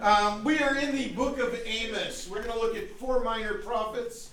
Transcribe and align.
Um, 0.00 0.44
we 0.44 0.58
are 0.60 0.76
in 0.76 0.96
the 0.96 1.08
book 1.08 1.38
of 1.38 1.54
Amos. 1.66 2.26
We're 2.26 2.42
going 2.42 2.54
to 2.54 2.58
look 2.58 2.74
at 2.74 2.88
four 2.92 3.22
minor 3.22 3.54
prophets. 3.54 4.30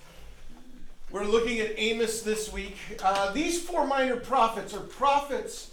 We're 1.12 1.26
looking 1.26 1.60
at 1.60 1.74
Amos 1.76 2.22
this 2.22 2.54
week. 2.54 2.78
Uh, 3.04 3.34
these 3.34 3.62
four 3.62 3.86
minor 3.86 4.16
prophets 4.16 4.74
are 4.74 4.80
prophets 4.80 5.72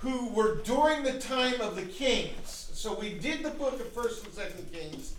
who 0.00 0.28
were 0.28 0.56
during 0.56 1.04
the 1.04 1.18
time 1.18 1.58
of 1.62 1.74
the 1.74 1.86
kings. 1.86 2.70
So 2.74 2.92
we 2.92 3.14
did 3.14 3.42
the 3.42 3.48
book 3.50 3.80
of 3.80 3.90
First 3.92 4.26
and 4.26 4.34
Second 4.34 4.70
Kings, 4.74 5.14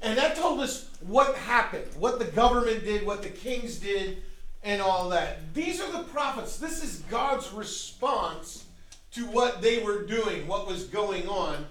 and 0.00 0.16
that 0.16 0.34
told 0.34 0.60
us 0.60 0.88
what 1.06 1.36
happened, 1.36 1.84
what 1.98 2.18
the 2.18 2.24
government 2.24 2.84
did, 2.84 3.04
what 3.04 3.22
the 3.22 3.28
kings 3.28 3.76
did, 3.76 4.22
and 4.62 4.80
all 4.80 5.10
that. 5.10 5.52
These 5.52 5.78
are 5.82 5.92
the 5.92 6.04
prophets. 6.04 6.56
This 6.56 6.82
is 6.82 7.00
God's 7.10 7.52
response 7.52 8.64
to 9.12 9.26
what 9.26 9.60
they 9.60 9.82
were 9.82 10.04
doing, 10.04 10.46
what 10.46 10.66
was 10.66 10.84
going 10.84 11.28
on. 11.28 11.66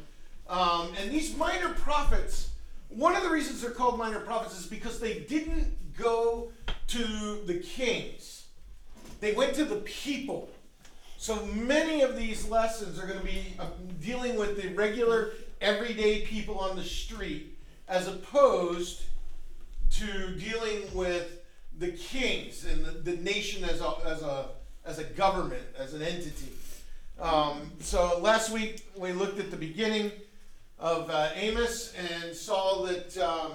Um, 0.49 0.93
and 0.99 1.11
these 1.11 1.35
minor 1.35 1.69
prophets, 1.69 2.49
one 2.89 3.15
of 3.15 3.23
the 3.23 3.29
reasons 3.29 3.61
they're 3.61 3.71
called 3.71 3.97
minor 3.97 4.19
prophets 4.19 4.59
is 4.59 4.65
because 4.65 4.99
they 4.99 5.19
didn't 5.19 5.73
go 5.97 6.51
to 6.87 7.41
the 7.45 7.59
kings, 7.59 8.45
they 9.19 9.33
went 9.33 9.53
to 9.55 9.65
the 9.65 9.77
people. 9.77 10.49
So 11.17 11.45
many 11.47 12.01
of 12.01 12.15
these 12.15 12.47
lessons 12.47 12.99
are 12.99 13.07
going 13.07 13.19
to 13.19 13.25
be 13.25 13.55
uh, 13.59 13.65
dealing 13.99 14.37
with 14.37 14.61
the 14.61 14.69
regular, 14.69 15.31
everyday 15.59 16.21
people 16.21 16.59
on 16.59 16.75
the 16.75 16.83
street, 16.83 17.57
as 17.89 18.07
opposed 18.07 19.01
to 19.91 20.35
dealing 20.35 20.83
with 20.93 21.41
the 21.79 21.91
kings 21.91 22.65
and 22.65 22.85
the, 22.85 22.91
the 22.91 23.17
nation 23.17 23.63
as 23.63 23.81
a, 23.81 23.93
as, 24.05 24.21
a, 24.21 24.45
as 24.85 24.99
a 24.99 25.03
government, 25.03 25.63
as 25.77 25.93
an 25.93 26.01
entity. 26.01 26.51
Um, 27.19 27.71
so 27.79 28.19
last 28.21 28.51
week 28.51 28.87
we 28.95 29.11
looked 29.11 29.39
at 29.39 29.49
the 29.49 29.57
beginning 29.57 30.11
of 30.79 31.09
uh, 31.09 31.29
Amos 31.35 31.93
and 31.95 32.35
saw 32.35 32.83
that 32.85 33.17
um, 33.17 33.51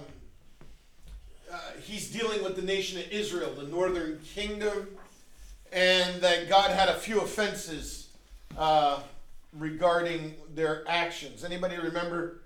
uh, 1.52 1.58
he's 1.82 2.10
dealing 2.10 2.42
with 2.42 2.56
the 2.56 2.62
nation 2.62 2.98
of 2.98 3.10
Israel, 3.12 3.52
the 3.54 3.66
northern 3.66 4.20
kingdom, 4.34 4.88
and 5.72 6.20
that 6.20 6.48
God 6.48 6.70
had 6.70 6.88
a 6.88 6.94
few 6.94 7.20
offenses 7.20 8.08
uh, 8.58 9.00
regarding 9.52 10.34
their 10.54 10.84
actions. 10.88 11.44
Anybody 11.44 11.76
remember? 11.76 12.38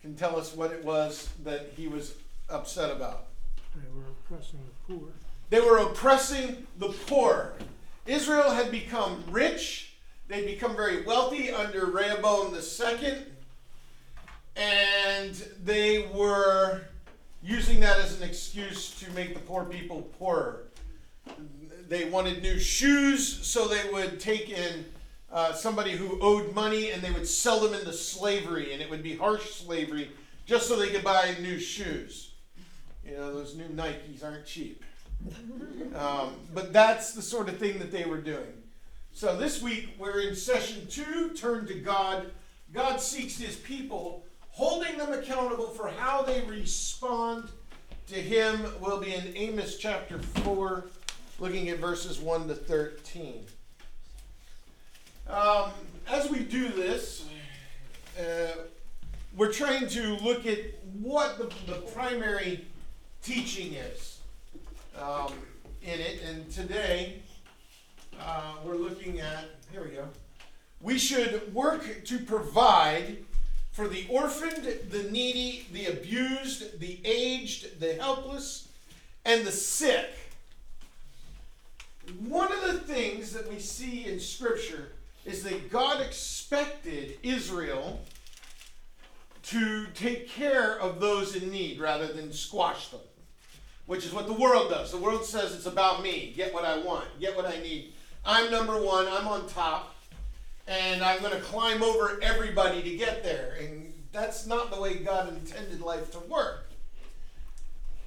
Can 0.00 0.14
tell 0.14 0.36
us 0.36 0.54
what 0.54 0.70
it 0.70 0.84
was 0.84 1.28
that 1.42 1.72
he 1.76 1.88
was 1.88 2.14
upset 2.48 2.90
about. 2.90 3.26
They 3.74 3.88
were 3.92 4.06
oppressing 4.06 4.60
the 4.64 4.94
poor. 4.94 5.08
They 5.50 5.60
were 5.60 5.78
oppressing 5.78 6.66
the 6.78 6.88
poor. 7.06 7.54
Israel 8.06 8.50
had 8.50 8.70
become 8.70 9.24
rich. 9.28 9.96
They'd 10.28 10.46
become 10.46 10.76
very 10.76 11.02
wealthy 11.02 11.50
under 11.50 11.86
Rehoboam 11.86 12.54
II 12.54 13.24
and 14.58 15.34
they 15.64 16.08
were 16.12 16.82
using 17.42 17.80
that 17.80 17.98
as 17.98 18.20
an 18.20 18.28
excuse 18.28 18.98
to 19.00 19.10
make 19.12 19.32
the 19.32 19.40
poor 19.40 19.64
people 19.64 20.02
poorer. 20.18 20.64
They 21.88 22.10
wanted 22.10 22.42
new 22.42 22.58
shoes, 22.58 23.46
so 23.46 23.68
they 23.68 23.88
would 23.90 24.20
take 24.20 24.50
in 24.50 24.84
uh, 25.32 25.52
somebody 25.52 25.92
who 25.92 26.18
owed 26.20 26.54
money 26.54 26.90
and 26.90 27.00
they 27.02 27.10
would 27.10 27.28
sell 27.28 27.60
them 27.60 27.72
into 27.72 27.92
slavery, 27.92 28.72
and 28.72 28.82
it 28.82 28.90
would 28.90 29.02
be 29.02 29.16
harsh 29.16 29.50
slavery 29.50 30.10
just 30.44 30.66
so 30.66 30.76
they 30.76 30.88
could 30.88 31.04
buy 31.04 31.34
new 31.40 31.58
shoes. 31.58 32.32
You 33.04 33.12
know, 33.12 33.32
those 33.32 33.54
new 33.54 33.68
Nikes 33.68 34.24
aren't 34.24 34.46
cheap. 34.46 34.84
Um, 35.96 36.34
but 36.54 36.72
that's 36.72 37.12
the 37.14 37.22
sort 37.22 37.48
of 37.48 37.56
thing 37.56 37.78
that 37.78 37.90
they 37.90 38.04
were 38.04 38.18
doing. 38.18 38.52
So 39.12 39.36
this 39.36 39.60
week 39.60 39.96
we're 39.98 40.20
in 40.20 40.36
session 40.36 40.86
two, 40.86 41.30
turn 41.30 41.66
to 41.66 41.74
God. 41.74 42.30
God 42.72 43.00
seeks 43.00 43.38
his 43.38 43.56
people 43.56 44.26
holding 44.58 44.98
them 44.98 45.12
accountable 45.12 45.68
for 45.68 45.86
how 45.86 46.20
they 46.20 46.40
respond 46.40 47.48
to 48.08 48.16
him 48.16 48.66
will 48.80 48.98
be 48.98 49.14
in 49.14 49.32
Amos 49.36 49.78
chapter 49.78 50.18
4, 50.18 50.84
looking 51.38 51.68
at 51.68 51.78
verses 51.78 52.18
1 52.18 52.48
to 52.48 52.56
13. 52.56 53.46
Um, 55.30 55.70
as 56.10 56.28
we 56.28 56.40
do 56.40 56.70
this, 56.70 57.28
uh, 58.18 58.62
we're 59.36 59.52
trying 59.52 59.86
to 59.90 60.16
look 60.24 60.44
at 60.44 60.58
what 61.00 61.38
the, 61.38 61.72
the 61.72 61.78
primary 61.92 62.66
teaching 63.22 63.74
is 63.74 64.18
um, 65.00 65.34
in 65.84 66.00
it. 66.00 66.20
And 66.26 66.50
today, 66.50 67.22
uh, 68.20 68.54
we're 68.64 68.74
looking 68.74 69.20
at, 69.20 69.44
here 69.70 69.84
we 69.84 69.90
go. 69.90 70.08
We 70.80 70.98
should 70.98 71.54
work 71.54 72.04
to 72.06 72.18
provide 72.18 73.18
for 73.78 73.86
the 73.86 74.06
orphaned, 74.08 74.66
the 74.90 75.04
needy, 75.04 75.64
the 75.72 75.86
abused, 75.86 76.80
the 76.80 76.98
aged, 77.04 77.78
the 77.78 77.94
helpless, 77.94 78.66
and 79.24 79.46
the 79.46 79.52
sick. 79.52 80.10
One 82.26 82.50
of 82.52 82.60
the 82.62 82.80
things 82.80 83.32
that 83.34 83.48
we 83.48 83.60
see 83.60 84.06
in 84.06 84.18
Scripture 84.18 84.88
is 85.24 85.44
that 85.44 85.70
God 85.70 86.00
expected 86.00 87.18
Israel 87.22 88.00
to 89.44 89.86
take 89.94 90.28
care 90.28 90.76
of 90.80 90.98
those 90.98 91.36
in 91.36 91.48
need 91.48 91.78
rather 91.78 92.08
than 92.08 92.32
squash 92.32 92.88
them, 92.88 92.98
which 93.86 94.04
is 94.04 94.12
what 94.12 94.26
the 94.26 94.32
world 94.32 94.70
does. 94.70 94.90
The 94.90 94.98
world 94.98 95.24
says 95.24 95.54
it's 95.54 95.66
about 95.66 96.02
me, 96.02 96.32
get 96.34 96.52
what 96.52 96.64
I 96.64 96.78
want, 96.78 97.06
get 97.20 97.36
what 97.36 97.46
I 97.46 97.60
need. 97.60 97.92
I'm 98.26 98.50
number 98.50 98.82
one, 98.82 99.06
I'm 99.06 99.28
on 99.28 99.48
top 99.48 99.94
and 100.68 101.02
I'm 101.02 101.20
going 101.20 101.32
to 101.32 101.40
climb 101.40 101.82
over 101.82 102.18
everybody 102.22 102.82
to 102.82 102.96
get 102.96 103.24
there. 103.24 103.56
And 103.58 103.92
that's 104.12 104.46
not 104.46 104.70
the 104.70 104.80
way 104.80 104.96
God 104.96 105.32
intended 105.32 105.80
life 105.80 106.12
to 106.12 106.20
work. 106.20 106.70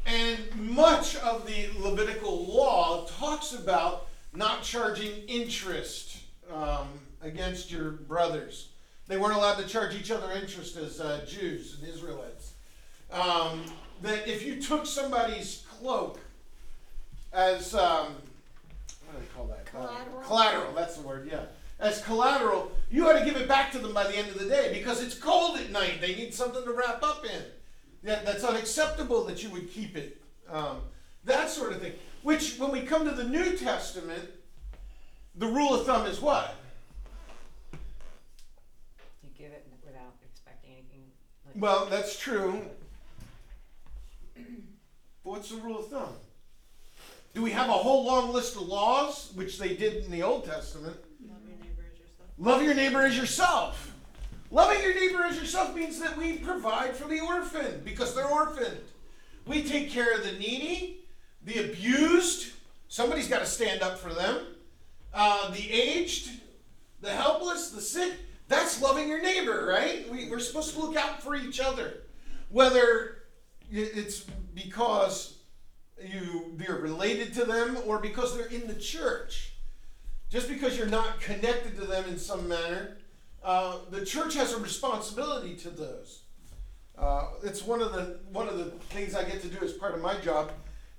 And 0.06 0.40
much 0.56 1.16
of 1.18 1.48
the 1.48 1.70
Levitical 1.80 2.46
law 2.46 3.06
talks 3.06 3.54
about 3.54 4.08
not 4.34 4.62
charging 4.62 5.12
interest 5.28 6.18
um, 6.54 6.88
against 7.22 7.72
your 7.72 7.92
brothers. 7.92 8.70
They 9.08 9.18
weren't 9.18 9.36
allowed 9.36 9.58
to 9.58 9.68
charge 9.68 9.96
each 9.96 10.12
other 10.12 10.32
interest 10.32 10.78
as 10.78 11.02
uh, 11.02 11.26
Jews 11.28 11.78
and 11.80 11.92
Israelites. 11.92 12.54
Um, 13.12 13.66
that 14.04 14.28
if 14.28 14.46
you 14.46 14.62
took 14.62 14.86
somebody's 14.86 15.66
cloak 15.80 16.20
as, 17.34 17.74
um, 17.76 18.16
what 19.06 19.14
do 19.14 19.20
they 19.20 19.26
call 19.36 19.46
that? 19.48 19.66
Collateral. 19.66 20.20
Uh, 20.20 20.24
collateral, 20.24 20.74
that's 20.74 20.96
the 20.98 21.08
word, 21.08 21.28
yeah 21.32 21.46
as 21.82 22.02
collateral, 22.04 22.72
you 22.90 23.10
ought 23.10 23.18
to 23.18 23.26
give 23.26 23.36
it 23.36 23.48
back 23.48 23.72
to 23.72 23.80
them 23.80 23.94
by 23.94 24.06
the 24.06 24.16
end 24.16 24.30
of 24.30 24.38
the 24.38 24.46
day 24.46 24.72
because 24.72 25.02
it's 25.02 25.16
cold 25.16 25.58
at 25.58 25.72
night. 25.72 26.00
They 26.00 26.16
need 26.16 26.34
something 26.34 26.64
to 26.64 26.72
wrap 26.72 27.04
up 27.04 27.26
in. 27.26 27.42
That, 28.04 28.26
that's 28.26 28.44
unacceptable 28.44 29.26
that 29.26 29.44
you 29.44 29.50
would 29.50 29.72
keep 29.72 29.98
it. 29.98 30.22
Um, 30.50 30.82
that 31.26 31.50
sort 31.50 31.72
of 31.72 31.82
thing. 31.82 31.94
Which, 32.22 32.58
when 32.58 32.72
we 32.72 32.82
come 32.82 33.06
to 33.06 33.12
the 33.12 33.24
New 33.24 33.58
Testament, 33.58 34.30
the 35.36 35.48
rule 35.48 35.74
of 35.74 35.86
thumb 35.86 36.06
is 36.06 36.22
what? 36.22 36.56
You 39.24 39.30
give 39.38 39.52
it 39.52 39.68
without 39.84 40.16
expecting 40.24 40.74
anything. 40.74 41.06
Like 41.46 41.62
Well, 41.62 41.88
that's 41.88 42.18
true. 42.18 42.62
But 44.36 44.46
what's 45.24 45.50
the 45.50 45.58
rule 45.58 45.80
of 45.80 45.90
thumb? 45.90 46.14
Do 47.34 47.42
we 47.42 47.52
have 47.52 47.70
a 47.70 47.74
whole 47.74 48.06
long 48.06 48.34
list 48.34 48.56
of 48.56 48.64
laws, 48.64 49.32
which 49.34 49.58
they 49.58 49.76
did 49.76 50.04
in 50.04 50.12
the 50.12 50.22
Old 50.22 50.46
Testament? 50.46 50.98
Love 52.42 52.64
your 52.64 52.74
neighbor 52.74 53.04
as 53.04 53.16
yourself. 53.16 53.94
Loving 54.50 54.82
your 54.82 54.96
neighbor 54.96 55.24
as 55.24 55.38
yourself 55.38 55.76
means 55.76 56.00
that 56.00 56.18
we 56.18 56.38
provide 56.38 56.96
for 56.96 57.08
the 57.08 57.20
orphan 57.20 57.84
because 57.86 58.16
they're 58.16 58.28
orphaned. 58.28 58.82
We 59.46 59.62
take 59.62 59.92
care 59.92 60.16
of 60.16 60.24
the 60.24 60.32
needy, 60.32 61.06
the 61.46 61.70
abused. 61.70 62.52
Somebody's 62.88 63.28
got 63.28 63.42
to 63.42 63.46
stand 63.46 63.84
up 63.84 64.00
for 64.00 64.12
them. 64.12 64.40
Uh, 65.14 65.52
the 65.52 65.72
aged, 65.72 66.32
the 67.00 67.12
helpless, 67.12 67.70
the 67.70 67.80
sick. 67.80 68.14
That's 68.48 68.82
loving 68.82 69.08
your 69.08 69.22
neighbor, 69.22 69.68
right? 69.68 70.12
We, 70.12 70.28
we're 70.28 70.40
supposed 70.40 70.74
to 70.74 70.80
look 70.80 70.96
out 70.96 71.22
for 71.22 71.36
each 71.36 71.60
other. 71.60 72.02
Whether 72.50 73.18
it's 73.70 74.26
because 74.56 75.38
you, 76.04 76.58
you're 76.60 76.80
related 76.80 77.36
to 77.36 77.46
them 77.46 77.78
or 77.86 78.00
because 78.00 78.36
they're 78.36 78.48
in 78.48 78.68
the 78.68 78.74
church. 78.74 79.51
Just 80.32 80.48
because 80.48 80.78
you're 80.78 80.88
not 80.88 81.20
connected 81.20 81.76
to 81.76 81.86
them 81.86 82.06
in 82.08 82.18
some 82.18 82.48
manner, 82.48 82.98
uh, 83.44 83.80
the 83.90 84.06
church 84.06 84.34
has 84.36 84.54
a 84.54 84.60
responsibility 84.60 85.56
to 85.56 85.70
those. 85.70 86.22
Uh, 86.98 87.26
it's 87.44 87.66
one 87.66 87.82
of 87.82 87.92
the 87.92 88.20
one 88.32 88.48
of 88.48 88.58
the 88.58 88.66
things 88.94 89.14
I 89.14 89.26
get 89.26 89.42
to 89.42 89.48
do 89.48 89.58
as 89.64 89.74
part 89.74 89.94
of 89.94 90.02
my 90.02 90.18
job 90.20 90.52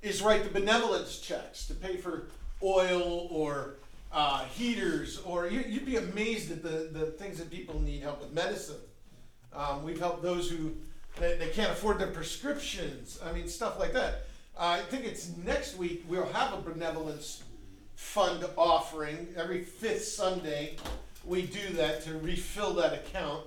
is 0.02 0.20
write 0.20 0.44
the 0.44 0.50
benevolence 0.50 1.18
checks 1.18 1.66
to 1.68 1.74
pay 1.74 1.96
for 1.96 2.26
oil 2.62 3.28
or 3.30 3.76
uh, 4.12 4.44
heaters, 4.44 5.22
or 5.24 5.46
you, 5.46 5.62
would 5.72 5.86
be 5.86 5.96
amazed 5.96 6.50
at 6.50 6.62
the, 6.62 6.90
the 6.92 7.06
things 7.06 7.38
that 7.38 7.50
people 7.50 7.80
need 7.80 8.02
help 8.02 8.20
with 8.20 8.32
medicine. 8.32 8.76
Um, 9.54 9.82
we've 9.82 9.98
helped 9.98 10.22
those 10.22 10.50
who 10.50 10.72
they, 11.18 11.36
they, 11.36 11.48
can't 11.48 11.70
afford 11.70 11.98
their 11.98 12.08
prescriptions. 12.08 13.18
I 13.24 13.32
mean, 13.32 13.48
stuff 13.48 13.78
like 13.78 13.94
that. 13.94 14.26
I 14.58 14.80
think 14.80 15.06
it's 15.06 15.34
next 15.38 15.78
week 15.78 16.04
we'll 16.08 16.30
have 16.32 16.52
a 16.52 16.60
benevolence 16.60 17.42
fund 17.94 18.44
offering. 18.56 19.28
Every 19.36 19.62
fifth 19.62 20.04
Sunday, 20.04 20.76
we 21.24 21.42
do 21.42 21.74
that 21.74 22.02
to 22.04 22.18
refill 22.18 22.74
that 22.74 22.92
account. 22.94 23.44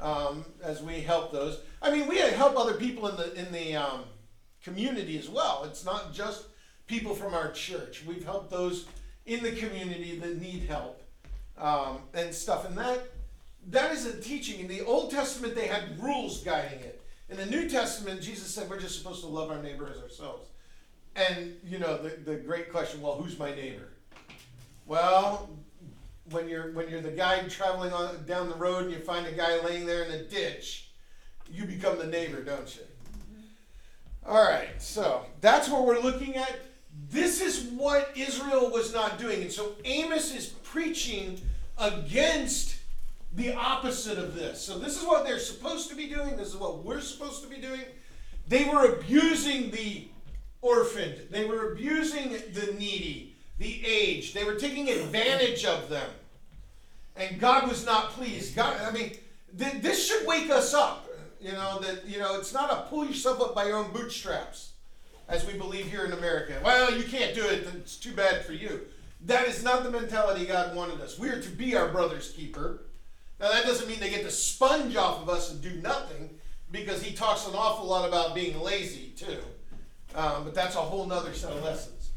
um, 0.00 0.44
as 0.62 0.82
we 0.82 1.00
help 1.00 1.32
those. 1.32 1.60
I 1.80 1.90
mean, 1.90 2.08
we 2.08 2.18
help 2.18 2.56
other 2.58 2.74
people 2.74 3.08
in 3.08 3.16
the 3.16 3.32
in 3.34 3.52
the 3.52 3.76
um, 3.76 4.04
community 4.62 5.18
as 5.18 5.28
well. 5.28 5.64
It's 5.66 5.84
not 5.84 6.12
just 6.12 6.46
people 6.86 7.14
from 7.14 7.34
our 7.34 7.50
church. 7.52 8.02
We've 8.06 8.24
helped 8.24 8.50
those 8.50 8.86
in 9.26 9.42
the 9.42 9.52
community 9.52 10.18
that 10.18 10.40
need 10.40 10.64
help 10.68 11.02
um, 11.58 11.98
and 12.12 12.34
stuff. 12.34 12.66
And 12.66 12.76
that 12.76 13.00
that 13.68 13.92
is 13.92 14.06
a 14.06 14.20
teaching. 14.20 14.60
In 14.60 14.68
the 14.68 14.82
Old 14.82 15.10
Testament, 15.10 15.54
they 15.54 15.68
had 15.68 15.98
rules 16.02 16.42
guiding 16.42 16.80
it. 16.80 17.00
In 17.30 17.36
the 17.36 17.46
New 17.46 17.68
Testament, 17.68 18.20
Jesus 18.20 18.52
said 18.52 18.68
we're 18.68 18.80
just 18.80 18.98
supposed 18.98 19.20
to 19.22 19.28
love 19.28 19.50
our 19.50 19.62
neighbor 19.62 19.88
as 19.90 20.02
ourselves. 20.02 20.48
And 21.16 21.54
you 21.64 21.78
know 21.78 21.96
the, 21.96 22.10
the 22.10 22.36
great 22.36 22.72
question, 22.72 23.00
well, 23.00 23.14
who's 23.14 23.38
my 23.38 23.54
neighbor? 23.54 23.88
Well, 24.86 25.48
when 26.30 26.48
you're 26.48 26.72
when 26.72 26.88
you're 26.88 27.00
the 27.00 27.10
guy 27.10 27.40
traveling 27.48 27.92
on 27.92 28.24
down 28.26 28.48
the 28.48 28.56
road 28.56 28.84
and 28.84 28.92
you 28.92 28.98
find 28.98 29.26
a 29.26 29.32
guy 29.32 29.62
laying 29.62 29.86
there 29.86 30.02
in 30.04 30.12
a 30.12 30.24
ditch, 30.24 30.90
you 31.50 31.64
become 31.64 31.98
the 31.98 32.06
neighbor, 32.06 32.42
don't 32.42 32.74
you? 32.74 32.82
Mm-hmm. 32.82 34.30
All 34.30 34.42
right, 34.42 34.80
so 34.82 35.24
that's 35.40 35.68
what 35.68 35.86
we're 35.86 36.00
looking 36.00 36.36
at. 36.36 36.60
This 37.10 37.40
is 37.40 37.64
what 37.72 38.10
Israel 38.16 38.70
was 38.70 38.92
not 38.92 39.18
doing, 39.18 39.42
and 39.42 39.52
so 39.52 39.72
Amos 39.84 40.34
is 40.34 40.46
preaching 40.46 41.40
against 41.78 42.76
the 43.34 43.52
opposite 43.54 44.18
of 44.18 44.34
this. 44.34 44.60
So 44.60 44.78
this 44.78 44.96
is 44.96 45.06
what 45.06 45.24
they're 45.24 45.40
supposed 45.40 45.90
to 45.90 45.96
be 45.96 46.08
doing. 46.08 46.36
This 46.36 46.48
is 46.48 46.56
what 46.56 46.84
we're 46.84 47.00
supposed 47.00 47.42
to 47.42 47.48
be 47.48 47.56
doing. 47.56 47.82
They 48.46 48.64
were 48.64 48.94
abusing 48.94 49.70
the 49.70 50.08
orphaned. 50.64 51.28
They 51.30 51.44
were 51.44 51.72
abusing 51.72 52.30
the 52.30 52.74
needy, 52.78 53.34
the 53.58 53.86
aged. 53.86 54.34
They 54.34 54.44
were 54.44 54.54
taking 54.54 54.88
advantage 54.88 55.64
of 55.64 55.88
them. 55.88 56.08
And 57.16 57.38
God 57.38 57.68
was 57.68 57.84
not 57.84 58.10
pleased. 58.10 58.56
God, 58.56 58.80
I 58.80 58.90
mean, 58.90 59.12
th- 59.58 59.82
this 59.82 60.08
should 60.08 60.26
wake 60.26 60.50
us 60.50 60.72
up. 60.72 61.06
You 61.40 61.52
know, 61.52 61.78
that, 61.80 62.06
you 62.06 62.18
know, 62.18 62.38
it's 62.38 62.54
not 62.54 62.72
a 62.72 62.88
pull 62.88 63.04
yourself 63.04 63.40
up 63.42 63.54
by 63.54 63.66
your 63.66 63.76
own 63.76 63.92
bootstraps, 63.92 64.70
as 65.28 65.46
we 65.46 65.52
believe 65.58 65.90
here 65.90 66.06
in 66.06 66.12
America. 66.12 66.58
Well, 66.64 66.96
you 66.96 67.04
can't 67.04 67.34
do 67.34 67.44
it, 67.44 67.68
it's 67.74 67.96
too 67.96 68.14
bad 68.14 68.46
for 68.46 68.54
you. 68.54 68.80
That 69.26 69.46
is 69.46 69.62
not 69.62 69.84
the 69.84 69.90
mentality 69.90 70.46
God 70.46 70.74
wanted 70.74 71.02
us. 71.02 71.18
We 71.18 71.28
are 71.28 71.42
to 71.42 71.50
be 71.50 71.76
our 71.76 71.88
brother's 71.88 72.30
keeper. 72.30 72.80
Now, 73.38 73.52
that 73.52 73.64
doesn't 73.64 73.86
mean 73.86 74.00
they 74.00 74.08
get 74.08 74.24
to 74.24 74.30
sponge 74.30 74.96
off 74.96 75.20
of 75.20 75.28
us 75.28 75.52
and 75.52 75.60
do 75.60 75.74
nothing, 75.82 76.30
because 76.70 77.02
he 77.02 77.14
talks 77.14 77.46
an 77.46 77.54
awful 77.54 77.86
lot 77.86 78.08
about 78.08 78.34
being 78.34 78.58
lazy, 78.58 79.12
too. 79.14 79.38
Um, 80.14 80.44
but 80.44 80.54
that's 80.54 80.76
a 80.76 80.80
whole 80.80 81.06
nother 81.06 81.32
set 81.32 81.52
of 81.52 81.62
lessons. 81.64 82.10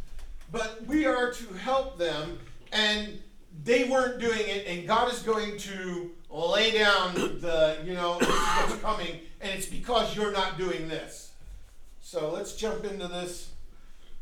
But 0.52 0.86
we 0.86 1.06
are 1.06 1.32
to 1.32 1.54
help 1.56 1.98
them, 1.98 2.40
and 2.72 3.20
they 3.64 3.86
weren't 3.86 4.20
doing 4.20 4.48
it, 4.48 4.66
and 4.68 4.88
God 4.88 5.12
is 5.12 5.20
going 5.24 5.58
to 5.58 6.12
lay 6.30 6.72
down 6.72 7.16
the, 7.16 7.78
you 7.84 7.94
know, 7.94 8.14
what's 8.14 8.82
coming, 8.82 9.20
and 9.42 9.52
it's 9.52 9.66
because 9.66 10.16
you're 10.16 10.32
not 10.32 10.58
doing 10.58 10.88
this. 10.88 11.32
So 12.02 12.32
let's 12.32 12.56
jump 12.56 12.86
into 12.86 13.08
this 13.08 13.52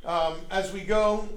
um, 0.03 0.37
as 0.49 0.71
we 0.73 0.81
go 0.81 1.27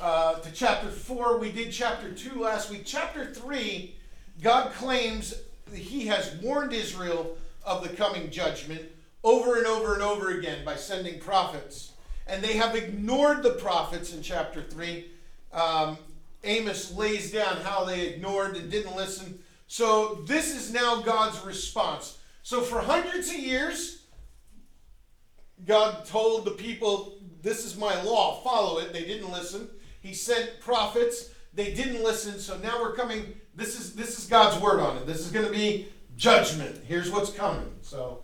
uh, 0.00 0.34
to 0.34 0.52
chapter 0.52 0.88
4. 0.88 1.38
We 1.38 1.50
did 1.50 1.72
chapter 1.72 2.12
2 2.12 2.40
last 2.40 2.70
week. 2.70 2.82
Chapter 2.84 3.32
3, 3.32 3.94
God 4.42 4.72
claims 4.72 5.34
that 5.66 5.78
He 5.78 6.06
has 6.06 6.34
warned 6.42 6.72
Israel 6.72 7.36
of 7.64 7.82
the 7.82 7.88
coming 7.88 8.30
judgment 8.30 8.82
over 9.24 9.56
and 9.56 9.66
over 9.66 9.94
and 9.94 10.02
over 10.02 10.30
again 10.30 10.64
by 10.64 10.76
sending 10.76 11.18
prophets. 11.20 11.92
And 12.26 12.42
they 12.42 12.54
have 12.54 12.74
ignored 12.74 13.42
the 13.42 13.52
prophets 13.52 14.14
in 14.14 14.22
chapter 14.22 14.62
3. 14.62 15.06
Um, 15.52 15.98
Amos 16.44 16.94
lays 16.94 17.30
down 17.30 17.56
how 17.58 17.84
they 17.84 18.08
ignored 18.08 18.56
and 18.56 18.70
didn't 18.70 18.96
listen. 18.96 19.38
So 19.66 20.22
this 20.26 20.54
is 20.54 20.72
now 20.72 21.00
God's 21.02 21.44
response. 21.44 22.18
So 22.42 22.60
for 22.60 22.80
hundreds 22.80 23.28
of 23.28 23.38
years, 23.38 24.02
God 25.64 26.04
told 26.04 26.44
the 26.44 26.50
people, 26.52 27.18
This 27.42 27.64
is 27.64 27.76
my 27.76 28.00
law, 28.02 28.40
follow 28.42 28.78
it. 28.78 28.92
They 28.92 29.04
didn't 29.04 29.30
listen. 29.30 29.68
He 30.00 30.14
sent 30.14 30.60
prophets, 30.60 31.30
they 31.54 31.72
didn't 31.72 32.02
listen. 32.02 32.38
So 32.38 32.58
now 32.58 32.82
we're 32.82 32.94
coming. 32.94 33.34
This 33.54 33.78
is 33.78 33.94
this 33.94 34.18
is 34.18 34.26
God's 34.26 34.60
word 34.60 34.80
on 34.80 34.96
it. 34.96 35.06
This 35.06 35.20
is 35.20 35.30
going 35.30 35.46
to 35.46 35.52
be 35.52 35.88
judgment. 36.16 36.80
Here's 36.86 37.10
what's 37.10 37.30
coming. 37.30 37.70
So 37.82 38.21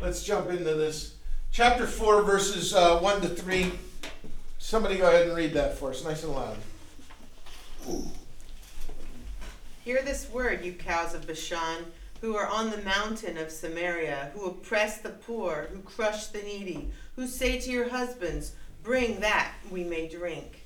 let's 0.00 0.24
jump 0.24 0.50
into 0.50 0.74
this. 0.74 1.14
Chapter 1.52 1.86
4, 1.86 2.22
verses 2.22 2.74
uh, 2.74 2.98
1 2.98 3.20
to 3.22 3.28
3. 3.28 3.72
Somebody 4.58 4.98
go 4.98 5.08
ahead 5.08 5.28
and 5.28 5.36
read 5.36 5.54
that 5.54 5.78
for 5.78 5.90
us, 5.90 6.04
nice 6.04 6.24
and 6.24 6.32
loud. 6.32 6.56
Hear 9.84 10.02
this 10.02 10.28
word, 10.30 10.64
you 10.64 10.72
cows 10.72 11.14
of 11.14 11.26
Bashan, 11.26 11.86
who 12.20 12.36
are 12.36 12.48
on 12.48 12.70
the 12.70 12.78
mountain 12.78 13.38
of 13.38 13.50
Samaria, 13.50 14.32
who 14.34 14.46
oppress 14.46 14.98
the 14.98 15.10
poor, 15.10 15.68
who 15.72 15.78
crush 15.80 16.26
the 16.26 16.42
needy, 16.42 16.90
who 17.14 17.26
say 17.26 17.60
to 17.60 17.70
your 17.70 17.88
husbands, 17.88 18.54
Bring 18.82 19.20
that 19.20 19.52
we 19.70 19.84
may 19.84 20.08
drink. 20.08 20.64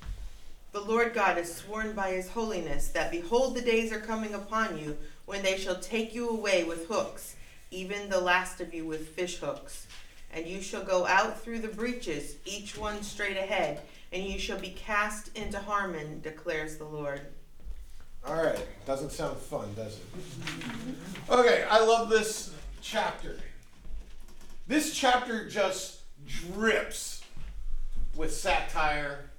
The 0.71 0.81
Lord 0.81 1.13
God 1.13 1.37
has 1.37 1.53
sworn 1.53 1.93
by 1.93 2.11
his 2.11 2.29
holiness 2.29 2.89
that 2.89 3.11
behold, 3.11 3.55
the 3.55 3.61
days 3.61 3.91
are 3.91 3.99
coming 3.99 4.33
upon 4.33 4.77
you 4.77 4.97
when 5.25 5.43
they 5.43 5.57
shall 5.57 5.75
take 5.75 6.15
you 6.15 6.29
away 6.29 6.63
with 6.63 6.87
hooks, 6.87 7.35
even 7.71 8.09
the 8.09 8.19
last 8.19 8.61
of 8.61 8.73
you 8.73 8.85
with 8.85 9.09
fish 9.09 9.37
hooks. 9.37 9.87
And 10.33 10.45
you 10.45 10.61
shall 10.61 10.83
go 10.83 11.05
out 11.07 11.41
through 11.41 11.59
the 11.59 11.67
breaches, 11.67 12.35
each 12.45 12.77
one 12.77 13.01
straight 13.03 13.37
ahead, 13.37 13.81
and 14.13 14.23
you 14.23 14.37
shall 14.39 14.59
be 14.59 14.69
cast 14.69 15.35
into 15.37 15.57
Harmon, 15.57 16.21
declares 16.21 16.77
the 16.77 16.85
Lord. 16.85 17.21
All 18.25 18.35
right, 18.35 18.65
doesn't 18.85 19.11
sound 19.11 19.37
fun, 19.37 19.73
does 19.75 19.97
it? 19.97 20.03
Okay, 21.29 21.65
I 21.69 21.83
love 21.83 22.09
this 22.09 22.53
chapter. 22.81 23.37
This 24.67 24.93
chapter 24.93 25.49
just 25.49 26.01
drips 26.53 27.23
with 28.15 28.33
satire, 28.33 29.31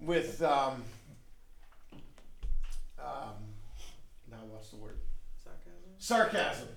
with 0.00 0.42
um, 0.42 0.82
um, 2.98 3.34
now 4.30 4.38
I 4.42 4.54
lost 4.54 4.72
the 4.72 4.76
word 4.78 4.96
Sarcasm. 5.42 5.72
sarcasm. 5.98 6.68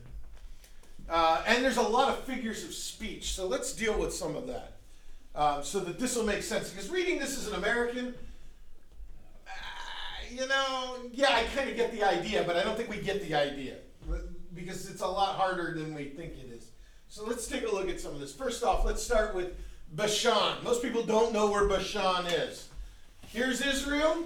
Uh, 1.10 1.44
and 1.48 1.64
there's 1.64 1.78
a 1.78 1.82
lot 1.82 2.10
of 2.10 2.24
figures 2.24 2.64
of 2.64 2.74
speech, 2.74 3.34
so 3.34 3.48
let's 3.48 3.74
deal 3.74 3.98
with 3.98 4.14
some 4.14 4.36
of 4.36 4.48
that 4.48 4.74
um, 5.36 5.64
so 5.64 5.80
that 5.80 6.00
this 6.00 6.16
will 6.16 6.24
make 6.24 6.42
sense. 6.42 6.70
Because 6.72 6.90
reading 6.90 7.20
this 7.20 7.38
as 7.38 7.48
an 7.48 7.56
American, 7.56 8.16
uh, 9.48 9.52
you 10.32 10.48
know, 10.48 10.98
yeah, 11.12 11.30
I 11.30 11.44
kind 11.56 11.70
of 11.70 11.76
get 11.76 11.92
the 11.92 12.04
idea, 12.04 12.44
but 12.46 12.56
I 12.56 12.64
don't 12.64 12.76
think 12.76 12.90
we 12.90 12.98
get 12.98 13.22
the 13.22 13.36
idea 13.36 13.76
because 14.54 14.90
it's 14.90 15.02
a 15.02 15.08
lot 15.08 15.36
harder 15.36 15.74
than 15.74 15.94
we 15.94 16.06
think 16.06 16.34
it 16.34 16.52
is. 16.52 16.70
So 17.10 17.26
let's 17.26 17.48
take 17.48 17.68
a 17.68 17.72
look 17.72 17.90
at 17.90 18.00
some 18.00 18.14
of 18.14 18.20
this. 18.20 18.34
First 18.34 18.64
off, 18.64 18.86
let's 18.86 19.04
start 19.04 19.36
with 19.36 19.54
Bashan. 19.94 20.64
Most 20.64 20.82
people 20.82 21.04
don't 21.04 21.34
know 21.34 21.52
where 21.52 21.68
Bashan 21.68 22.26
is. 22.28 22.70
Here's 23.28 23.62
Israel. 23.62 24.24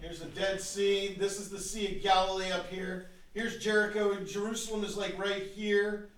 Here's 0.00 0.20
the 0.20 0.26
Dead 0.26 0.60
Sea. 0.60 1.16
This 1.18 1.40
is 1.40 1.48
the 1.48 1.58
Sea 1.58 1.96
of 1.96 2.02
Galilee 2.02 2.50
up 2.50 2.68
here. 2.68 3.06
Here's 3.34 3.56
Jericho. 3.56 4.14
Jerusalem 4.24 4.84
is 4.84 4.94
like 4.94 5.18
right 5.18 5.42
here. 5.42 6.10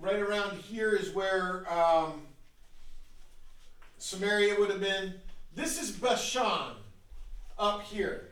Right 0.00 0.20
around 0.20 0.56
here 0.56 0.94
is 0.94 1.10
where 1.10 1.70
um, 1.70 2.22
Samaria 3.98 4.58
would 4.58 4.70
have 4.70 4.80
been. 4.80 5.12
This 5.54 5.80
is 5.80 5.90
Bashan 5.90 6.76
up 7.58 7.82
here. 7.82 8.28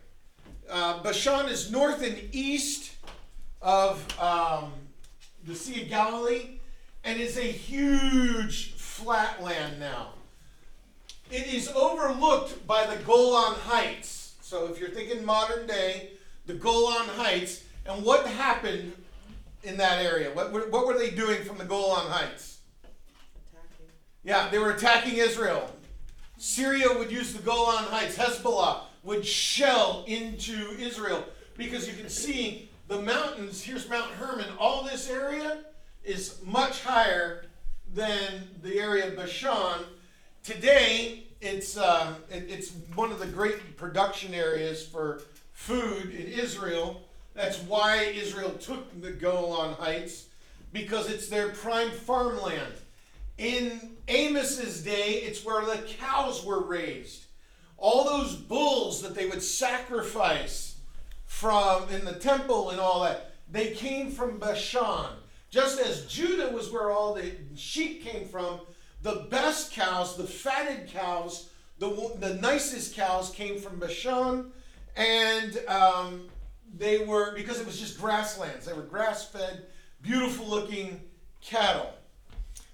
Uh, 0.70 1.02
Bashan 1.02 1.50
is 1.50 1.70
north 1.70 2.02
and 2.02 2.16
east 2.32 2.92
of 3.60 4.02
um, 4.18 4.72
the 5.46 5.54
Sea 5.54 5.82
of 5.82 5.90
Galilee 5.90 6.60
and 7.04 7.20
is 7.20 7.36
a 7.36 7.42
huge 7.42 8.72
flat 8.72 9.42
land 9.42 9.78
now. 9.78 10.14
It 11.30 11.52
is 11.52 11.68
overlooked 11.68 12.66
by 12.66 12.86
the 12.86 13.02
Golan 13.02 13.56
Heights. 13.66 14.36
So 14.40 14.66
if 14.68 14.80
you're 14.80 14.88
thinking 14.88 15.26
modern 15.26 15.66
day, 15.66 16.12
the 16.46 16.54
Golan 16.54 17.06
Heights, 17.08 17.64
and 17.86 18.04
what 18.04 18.26
happened 18.26 18.92
in 19.62 19.76
that 19.78 20.04
area? 20.04 20.30
What, 20.32 20.52
were- 20.52 20.68
what 20.70 20.86
were 20.86 20.98
they 20.98 21.10
doing 21.10 21.42
from 21.44 21.58
the 21.58 21.64
Golan 21.64 22.06
Heights? 22.10 22.58
Attacking. 23.52 23.86
Yeah, 24.24 24.48
they 24.50 24.58
were 24.58 24.70
attacking 24.72 25.16
Israel. 25.16 25.70
Syria 26.38 26.86
would 26.96 27.10
use 27.10 27.32
the 27.32 27.42
Golan 27.42 27.84
Heights. 27.84 28.16
Hezbollah 28.16 28.80
would 29.02 29.24
shell 29.26 30.04
into 30.06 30.54
Israel 30.78 31.24
because 31.56 31.86
you 31.86 31.94
can 31.94 32.08
see 32.08 32.68
the 32.88 33.00
mountains. 33.00 33.62
Here's 33.62 33.88
Mount 33.88 34.10
Hermon. 34.12 34.46
All 34.58 34.82
this 34.82 35.10
area 35.10 35.58
is 36.04 36.38
much 36.44 36.82
higher 36.82 37.44
than 37.92 38.48
the 38.62 38.78
area 38.78 39.08
of 39.08 39.16
Bashan. 39.16 39.84
Today, 40.42 41.24
it's 41.42 41.76
uh, 41.76 42.14
it- 42.30 42.46
it's 42.48 42.70
one 42.94 43.12
of 43.12 43.18
the 43.18 43.26
great 43.26 43.76
production 43.76 44.32
areas 44.34 44.86
for 44.86 45.22
food 45.52 46.10
in 46.14 46.26
Israel. 46.26 47.02
That's 47.34 47.58
why 47.58 48.02
Israel 48.02 48.50
took 48.52 49.00
the 49.00 49.12
Golan 49.12 49.74
Heights 49.74 50.26
because 50.72 51.10
it's 51.10 51.28
their 51.28 51.50
prime 51.50 51.90
farmland. 51.90 52.74
In 53.38 53.96
Amos's 54.08 54.82
day, 54.82 55.22
it's 55.22 55.44
where 55.44 55.64
the 55.64 55.82
cows 55.98 56.44
were 56.44 56.62
raised. 56.62 57.24
All 57.78 58.04
those 58.04 58.36
bulls 58.36 59.00
that 59.02 59.14
they 59.14 59.26
would 59.26 59.42
sacrifice 59.42 60.76
from 61.24 61.88
in 61.88 62.04
the 62.04 62.14
temple 62.14 62.70
and 62.70 62.80
all 62.80 63.02
that, 63.02 63.32
they 63.50 63.70
came 63.70 64.10
from 64.10 64.38
Bashan. 64.38 65.06
Just 65.50 65.80
as 65.80 66.06
Judah 66.06 66.50
was 66.50 66.70
where 66.70 66.90
all 66.90 67.14
the 67.14 67.32
sheep 67.56 68.04
came 68.04 68.26
from, 68.26 68.60
the 69.02 69.26
best 69.30 69.72
cows, 69.72 70.16
the 70.16 70.24
fatted 70.24 70.88
cows, 70.88 71.48
the, 71.78 71.88
the 72.18 72.34
nicest 72.34 72.94
cows 72.94 73.30
came 73.30 73.58
from 73.58 73.78
Bashan. 73.78 74.52
And 74.96 75.58
um, 75.66 76.28
they 76.76 77.04
were, 77.04 77.34
because 77.34 77.60
it 77.60 77.66
was 77.66 77.78
just 77.78 78.00
grasslands, 78.00 78.66
they 78.66 78.72
were 78.72 78.82
grass 78.82 79.26
fed, 79.26 79.66
beautiful 80.02 80.46
looking 80.46 81.00
cattle. 81.40 81.90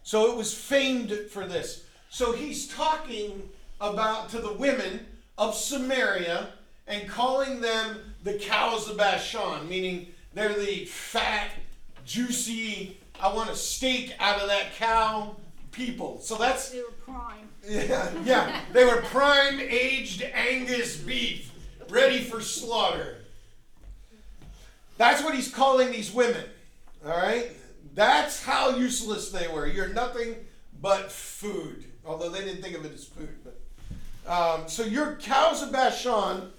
So 0.02 0.30
it 0.30 0.36
was 0.36 0.54
famed 0.54 1.12
for 1.30 1.46
this. 1.46 1.84
So 2.10 2.32
he's 2.32 2.68
talking 2.68 3.48
about 3.80 4.28
to 4.30 4.38
the 4.38 4.52
women 4.52 5.04
of 5.36 5.54
Samaria 5.54 6.48
and 6.86 7.08
calling 7.08 7.60
them 7.60 7.98
the 8.22 8.34
cows 8.34 8.88
of 8.88 8.96
Bashan, 8.96 9.68
meaning 9.68 10.08
they're 10.32 10.54
the 10.54 10.84
fat, 10.84 11.50
juicy, 12.04 12.98
I 13.20 13.32
want 13.32 13.50
a 13.50 13.56
steak 13.56 14.14
out 14.18 14.40
of 14.40 14.48
that 14.48 14.74
cow 14.74 15.36
people. 15.72 16.20
So 16.20 16.36
that's 16.36 16.70
They 16.70 16.80
were 16.80 16.92
prime. 17.04 17.48
yeah, 17.68 18.10
yeah. 18.24 18.60
They 18.72 18.84
were 18.84 19.02
prime 19.02 19.58
aged 19.60 20.22
Angus 20.22 20.96
beef, 20.96 21.52
ready 21.88 22.20
for 22.20 22.40
slaughter. 22.40 23.18
That's 24.98 25.22
what 25.22 25.34
he's 25.34 25.52
calling 25.52 25.90
these 25.92 26.12
women. 26.12 26.44
All 27.04 27.16
right? 27.16 27.50
That's 27.94 28.42
how 28.42 28.76
useless 28.76 29.30
they 29.30 29.48
were. 29.48 29.66
You're 29.66 29.88
nothing 29.88 30.34
but 30.80 31.10
food. 31.10 31.84
Although 32.04 32.30
they 32.30 32.44
didn't 32.44 32.62
think 32.62 32.76
of 32.76 32.84
it 32.84 32.92
as 32.92 33.04
food. 33.04 33.28
But 33.44 33.58
um, 34.30 34.68
so 34.68 34.84
your 34.84 35.16
cows 35.16 35.62
of 35.62 35.72
Bashan 35.72 36.50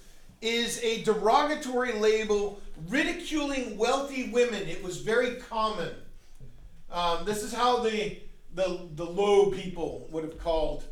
is 0.42 0.82
a 0.84 1.04
derogatory 1.04 1.94
label 1.94 2.62
ridiculing 2.88 3.78
wealthy 3.78 4.30
women. 4.30 4.68
It 4.68 4.84
was 4.84 4.98
very 4.98 5.36
common. 5.36 5.90
Um, 6.92 7.26
this 7.26 7.44
is 7.44 7.54
how 7.54 7.82
the, 7.82 8.18
the 8.54 8.88
the 8.96 9.06
low 9.06 9.52
people 9.52 10.08
would 10.12 10.24
have 10.24 10.40
called 10.40 10.84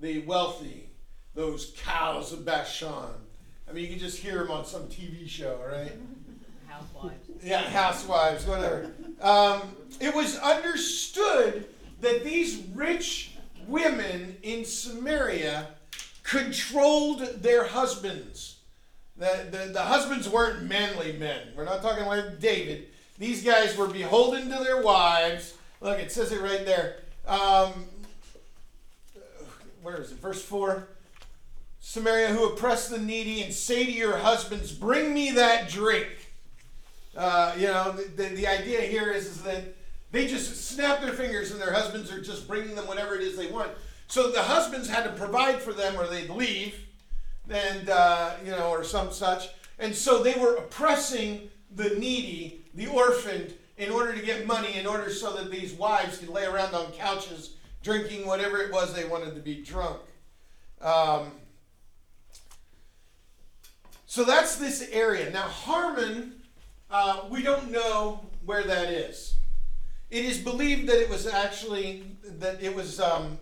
the 0.00 0.20
wealthy, 0.20 0.88
those 1.34 1.72
cows 1.78 2.32
of 2.32 2.44
Bashan. 2.44 3.14
I 3.68 3.72
mean, 3.72 3.84
you 3.84 3.90
can 3.90 3.98
just 3.98 4.18
hear 4.18 4.38
them 4.38 4.50
on 4.50 4.64
some 4.64 4.84
TV 4.84 5.28
show, 5.28 5.58
right? 5.70 5.92
Housewives. 6.74 7.28
Yeah, 7.42 7.62
housewives, 7.62 8.46
whatever. 8.46 8.90
Um, 9.20 9.62
it 10.00 10.14
was 10.14 10.38
understood 10.38 11.66
that 12.00 12.24
these 12.24 12.62
rich 12.74 13.32
women 13.68 14.36
in 14.42 14.64
Samaria 14.64 15.68
controlled 16.24 17.20
their 17.42 17.64
husbands. 17.64 18.58
The, 19.16 19.46
the, 19.50 19.72
the 19.72 19.82
husbands 19.82 20.28
weren't 20.28 20.64
manly 20.64 21.12
men. 21.12 21.48
We're 21.56 21.64
not 21.64 21.80
talking 21.80 22.06
like 22.06 22.40
David. 22.40 22.88
These 23.18 23.44
guys 23.44 23.76
were 23.76 23.86
beholden 23.86 24.50
to 24.50 24.64
their 24.64 24.82
wives. 24.82 25.54
Look, 25.80 26.00
it 26.00 26.10
says 26.10 26.32
it 26.32 26.40
right 26.40 26.66
there. 26.66 26.96
Um, 27.28 27.84
where 29.80 30.00
is 30.00 30.10
it? 30.10 30.18
Verse 30.18 30.42
4. 30.42 30.88
Samaria, 31.80 32.28
who 32.28 32.48
oppress 32.48 32.88
the 32.88 32.98
needy, 32.98 33.42
and 33.42 33.52
say 33.54 33.84
to 33.84 33.92
your 33.92 34.16
husbands, 34.16 34.72
Bring 34.72 35.14
me 35.14 35.30
that 35.32 35.68
drink. 35.68 36.08
Uh, 37.16 37.54
you 37.56 37.66
know, 37.66 37.92
the, 37.92 38.22
the, 38.22 38.34
the 38.34 38.46
idea 38.46 38.80
here 38.80 39.10
is, 39.10 39.26
is 39.26 39.42
that 39.42 39.74
they 40.10 40.26
just 40.26 40.68
snap 40.68 41.00
their 41.00 41.12
fingers 41.12 41.50
and 41.50 41.60
their 41.60 41.72
husbands 41.72 42.10
are 42.12 42.20
just 42.20 42.46
bringing 42.46 42.74
them 42.74 42.86
whatever 42.86 43.14
it 43.14 43.22
is 43.22 43.36
they 43.36 43.50
want. 43.50 43.70
So 44.06 44.30
the 44.30 44.42
husbands 44.42 44.88
had 44.88 45.04
to 45.04 45.12
provide 45.12 45.60
for 45.60 45.72
them 45.72 45.96
or 45.98 46.06
they'd 46.06 46.30
leave, 46.30 46.78
and, 47.48 47.88
uh, 47.88 48.34
you 48.44 48.50
know, 48.50 48.70
or 48.70 48.84
some 48.84 49.12
such. 49.12 49.48
And 49.78 49.94
so 49.94 50.22
they 50.22 50.34
were 50.34 50.56
oppressing 50.56 51.50
the 51.74 51.90
needy, 51.90 52.64
the 52.74 52.86
orphaned, 52.86 53.54
in 53.76 53.90
order 53.90 54.14
to 54.14 54.22
get 54.22 54.46
money, 54.46 54.74
in 54.74 54.86
order 54.86 55.10
so 55.10 55.34
that 55.34 55.50
these 55.50 55.72
wives 55.72 56.18
could 56.18 56.28
lay 56.28 56.44
around 56.44 56.74
on 56.74 56.92
couches 56.92 57.56
drinking 57.82 58.26
whatever 58.26 58.58
it 58.58 58.72
was 58.72 58.94
they 58.94 59.04
wanted 59.04 59.34
to 59.34 59.40
be 59.40 59.62
drunk. 59.62 59.98
Um, 60.80 61.32
so 64.06 64.24
that's 64.24 64.56
this 64.56 64.88
area. 64.92 65.30
Now, 65.30 65.42
Harmon, 65.42 66.40
uh, 66.94 67.24
we 67.28 67.42
don't 67.42 67.72
know 67.72 68.20
where 68.46 68.62
that 68.62 68.88
is. 68.88 69.34
It 70.10 70.24
is 70.24 70.38
believed 70.38 70.88
that 70.88 71.02
it 71.02 71.10
was 71.10 71.26
actually 71.26 72.04
that 72.38 72.62
it 72.62 72.72
was 72.72 73.00
um, 73.00 73.36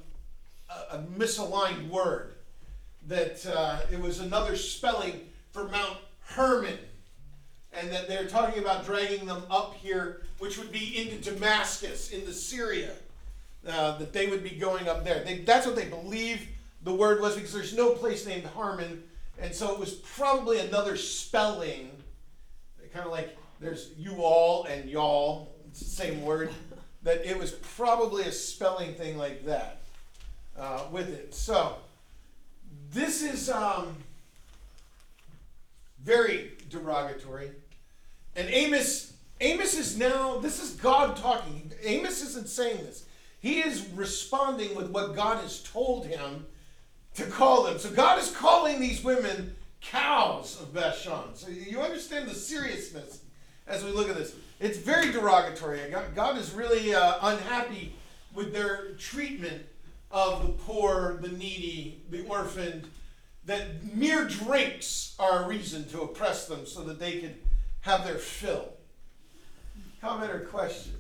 a, 0.71 0.97
a 0.97 0.99
misaligned 1.19 1.91
word. 1.91 2.33
That 3.09 3.45
uh, 3.47 3.81
it 3.91 4.01
was 4.01 4.21
another 4.21 4.57
spelling 4.57 5.29
for 5.51 5.69
Mount 5.69 5.99
Hermon, 6.25 6.79
and 7.75 7.93
that 7.93 8.09
they're 8.09 8.27
talking 8.27 8.63
about 8.63 8.87
dragging 8.87 9.27
them 9.27 9.43
up 9.51 9.75
here, 9.75 10.23
which 10.39 10.57
would 10.57 10.73
be 10.73 11.03
into 11.03 11.31
Damascus, 11.31 12.11
into 12.11 12.33
Syria. 12.33 12.93
Uh, 13.69 13.99
that 13.99 14.15
they 14.15 14.29
would 14.29 14.43
be 14.43 14.51
going 14.51 14.89
up 14.89 15.05
there. 15.05 15.23
They, 15.25 15.39
that's 15.39 15.67
what 15.67 15.77
they 15.77 15.85
believe 15.85 16.49
the 16.85 16.95
word 16.95 17.21
was 17.21 17.35
because 17.35 17.53
there's 17.53 17.77
no 17.77 17.91
place 17.91 18.27
named 18.27 18.47
Harmon, 18.47 19.03
and 19.39 19.55
so 19.55 19.73
it 19.73 19.79
was 19.79 19.93
probably 19.93 20.59
another 20.59 20.97
spelling, 20.97 21.91
there's 23.63 23.91
you 23.97 24.17
all 24.17 24.65
and 24.65 24.91
y'all, 24.91 25.55
same 25.73 26.23
word. 26.23 26.51
That 27.05 27.25
it 27.25 27.39
was 27.39 27.53
probably 27.53 28.25
a 28.25 28.33
spelling 28.33 28.95
thing 28.95 29.17
like 29.17 29.47
that 29.47 29.79
uh, 30.59 30.85
with 30.91 31.09
it. 31.09 31.35
So 31.35 31.77
this 32.93 33.23
is 33.23 33.49
um, 33.51 33.97
very 36.03 36.53
derogatory, 36.69 37.51
and 38.37 38.49
Amos 38.49 39.15
Amos 39.41 39.75
is 39.75 39.99
now 39.99 40.39
this 40.39 40.63
is 40.63 40.73
God 40.73 41.17
talking. 41.17 41.73
Amos 41.83 42.23
isn't 42.23 42.49
saying 42.49 42.79
this. 42.79 43.07
He 43.41 43.61
is 43.61 43.89
responding 43.95 44.77
with 44.77 44.91
what 44.91 45.17
God 45.17 45.43
has 45.43 45.63
told 45.65 46.07
him 46.07 46.47
to 47.15 47.25
call 47.27 47.65
them. 47.65 47.79
So 47.79 47.91
God 47.91 48.21
is 48.21 48.31
calling 48.31 48.81
these 48.81 49.03
women 49.03 49.57
cows 49.81 50.61
of 50.61 50.73
Bashan. 50.73 51.35
So 51.35 51.51
you 51.51 51.81
understand 51.81 52.29
the 52.29 52.35
seriousness 52.35 53.23
as 53.67 53.85
we 53.85 53.91
look 53.91 54.09
at 54.09 54.17
this. 54.17 54.35
It's 54.61 54.79
very 54.79 55.11
derogatory. 55.11 55.81
God, 56.15 56.39
is 56.39 56.53
really 56.53 56.95
uh, 56.95 57.15
unhappy 57.23 57.95
with 58.35 58.53
their 58.53 58.93
treatment 58.93 59.65
of 60.11 60.43
the 60.43 60.53
poor, 60.53 61.19
the 61.21 61.29
needy, 61.29 62.03
the 62.11 62.25
orphaned, 62.27 62.87
that 63.45 63.97
mere 63.97 64.27
drinks 64.27 65.15
are 65.19 65.45
a 65.45 65.49
reason 65.49 65.89
to 65.89 66.03
oppress 66.03 66.47
them 66.47 66.65
so 66.67 66.83
that 66.85 67.01
they 67.01 67.21
could 67.21 67.37
have 67.81 68.05
their 68.05 68.19
fill. 68.19 68.69
Comment 70.01 70.31
or 70.31 70.41
question? 70.41 70.95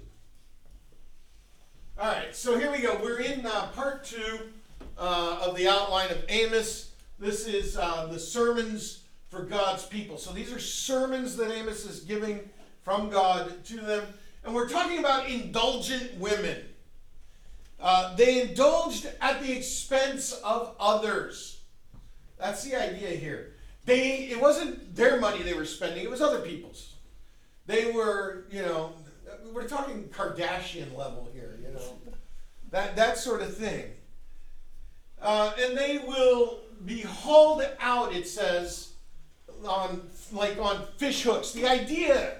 All 1.98 2.08
right, 2.10 2.34
so 2.34 2.58
here 2.58 2.72
we 2.72 2.80
go. 2.80 2.98
We're 3.00 3.20
in 3.20 3.46
uh, 3.46 3.68
part 3.68 4.04
two 4.04 4.50
uh, 4.98 5.40
of 5.42 5.56
the 5.56 5.68
outline 5.68 6.10
of 6.10 6.24
Amos. 6.28 6.90
This 7.18 7.46
is 7.46 7.76
uh, 7.76 8.06
the 8.06 8.18
sermons 8.18 9.01
for 9.32 9.42
God's 9.44 9.86
people. 9.86 10.18
So 10.18 10.30
these 10.30 10.52
are 10.52 10.58
sermons 10.58 11.36
that 11.36 11.50
Amos 11.50 11.86
is 11.86 12.00
giving 12.00 12.50
from 12.82 13.08
God 13.08 13.64
to 13.64 13.80
them. 13.80 14.04
And 14.44 14.54
we're 14.54 14.68
talking 14.68 14.98
about 14.98 15.26
indulgent 15.26 16.18
women. 16.18 16.58
Uh, 17.80 18.14
they 18.14 18.42
indulged 18.42 19.08
at 19.22 19.42
the 19.42 19.50
expense 19.50 20.34
of 20.44 20.76
others. 20.78 21.62
That's 22.38 22.62
the 22.62 22.76
idea 22.76 23.08
here. 23.08 23.54
They 23.86 24.28
it 24.30 24.40
wasn't 24.40 24.94
their 24.94 25.18
money 25.18 25.42
they 25.42 25.54
were 25.54 25.64
spending, 25.64 26.04
it 26.04 26.10
was 26.10 26.20
other 26.20 26.40
people's. 26.40 26.96
They 27.66 27.90
were, 27.90 28.44
you 28.50 28.62
know, 28.62 28.92
we're 29.52 29.66
talking 29.66 30.10
Kardashian 30.12 30.96
level 30.96 31.30
here, 31.32 31.58
you 31.60 31.72
know. 31.72 31.98
That 32.70 32.96
that 32.96 33.16
sort 33.16 33.40
of 33.40 33.56
thing. 33.56 33.92
Uh, 35.20 35.52
and 35.58 35.76
they 35.76 35.98
will 35.98 36.60
be 36.84 37.00
hauled 37.00 37.66
out, 37.80 38.14
it 38.14 38.28
says, 38.28 38.91
on 39.66 40.02
like 40.32 40.58
on 40.58 40.86
fish 40.96 41.22
hooks. 41.22 41.52
The 41.52 41.66
idea 41.66 42.38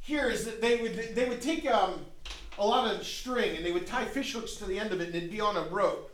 here 0.00 0.28
is 0.28 0.44
that 0.44 0.60
they 0.60 0.76
would 0.76 1.14
they 1.14 1.28
would 1.28 1.40
take 1.40 1.66
um, 1.66 2.04
a 2.58 2.66
lot 2.66 2.92
of 2.92 3.04
string 3.06 3.56
and 3.56 3.64
they 3.64 3.72
would 3.72 3.86
tie 3.86 4.04
fish 4.04 4.32
hooks 4.32 4.54
to 4.56 4.64
the 4.64 4.78
end 4.78 4.92
of 4.92 5.00
it 5.00 5.08
and 5.08 5.14
it'd 5.14 5.30
be 5.30 5.40
on 5.40 5.56
a 5.56 5.62
rope. 5.62 6.10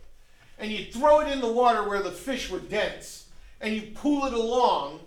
And 0.59 0.71
you'd 0.71 0.93
throw 0.93 1.21
it 1.21 1.29
in 1.29 1.41
the 1.41 1.53
water 1.53 1.89
where 1.89 2.03
the 2.03 2.11
fish 2.11 2.51
were 2.51 2.59
dense 2.59 3.29
and 3.61 3.75
you 3.75 3.93
pull 3.95 4.27
it 4.27 4.33
along 4.33 5.01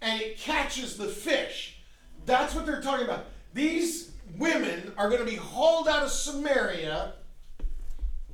and 0.00 0.20
it 0.20 0.38
catches 0.38 0.96
the 0.96 1.06
fish. 1.06 1.78
That's 2.26 2.54
what 2.54 2.66
they're 2.66 2.82
talking 2.82 3.04
about. 3.04 3.26
These 3.52 4.12
women 4.38 4.92
are 4.96 5.08
going 5.08 5.24
to 5.24 5.30
be 5.30 5.36
hauled 5.36 5.88
out 5.88 6.02
of 6.02 6.10
Samaria 6.10 7.14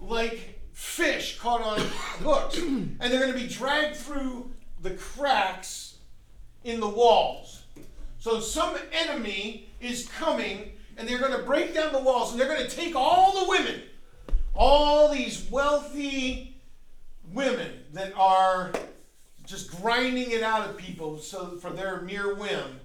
like 0.00 0.61
fish 0.73 1.38
caught 1.38 1.62
on 1.62 1.78
hooks. 2.23 2.59
And 2.59 2.99
they're 3.00 3.20
going 3.20 3.32
to 3.32 3.38
be 3.38 3.49
dragged 3.49 3.97
through 3.97 4.50
the 4.82 4.90
cracks 4.90 5.89
in 6.64 6.81
the 6.81 6.88
walls. 6.88 7.62
So 8.19 8.40
some 8.40 8.76
enemy 8.93 9.69
is 9.81 10.09
coming 10.09 10.73
and 10.97 11.09
they're 11.09 11.19
going 11.19 11.33
to 11.33 11.45
break 11.45 11.75
down 11.75 11.93
the 11.93 12.00
walls 12.00 12.33
and 12.33 12.40
they're 12.40 12.49
going 12.49 12.69
to 12.69 12.76
take 12.76 12.95
all 12.95 13.45
the 13.45 13.49
women, 13.49 13.83
all 14.55 15.12
these 15.12 15.49
wealthy 15.50 16.57
women 17.33 17.71
that 17.93 18.12
are 18.17 18.73
just 19.47 19.71
grinding 19.81 20.31
it 20.31 20.43
out 20.43 20.69
of 20.69 20.76
people 20.76 21.19
so 21.19 21.57
for 21.57 21.71
their 21.71 22.02
mere 22.02 22.35
whim 22.35 22.81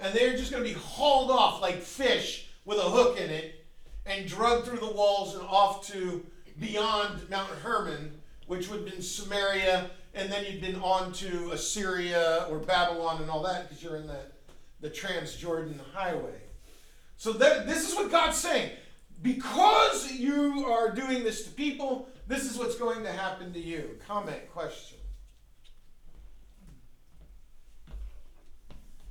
and 0.00 0.14
they're 0.14 0.36
just 0.36 0.50
going 0.50 0.62
to 0.62 0.68
be 0.68 0.74
hauled 0.74 1.30
off 1.30 1.60
like 1.60 1.80
fish 1.80 2.48
with 2.64 2.78
a 2.78 2.82
hook 2.82 3.18
in 3.18 3.30
it 3.30 3.64
and 4.06 4.26
drugged 4.26 4.66
through 4.66 4.78
the 4.78 4.90
walls 4.90 5.34
and 5.34 5.42
off 5.46 5.86
to 5.86 6.24
beyond 6.58 7.28
Mount 7.30 7.50
Hermon, 7.62 8.12
which 8.46 8.68
would 8.68 8.80
have 8.80 8.90
been 8.90 9.02
Samaria, 9.02 9.90
and 10.14 10.30
then 10.30 10.44
you'd 10.44 10.60
been 10.60 10.80
on 10.82 11.12
to 11.14 11.50
Assyria 11.52 12.46
or 12.50 12.58
Babylon 12.58 13.22
and 13.22 13.30
all 13.30 13.42
that 13.42 13.68
because 13.68 13.82
you're 13.82 13.96
in 13.96 14.06
the, 14.06 14.20
the 14.80 14.90
Transjordan 14.90 15.78
highway. 15.92 16.42
So 17.16 17.32
that, 17.34 17.66
this 17.66 17.88
is 17.88 17.94
what 17.94 18.10
God's 18.10 18.36
saying. 18.36 18.72
Because 19.22 20.12
you 20.12 20.64
are 20.66 20.90
doing 20.90 21.22
this 21.22 21.44
to 21.44 21.50
people, 21.50 22.08
this 22.26 22.50
is 22.50 22.56
what's 22.56 22.76
going 22.76 23.02
to 23.02 23.12
happen 23.12 23.52
to 23.52 23.60
you. 23.60 23.98
Comment, 24.06 24.40
question. 24.52 24.98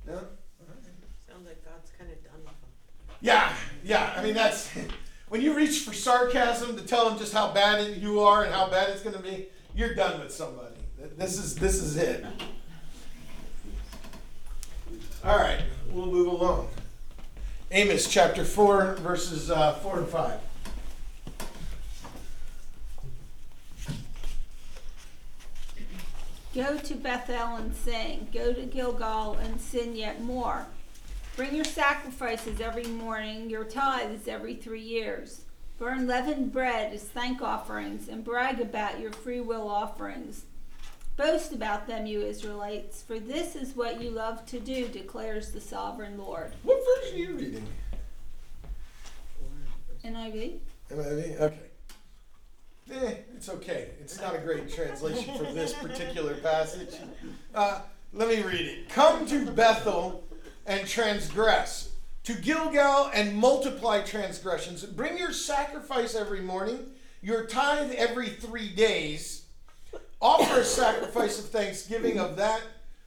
No? 0.06 0.18
Sounds 1.26 1.46
like 1.46 1.64
God's 1.64 1.92
kind 1.96 2.10
of 2.10 2.22
done 2.24 2.40
with 2.40 2.46
them. 2.46 2.70
Yeah, 3.20 3.52
yeah. 3.84 4.12
I 4.16 4.22
mean, 4.22 4.34
that's 4.34 4.70
when 5.28 5.40
you 5.40 5.54
reach 5.54 5.80
for 5.80 5.92
sarcasm 5.92 6.76
to 6.76 6.82
tell 6.82 7.08
them 7.08 7.18
just 7.18 7.32
how 7.32 7.52
bad 7.52 7.96
you 7.96 8.20
are 8.20 8.42
and 8.42 8.52
how 8.52 8.68
bad 8.68 8.90
it's 8.90 9.02
going 9.02 9.16
to 9.16 9.22
be. 9.22 9.46
You're 9.74 9.94
done 9.94 10.20
with 10.20 10.32
somebody. 10.32 10.79
This 11.00 11.38
is 11.38 11.54
this 11.54 11.82
is 11.82 11.96
it. 11.96 12.26
All 15.24 15.38
right, 15.38 15.62
we'll 15.88 16.06
move 16.06 16.26
along. 16.26 16.68
Amos 17.70 18.06
chapter 18.06 18.44
four, 18.44 18.96
verses 18.96 19.50
uh, 19.50 19.74
four 19.74 20.00
and 20.00 20.08
five. 20.08 20.40
Go 26.54 26.76
to 26.76 26.94
Bethel 26.94 27.56
and 27.56 27.74
sing. 27.74 28.28
Go 28.32 28.52
to 28.52 28.66
Gilgal 28.66 29.34
and 29.34 29.58
sin 29.58 29.96
yet 29.96 30.20
more. 30.20 30.66
Bring 31.34 31.54
your 31.54 31.64
sacrifices 31.64 32.60
every 32.60 32.84
morning, 32.84 33.48
your 33.48 33.64
tithes 33.64 34.28
every 34.28 34.54
three 34.54 34.82
years. 34.82 35.42
Burn 35.78 36.06
leavened 36.06 36.52
bread 36.52 36.92
as 36.92 37.04
thank 37.04 37.40
offerings 37.40 38.08
and 38.08 38.22
brag 38.22 38.60
about 38.60 39.00
your 39.00 39.12
free 39.12 39.40
will 39.40 39.70
offerings. 39.70 40.44
Boast 41.20 41.52
about 41.52 41.86
them, 41.86 42.06
you 42.06 42.22
Israelites, 42.22 43.02
for 43.02 43.18
this 43.18 43.54
is 43.54 43.76
what 43.76 44.00
you 44.00 44.08
love 44.08 44.46
to 44.46 44.58
do, 44.58 44.88
declares 44.88 45.50
the 45.50 45.60
sovereign 45.60 46.16
Lord. 46.16 46.50
What 46.62 46.78
version 46.82 47.14
are 47.14 47.18
you 47.18 47.36
reading? 47.36 47.66
NIV? 50.02 50.60
NIV? 50.90 51.40
Okay. 51.42 51.58
Eh, 52.90 53.14
it's 53.36 53.50
okay. 53.50 53.88
It's 54.00 54.18
not 54.18 54.34
a 54.34 54.38
great 54.38 54.72
translation 54.72 55.36
for 55.36 55.44
this 55.44 55.74
particular 55.74 56.36
passage. 56.36 56.94
Uh, 57.54 57.82
let 58.14 58.28
me 58.28 58.42
read 58.42 58.64
it. 58.64 58.88
Come 58.88 59.26
to 59.26 59.44
Bethel 59.44 60.24
and 60.64 60.88
transgress, 60.88 61.90
to 62.24 62.32
Gilgal 62.32 63.10
and 63.12 63.36
multiply 63.36 64.00
transgressions. 64.00 64.84
Bring 64.84 65.18
your 65.18 65.34
sacrifice 65.34 66.14
every 66.14 66.40
morning, 66.40 66.78
your 67.20 67.44
tithe 67.44 67.92
every 67.92 68.30
three 68.30 68.70
days. 68.70 69.39
Offer 70.22 70.60
a 70.60 70.64
sacrifice 70.64 71.38
of 71.38 71.46
thanksgiving 71.46 72.18
of 72.18 72.36
that 72.36 72.62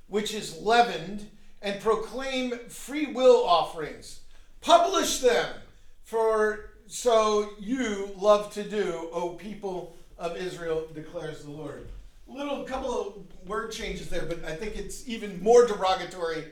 which 0.07 0.33
is 0.33 0.61
leavened, 0.61 1.27
and 1.61 1.81
proclaim 1.81 2.51
free 2.69 3.07
will 3.07 3.43
offerings. 3.45 4.19
Publish 4.61 5.19
them, 5.19 5.55
for 6.03 6.69
so 6.85 7.49
you 7.59 8.11
love 8.17 8.53
to 8.53 8.63
do, 8.63 9.09
O 9.11 9.29
people 9.29 9.95
of 10.19 10.37
Israel, 10.37 10.85
declares 10.93 11.43
the 11.43 11.49
Lord. 11.49 11.87
Little 12.27 12.63
couple 12.63 12.93
of 12.93 13.47
word 13.47 13.71
changes 13.71 14.09
there, 14.09 14.25
but 14.25 14.45
I 14.45 14.55
think 14.55 14.75
it's 14.75 15.07
even 15.07 15.41
more 15.41 15.65
derogatory 15.65 16.45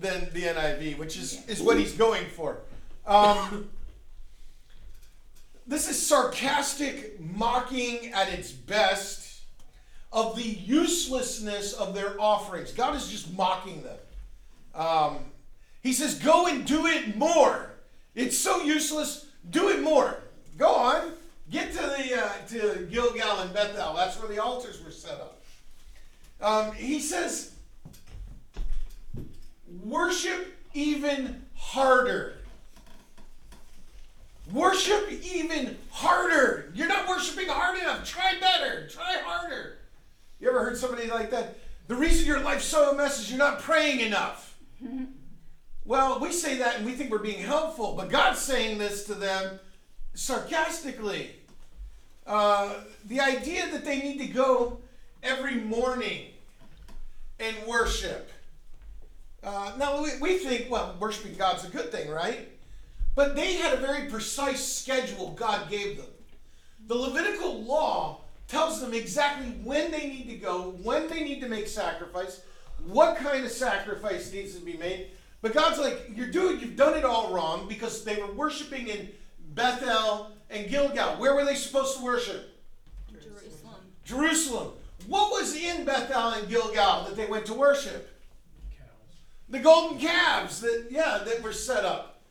than 0.00 0.30
the 0.32 0.42
NIV, 0.44 0.98
which 0.98 1.18
is, 1.18 1.46
is 1.46 1.60
what 1.60 1.78
he's 1.78 1.92
going 1.92 2.26
for. 2.26 2.58
Um, 3.06 3.68
this 5.66 5.88
is 5.88 6.04
sarcastic 6.04 7.20
mocking 7.20 8.12
at 8.12 8.28
its 8.30 8.50
best 8.50 9.23
of 10.14 10.36
the 10.36 10.42
uselessness 10.42 11.74
of 11.74 11.94
their 11.94 12.18
offerings. 12.20 12.72
God 12.72 12.96
is 12.96 13.10
just 13.10 13.30
mocking 13.36 13.82
them. 13.82 13.98
Um, 14.74 15.18
he 15.82 15.92
says, 15.92 16.14
Go 16.14 16.46
and 16.46 16.64
do 16.64 16.86
it 16.86 17.16
more. 17.16 17.72
It's 18.14 18.38
so 18.38 18.62
useless. 18.62 19.26
Do 19.50 19.68
it 19.68 19.82
more. 19.82 20.16
Go 20.56 20.72
on. 20.72 21.12
Get 21.50 21.72
to 21.72 21.78
the 21.78 22.22
uh, 22.22 22.32
to 22.48 22.86
Gilgal 22.90 23.40
and 23.40 23.52
Bethel. 23.52 23.94
That's 23.94 24.18
where 24.18 24.28
the 24.28 24.42
altars 24.42 24.82
were 24.82 24.90
set 24.90 25.20
up. 25.20 25.42
Um, 26.40 26.72
he 26.72 27.00
says, 27.00 27.52
worship 29.82 30.54
even 30.74 31.42
harder. 31.54 32.38
Worship 34.52 35.10
even 35.10 35.76
harder. 35.90 36.70
You're 36.74 36.88
not 36.88 37.08
worshiping 37.08 37.48
hard 37.48 37.78
enough. 37.78 38.04
Try 38.04 38.34
better. 38.40 38.86
Try 38.88 39.18
harder. 39.24 39.73
You 40.44 40.50
ever 40.50 40.62
heard 40.62 40.76
somebody 40.76 41.08
like 41.08 41.30
that? 41.30 41.56
The 41.88 41.94
reason 41.94 42.26
your 42.26 42.40
life's 42.40 42.66
so 42.66 42.90
a 42.90 42.94
mess 42.94 43.18
is 43.18 43.30
you're 43.30 43.38
not 43.38 43.60
praying 43.60 44.00
enough. 44.00 44.58
well, 45.86 46.20
we 46.20 46.32
say 46.32 46.58
that 46.58 46.76
and 46.76 46.84
we 46.84 46.92
think 46.92 47.10
we're 47.10 47.16
being 47.16 47.42
helpful, 47.42 47.94
but 47.96 48.10
God's 48.10 48.40
saying 48.40 48.76
this 48.76 49.04
to 49.06 49.14
them 49.14 49.58
sarcastically. 50.12 51.30
Uh, 52.26 52.74
the 53.06 53.20
idea 53.20 53.70
that 53.70 53.86
they 53.86 54.00
need 54.00 54.18
to 54.18 54.26
go 54.26 54.80
every 55.22 55.54
morning 55.54 56.26
and 57.40 57.56
worship. 57.66 58.30
Uh, 59.42 59.72
now, 59.78 60.02
we, 60.02 60.10
we 60.20 60.36
think, 60.36 60.70
well, 60.70 60.94
worshiping 61.00 61.36
God's 61.36 61.64
a 61.64 61.70
good 61.70 61.90
thing, 61.90 62.10
right? 62.10 62.50
But 63.14 63.34
they 63.34 63.54
had 63.54 63.72
a 63.72 63.78
very 63.78 64.10
precise 64.10 64.62
schedule 64.62 65.30
God 65.30 65.70
gave 65.70 65.96
them. 65.96 66.06
The 66.86 66.96
Levitical 66.96 67.62
law 67.62 68.23
tells 68.48 68.80
them 68.80 68.92
exactly 68.92 69.46
when 69.62 69.90
they 69.90 70.06
need 70.06 70.28
to 70.28 70.36
go, 70.36 70.76
when 70.82 71.08
they 71.08 71.24
need 71.24 71.40
to 71.40 71.48
make 71.48 71.66
sacrifice, 71.66 72.42
what 72.86 73.16
kind 73.16 73.44
of 73.44 73.50
sacrifice 73.50 74.32
needs 74.32 74.54
to 74.54 74.64
be 74.64 74.76
made. 74.76 75.08
But 75.40 75.54
God's 75.54 75.78
like, 75.78 76.10
you're 76.14 76.30
doing, 76.30 76.60
you've 76.60 76.76
done 76.76 76.96
it 76.96 77.04
all 77.04 77.32
wrong 77.32 77.68
because 77.68 78.04
they 78.04 78.16
were 78.16 78.32
worshiping 78.32 78.88
in 78.88 79.10
Bethel 79.54 80.30
and 80.50 80.68
Gilgal. 80.68 81.16
Where 81.16 81.34
were 81.34 81.44
they 81.44 81.54
supposed 81.54 81.98
to 81.98 82.04
worship? 82.04 82.50
Jerusalem. 83.10 83.74
Jerusalem. 84.04 84.72
What 85.06 85.30
was 85.32 85.54
in 85.54 85.84
Bethel 85.84 86.30
and 86.30 86.48
Gilgal 86.48 87.04
that 87.04 87.16
they 87.16 87.26
went 87.26 87.46
to 87.46 87.54
worship? 87.54 88.10
The 89.50 89.58
golden 89.58 89.98
calves 89.98 90.60
that 90.60 90.86
yeah 90.90 91.20
that 91.24 91.42
were 91.42 91.52
set 91.52 91.84
up. 91.84 92.22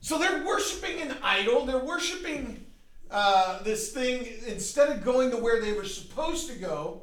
So 0.00 0.18
they're 0.18 0.44
worshiping 0.44 1.00
an 1.02 1.16
idol. 1.22 1.66
They're 1.66 1.78
worshiping 1.78 2.64
uh, 3.10 3.62
this 3.62 3.92
thing 3.92 4.26
instead 4.46 4.90
of 4.90 5.04
going 5.04 5.30
to 5.30 5.36
where 5.36 5.60
they 5.60 5.72
were 5.72 5.84
supposed 5.84 6.48
to 6.50 6.58
go 6.58 7.02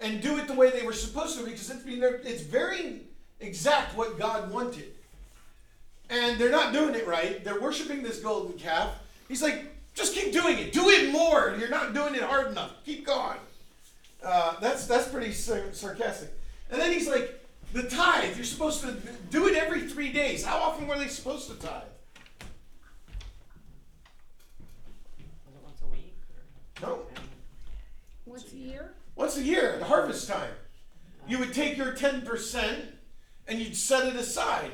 and 0.00 0.20
do 0.20 0.38
it 0.38 0.46
the 0.46 0.54
way 0.54 0.70
they 0.70 0.82
were 0.82 0.92
supposed 0.92 1.38
to 1.38 1.44
because 1.44 1.70
it's, 1.70 1.84
it's 1.86 2.42
very 2.42 3.02
exact 3.40 3.96
what 3.96 4.18
God 4.18 4.50
wanted. 4.52 4.92
And 6.10 6.38
they're 6.38 6.50
not 6.50 6.72
doing 6.72 6.94
it 6.94 7.06
right. 7.06 7.42
They're 7.44 7.60
worshiping 7.60 8.02
this 8.02 8.20
golden 8.20 8.58
calf. 8.58 8.94
He's 9.28 9.42
like, 9.42 9.64
just 9.94 10.14
keep 10.14 10.32
doing 10.32 10.58
it. 10.58 10.72
Do 10.72 10.90
it 10.90 11.10
more. 11.10 11.56
You're 11.58 11.70
not 11.70 11.94
doing 11.94 12.14
it 12.14 12.22
hard 12.22 12.48
enough. 12.48 12.72
Keep 12.84 13.06
going. 13.06 13.38
Uh, 14.22 14.58
that's 14.60 14.86
that's 14.86 15.08
pretty 15.08 15.32
sar- 15.32 15.72
sarcastic. 15.72 16.30
And 16.70 16.80
then 16.80 16.92
he's 16.92 17.08
like, 17.08 17.44
the 17.72 17.82
tithe. 17.82 18.36
You're 18.36 18.44
supposed 18.44 18.80
to 18.82 18.96
do 19.30 19.46
it 19.48 19.56
every 19.56 19.82
three 19.82 20.12
days. 20.12 20.44
How 20.44 20.58
often 20.58 20.86
were 20.86 20.98
they 20.98 21.08
supposed 21.08 21.48
to 21.50 21.56
tithe? 21.56 21.82
Was 25.46 25.54
it 25.54 25.62
once 25.62 25.82
a 25.82 25.86
week 25.86 26.16
or? 26.82 26.86
No. 26.86 26.98
Once 28.26 28.52
a 28.52 28.56
year? 28.56 28.92
Once 29.34 29.44
a 29.44 29.50
year, 29.50 29.76
the 29.80 29.84
harvest 29.84 30.28
time. 30.28 30.52
You 31.26 31.40
would 31.40 31.52
take 31.52 31.76
your 31.76 31.92
10% 31.92 32.86
and 33.48 33.58
you'd 33.58 33.76
set 33.76 34.06
it 34.06 34.14
aside. 34.14 34.70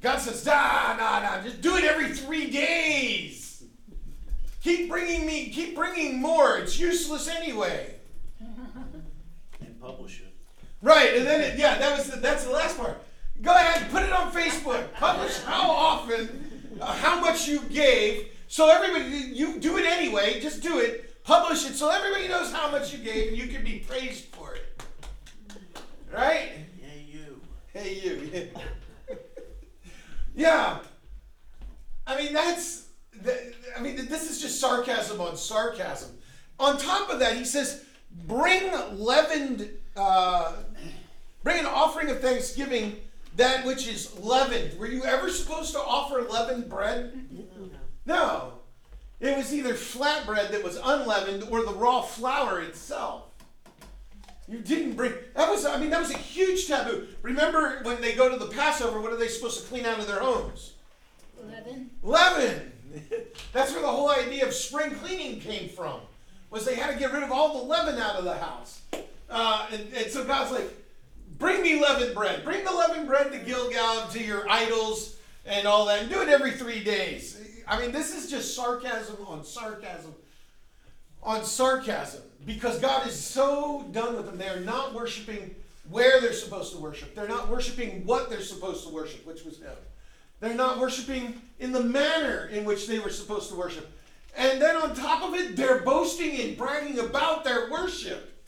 God 0.00 0.20
says, 0.20 0.46
nah, 0.46 0.96
nah, 0.96 1.20
nah, 1.20 1.42
just 1.42 1.60
do 1.60 1.76
it 1.76 1.84
every 1.84 2.08
three 2.08 2.50
days. 2.50 3.62
Keep 4.62 4.88
bringing 4.88 5.26
me, 5.26 5.50
keep 5.50 5.76
bringing 5.76 6.18
more. 6.18 6.56
It's 6.56 6.80
useless 6.80 7.28
anyway. 7.28 7.96
and 8.40 9.78
publish 9.82 10.22
it. 10.22 10.34
Right, 10.80 11.16
and 11.18 11.26
then 11.26 11.42
it, 11.42 11.58
yeah, 11.58 11.76
that 11.76 11.98
was 11.98 12.08
the, 12.08 12.16
that's 12.20 12.44
the 12.44 12.52
last 12.52 12.78
part. 12.78 13.02
Go 13.42 13.54
ahead, 13.54 13.90
put 13.90 14.02
it 14.02 14.12
on 14.12 14.32
Facebook. 14.32 14.94
Publish 14.94 15.36
how 15.40 15.70
often, 15.70 16.78
uh, 16.80 16.86
how 16.86 17.20
much 17.20 17.46
you 17.46 17.60
gave, 17.64 18.28
so 18.48 18.70
everybody 18.70 19.14
you 19.34 19.58
do 19.58 19.76
it 19.76 19.84
anyway. 19.84 20.40
Just 20.40 20.62
do 20.62 20.78
it. 20.78 21.09
Publish 21.30 21.64
it 21.64 21.76
so 21.76 21.88
everybody 21.90 22.26
knows 22.26 22.52
how 22.52 22.72
much 22.72 22.92
you 22.92 22.98
gave, 22.98 23.28
and 23.28 23.36
you 23.38 23.46
can 23.46 23.62
be 23.62 23.84
praised 23.86 24.24
for 24.34 24.56
it. 24.56 24.82
Right? 26.12 26.50
Hey, 26.82 27.06
you. 27.08 27.40
Hey, 27.72 27.94
you. 28.02 28.30
yeah. 28.34 29.16
yeah. 30.34 30.78
I 32.04 32.20
mean, 32.20 32.32
that's. 32.32 32.88
The, 33.22 33.54
I 33.78 33.80
mean, 33.80 34.08
this 34.08 34.28
is 34.28 34.40
just 34.40 34.58
sarcasm 34.58 35.20
on 35.20 35.36
sarcasm. 35.36 36.18
On 36.58 36.76
top 36.76 37.10
of 37.10 37.20
that, 37.20 37.36
he 37.36 37.44
says, 37.44 37.84
"Bring 38.26 38.72
leavened, 38.98 39.70
uh, 39.94 40.54
bring 41.44 41.60
an 41.60 41.66
offering 41.66 42.10
of 42.10 42.18
thanksgiving 42.18 42.96
that 43.36 43.64
which 43.64 43.86
is 43.86 44.18
leavened. 44.18 44.76
Were 44.80 44.88
you 44.88 45.04
ever 45.04 45.30
supposed 45.30 45.74
to 45.74 45.78
offer 45.78 46.22
leavened 46.22 46.68
bread? 46.68 47.24
No. 48.04 48.54
It 49.20 49.36
was 49.36 49.54
either 49.54 49.74
flatbread 49.74 50.50
that 50.50 50.64
was 50.64 50.76
unleavened 50.82 51.44
or 51.50 51.62
the 51.62 51.74
raw 51.74 52.00
flour 52.00 52.60
itself. 52.60 53.24
You 54.48 54.58
didn't 54.58 54.94
bring 54.94 55.12
that 55.36 55.48
was 55.48 55.64
I 55.64 55.78
mean 55.78 55.90
that 55.90 56.00
was 56.00 56.10
a 56.10 56.18
huge 56.18 56.66
taboo. 56.66 57.06
Remember 57.22 57.80
when 57.82 58.00
they 58.00 58.14
go 58.14 58.28
to 58.28 58.36
the 58.36 58.50
Passover, 58.50 59.00
what 59.00 59.12
are 59.12 59.16
they 59.16 59.28
supposed 59.28 59.60
to 59.60 59.68
clean 59.68 59.86
out 59.86 60.00
of 60.00 60.08
their 60.08 60.20
homes? 60.20 60.72
Eleven. 61.40 61.90
Leaven. 62.02 62.72
That's 63.52 63.72
where 63.72 63.82
the 63.82 63.88
whole 63.88 64.10
idea 64.10 64.46
of 64.46 64.52
spring 64.52 64.90
cleaning 64.96 65.40
came 65.40 65.68
from. 65.68 66.00
Was 66.50 66.64
they 66.64 66.74
had 66.74 66.92
to 66.92 66.98
get 66.98 67.12
rid 67.12 67.22
of 67.22 67.30
all 67.30 67.60
the 67.60 67.64
leaven 67.64 68.00
out 68.00 68.16
of 68.16 68.24
the 68.24 68.34
house. 68.34 68.80
Uh, 69.28 69.66
and, 69.72 69.86
and 69.94 70.10
so 70.10 70.24
God's 70.24 70.50
like, 70.50 70.68
bring 71.38 71.62
me 71.62 71.80
leavened 71.80 72.14
bread. 72.14 72.42
Bring 72.42 72.64
the 72.64 72.72
leavened 72.72 73.06
bread 73.06 73.30
to 73.30 73.38
Gilgal 73.38 74.08
to 74.08 74.20
your 74.20 74.50
idols 74.50 75.16
and 75.46 75.68
all 75.68 75.86
that. 75.86 76.00
And 76.00 76.10
do 76.10 76.20
it 76.22 76.28
every 76.28 76.50
three 76.50 76.82
days. 76.82 77.39
I 77.70 77.80
mean, 77.80 77.92
this 77.92 78.12
is 78.12 78.28
just 78.28 78.56
sarcasm 78.56 79.16
on 79.26 79.44
sarcasm 79.44 80.12
on 81.22 81.44
sarcasm 81.44 82.22
because 82.44 82.80
God 82.80 83.06
is 83.06 83.18
so 83.18 83.86
done 83.92 84.16
with 84.16 84.26
them. 84.26 84.38
They 84.38 84.48
are 84.48 84.60
not 84.60 84.92
worshiping 84.92 85.54
where 85.88 86.20
they're 86.20 86.32
supposed 86.32 86.72
to 86.72 86.78
worship. 86.78 87.14
They're 87.14 87.28
not 87.28 87.48
worshiping 87.48 88.04
what 88.04 88.28
they're 88.28 88.40
supposed 88.40 88.86
to 88.88 88.92
worship, 88.92 89.24
which 89.24 89.44
was 89.44 89.58
Him. 89.58 89.70
They're 90.40 90.54
not 90.54 90.78
worshiping 90.78 91.40
in 91.60 91.70
the 91.70 91.82
manner 91.82 92.46
in 92.46 92.64
which 92.64 92.88
they 92.88 92.98
were 92.98 93.10
supposed 93.10 93.50
to 93.50 93.54
worship. 93.54 93.88
And 94.36 94.60
then 94.60 94.76
on 94.76 94.94
top 94.94 95.22
of 95.22 95.34
it, 95.34 95.56
they're 95.56 95.80
boasting 95.80 96.40
and 96.40 96.56
bragging 96.56 96.98
about 96.98 97.44
their 97.44 97.70
worship. 97.70 98.38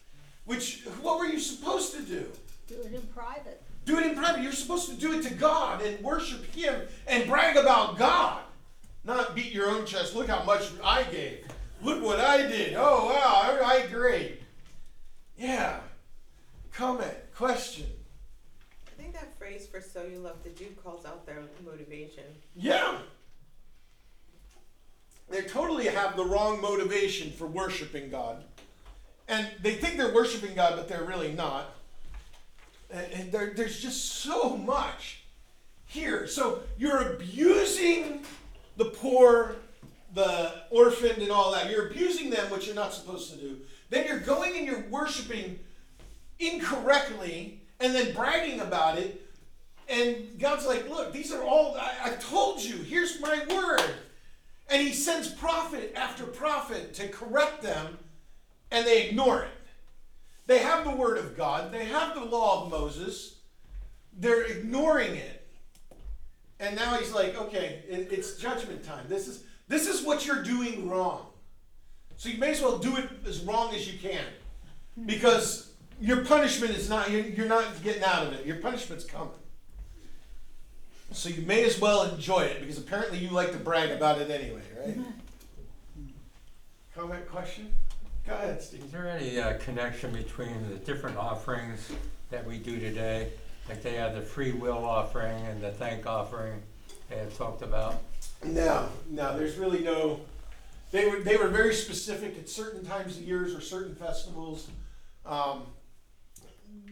Which, 0.47 0.85
what 1.01 1.19
were 1.19 1.27
you 1.27 1.39
supposed 1.39 1.93
to 1.95 2.03
do? 2.03 2.27
Do 2.67 2.75
it 2.81 2.93
in 2.93 3.03
private. 3.15 3.63
Do 3.85 3.99
it 3.99 4.07
in 4.07 4.17
private. 4.17 4.43
You're 4.43 4.53
supposed 4.53 4.89
to 4.89 4.95
do 4.95 5.19
it 5.19 5.23
to 5.25 5.35
God 5.35 5.83
and 5.83 6.03
worship 6.03 6.45
Him 6.55 6.75
and 7.07 7.29
brag 7.29 7.57
about 7.57 7.99
God. 7.99 8.43
Not 9.05 9.35
beat 9.35 9.53
your 9.53 9.69
own 9.69 9.85
chest. 9.85 10.15
Look 10.15 10.29
how 10.29 10.45
much 10.45 10.71
I 10.83 11.03
gave. 11.05 11.45
Look 11.83 12.03
what 12.03 12.21
I 12.21 12.47
did. 12.47 12.75
Oh, 12.77 13.07
wow, 13.07 13.61
I, 13.65 13.83
I 13.83 13.87
great. 13.88 14.41
Yeah. 15.37 15.81
Comment, 16.73 17.15
question. 17.35 17.87
I 18.87 19.03
think 19.03 19.15
that 19.15 19.37
phrase 19.37 19.67
for 19.67 19.81
so 19.81 20.05
you 20.05 20.19
love 20.19 20.43
to 20.45 20.51
do 20.51 20.67
calls 20.83 21.05
out 21.05 21.27
their 21.27 21.43
motivation. 21.65 22.25
Yeah. 22.55 22.99
They 25.29 25.43
totally 25.43 25.87
have 25.87 26.17
the 26.17 26.25
wrong 26.25 26.61
motivation 26.61 27.33
for 27.33 27.47
worshiping 27.47 28.11
God. 28.11 28.45
And 29.29 29.49
they 29.62 29.75
think 29.75 29.97
they're 29.97 30.15
worshiping 30.15 30.55
God, 30.55 30.77
but 30.77 30.88
they're 30.88 31.05
really 31.05 31.33
not. 31.33 31.75
And, 32.91 33.12
and 33.12 33.33
there's 33.33 33.81
just 33.81 34.05
so 34.05 34.57
much 34.57 35.23
here. 35.87 36.27
So 36.27 36.61
you're 36.79 37.15
abusing 37.15 38.25
the 38.77 38.87
poor, 38.87 39.57
the 40.15 40.63
orphaned, 40.71 41.23
and 41.23 41.31
all 41.31 41.53
that. 41.53 41.71
You're 41.71 41.89
abusing 41.89 42.31
them, 42.31 42.51
which 42.51 42.67
you're 42.67 42.75
not 42.75 42.95
supposed 42.95 43.33
to 43.33 43.39
do. 43.39 43.59
Then 43.91 44.07
you're 44.07 44.21
going 44.21 44.57
and 44.57 44.67
you're 44.67 44.85
worshiping 44.89 45.59
incorrectly 46.39 47.61
and 47.81 47.95
then 47.95 48.15
bragging 48.15 48.61
about 48.61 48.99
it. 48.99 49.21
And 49.89 50.39
God's 50.39 50.67
like, 50.67 50.89
look, 50.89 51.13
these 51.13 51.33
are 51.33 51.43
all, 51.43 51.77
I, 51.77 51.93
I 52.05 52.11
told 52.15 52.63
you, 52.63 52.77
here's 52.77 53.21
my 53.21 53.45
word. 53.51 53.95
And 54.69 54.81
he 54.81 54.93
sends 54.93 55.29
prophet 55.29 55.93
after 55.95 56.25
prophet 56.25 56.95
to 56.95 57.09
correct 57.09 57.63
them, 57.63 57.99
and 58.71 58.87
they 58.87 59.09
ignore 59.09 59.43
it. 59.43 59.51
They 60.47 60.59
have 60.59 60.85
the 60.85 60.97
word 60.97 61.19
of 61.19 61.37
God, 61.37 61.73
they 61.73 61.85
have 61.85 62.15
the 62.15 62.25
law 62.25 62.65
of 62.65 62.71
Moses, 62.71 63.37
they're 64.19 64.43
ignoring 64.43 65.15
it. 65.15 65.42
And 66.62 66.77
now 66.77 66.94
he's 66.94 67.12
like, 67.12 67.37
okay, 67.37 67.83
it, 67.88 68.12
it's 68.12 68.37
judgment 68.37 68.85
time. 68.85 69.05
This 69.09 69.27
is 69.27 69.42
this 69.66 69.88
is 69.88 70.07
what 70.07 70.25
you're 70.25 70.44
doing 70.44 70.88
wrong. 70.88 71.27
So 72.16 72.29
you 72.29 72.38
may 72.38 72.53
as 72.53 72.62
well 72.62 72.79
do 72.79 72.96
it 72.96 73.09
as 73.27 73.40
wrong 73.40 73.75
as 73.75 73.92
you 73.92 73.98
can. 73.98 74.25
Because 75.05 75.72
your 76.01 76.25
punishment 76.25 76.77
is 76.77 76.88
not 76.88 77.11
you're, 77.11 77.25
you're 77.25 77.48
not 77.48 77.64
getting 77.83 78.05
out 78.05 78.29
of 78.29 78.33
it. 78.35 78.46
Your 78.46 78.57
punishment's 78.57 79.05
coming. 79.05 79.33
So 81.11 81.29
you 81.29 81.42
may 81.42 81.64
as 81.64 81.81
well 81.81 82.05
enjoy 82.05 82.42
it 82.42 82.61
because 82.61 82.79
apparently 82.79 83.18
you 83.18 83.31
like 83.31 83.51
to 83.53 83.59
brag 83.59 83.90
about 83.90 84.20
it 84.20 84.31
anyway, 84.31 84.62
right? 84.81 84.96
Comment, 86.94 87.29
question? 87.29 87.72
Go 88.27 88.35
ahead, 88.35 88.62
Steve. 88.62 88.85
Is 88.85 88.92
there 88.92 89.09
any 89.09 89.40
uh, 89.40 89.59
connection 89.59 90.12
between 90.12 90.68
the 90.70 90.77
different 90.77 91.16
offerings 91.16 91.90
that 92.31 92.46
we 92.46 92.59
do 92.59 92.79
today? 92.79 93.31
Like 93.68 93.83
they 93.83 93.94
have 93.94 94.14
the 94.14 94.22
free 94.22 94.53
will 94.53 94.85
offering 94.85 95.46
and 95.46 95.62
the 95.62 95.70
thank 95.70 96.07
offering 96.07 96.62
they 97.09 97.16
have 97.16 97.37
talked 97.37 97.62
about? 97.62 98.03
No, 98.44 98.88
no, 99.09 99.37
there's 99.37 99.57
really 99.57 99.81
no. 99.81 100.20
They 100.90 101.09
were 101.09 101.20
they 101.20 101.37
were 101.37 101.48
very 101.48 101.75
specific 101.75 102.38
at 102.38 102.48
certain 102.48 102.85
times 102.85 103.16
of 103.16 103.22
years 103.22 103.55
or 103.55 103.61
certain 103.61 103.94
festivals. 103.94 104.68
Um, 105.25 105.66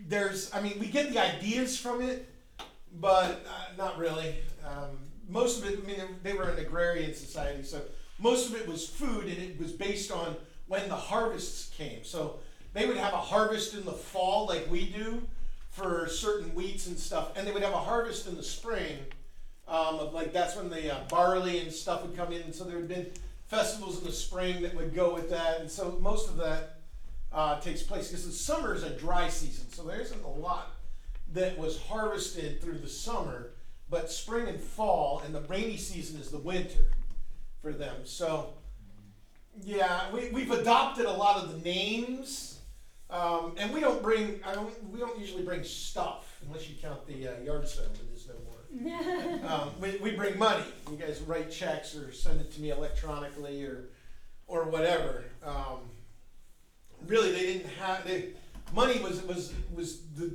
there's, 0.06 0.52
I 0.54 0.60
mean, 0.60 0.78
we 0.78 0.86
get 0.86 1.12
the 1.12 1.18
ideas 1.18 1.78
from 1.78 2.02
it, 2.02 2.28
but 3.00 3.44
uh, 3.46 3.76
not 3.76 3.98
really. 3.98 4.36
Um, 4.66 4.98
most 5.28 5.62
of 5.62 5.70
it, 5.70 5.80
I 5.82 5.86
mean, 5.86 6.00
they 6.22 6.32
were 6.32 6.50
an 6.50 6.58
agrarian 6.58 7.14
society, 7.14 7.62
so 7.62 7.80
most 8.18 8.50
of 8.50 8.56
it 8.56 8.66
was 8.66 8.88
food, 8.88 9.24
and 9.24 9.38
it 9.38 9.58
was 9.58 9.72
based 9.72 10.10
on 10.10 10.36
when 10.66 10.88
the 10.88 10.96
harvests 10.96 11.70
came. 11.76 12.04
So 12.04 12.40
they 12.74 12.86
would 12.86 12.96
have 12.96 13.12
a 13.12 13.18
harvest 13.18 13.74
in 13.74 13.84
the 13.84 13.92
fall, 13.92 14.46
like 14.46 14.70
we 14.70 14.86
do, 14.86 15.22
for 15.70 16.08
certain 16.08 16.50
wheats 16.50 16.86
and 16.86 16.98
stuff, 16.98 17.36
and 17.36 17.46
they 17.46 17.52
would 17.52 17.62
have 17.62 17.72
a 17.72 17.78
harvest 17.78 18.26
in 18.26 18.36
the 18.36 18.42
spring. 18.42 18.98
Um, 19.68 20.00
of 20.00 20.12
like 20.12 20.32
that's 20.32 20.56
when 20.56 20.68
the 20.68 20.92
uh, 20.92 20.98
barley 21.08 21.60
and 21.60 21.72
stuff 21.72 22.02
would 22.02 22.16
come 22.16 22.32
in, 22.32 22.42
and 22.42 22.54
so 22.54 22.64
there 22.64 22.76
had 22.76 22.88
been 22.88 23.06
festivals 23.46 23.98
in 23.98 24.04
the 24.04 24.12
spring 24.12 24.62
that 24.62 24.74
would 24.74 24.94
go 24.94 25.14
with 25.14 25.30
that, 25.30 25.60
and 25.60 25.70
so 25.70 25.96
most 26.00 26.28
of 26.28 26.36
that 26.38 26.80
uh, 27.32 27.60
takes 27.60 27.82
place 27.82 28.08
because 28.08 28.26
the 28.26 28.32
summer 28.32 28.74
is 28.74 28.82
a 28.82 28.90
dry 28.90 29.28
season, 29.28 29.70
so 29.70 29.82
there 29.82 30.00
isn't 30.00 30.22
a 30.24 30.28
lot 30.28 30.74
that 31.32 31.56
was 31.56 31.80
harvested 31.82 32.60
through 32.60 32.78
the 32.78 32.88
summer, 32.88 33.50
but 33.88 34.10
spring 34.10 34.48
and 34.48 34.60
fall, 34.60 35.22
and 35.24 35.34
the 35.34 35.40
rainy 35.42 35.76
season 35.76 36.20
is 36.20 36.30
the 36.30 36.38
winter 36.38 36.86
for 37.62 37.72
them. 37.72 37.96
So, 38.04 38.54
yeah, 39.62 40.10
we, 40.12 40.30
we've 40.30 40.50
adopted 40.50 41.06
a 41.06 41.12
lot 41.12 41.42
of 41.42 41.52
the 41.52 41.58
names, 41.68 42.59
um, 43.10 43.54
and 43.58 43.72
we 43.72 43.80
don't 43.80 44.02
bring. 44.02 44.40
I 44.46 44.54
don't. 44.54 44.90
We 44.92 44.98
don't 45.00 45.18
usually 45.18 45.42
bring 45.42 45.64
stuff 45.64 46.40
unless 46.46 46.68
you 46.68 46.76
count 46.80 47.06
the 47.06 47.28
uh, 47.28 47.40
yard 47.44 47.68
sale, 47.68 47.86
but 47.92 48.06
there's 48.08 48.28
no 48.28 48.34
more. 48.44 49.50
um, 49.50 49.70
we, 49.80 49.96
we 49.98 50.12
bring 50.12 50.38
money. 50.38 50.64
You 50.90 50.96
guys 50.96 51.20
write 51.22 51.50
checks 51.50 51.96
or 51.96 52.12
send 52.12 52.40
it 52.40 52.52
to 52.52 52.60
me 52.60 52.70
electronically 52.70 53.64
or 53.64 53.90
or 54.46 54.64
whatever. 54.64 55.24
Um, 55.44 55.90
really, 57.06 57.32
they 57.32 57.46
didn't 57.46 57.70
have. 57.80 58.06
They, 58.06 58.28
money 58.72 59.00
was 59.00 59.22
was 59.24 59.52
was 59.74 60.02
the 60.16 60.32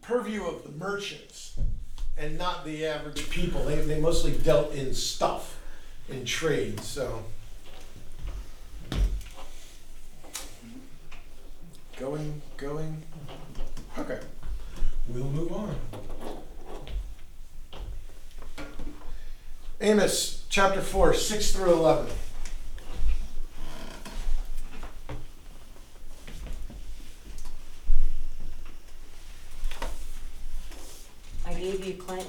purview 0.00 0.44
of 0.44 0.64
the 0.64 0.72
merchants 0.72 1.56
and 2.16 2.36
not 2.36 2.64
the 2.64 2.86
average 2.86 3.30
people. 3.30 3.64
They, 3.64 3.76
they 3.76 4.00
mostly 4.00 4.32
dealt 4.32 4.74
in 4.74 4.92
stuff, 4.94 5.58
in 6.08 6.24
trade. 6.24 6.80
So 6.80 7.24
going, 12.02 12.42
going. 12.56 13.00
Okay, 13.96 14.18
we'll 15.08 15.22
move 15.22 15.52
on. 15.52 15.76
Amos 19.80 20.44
chapter 20.48 20.80
four, 20.80 21.14
six 21.14 21.52
through 21.52 21.72
eleven. 21.72 22.10
I 31.46 31.54
gave 31.54 31.86
you 31.86 31.94
clean, 31.94 32.26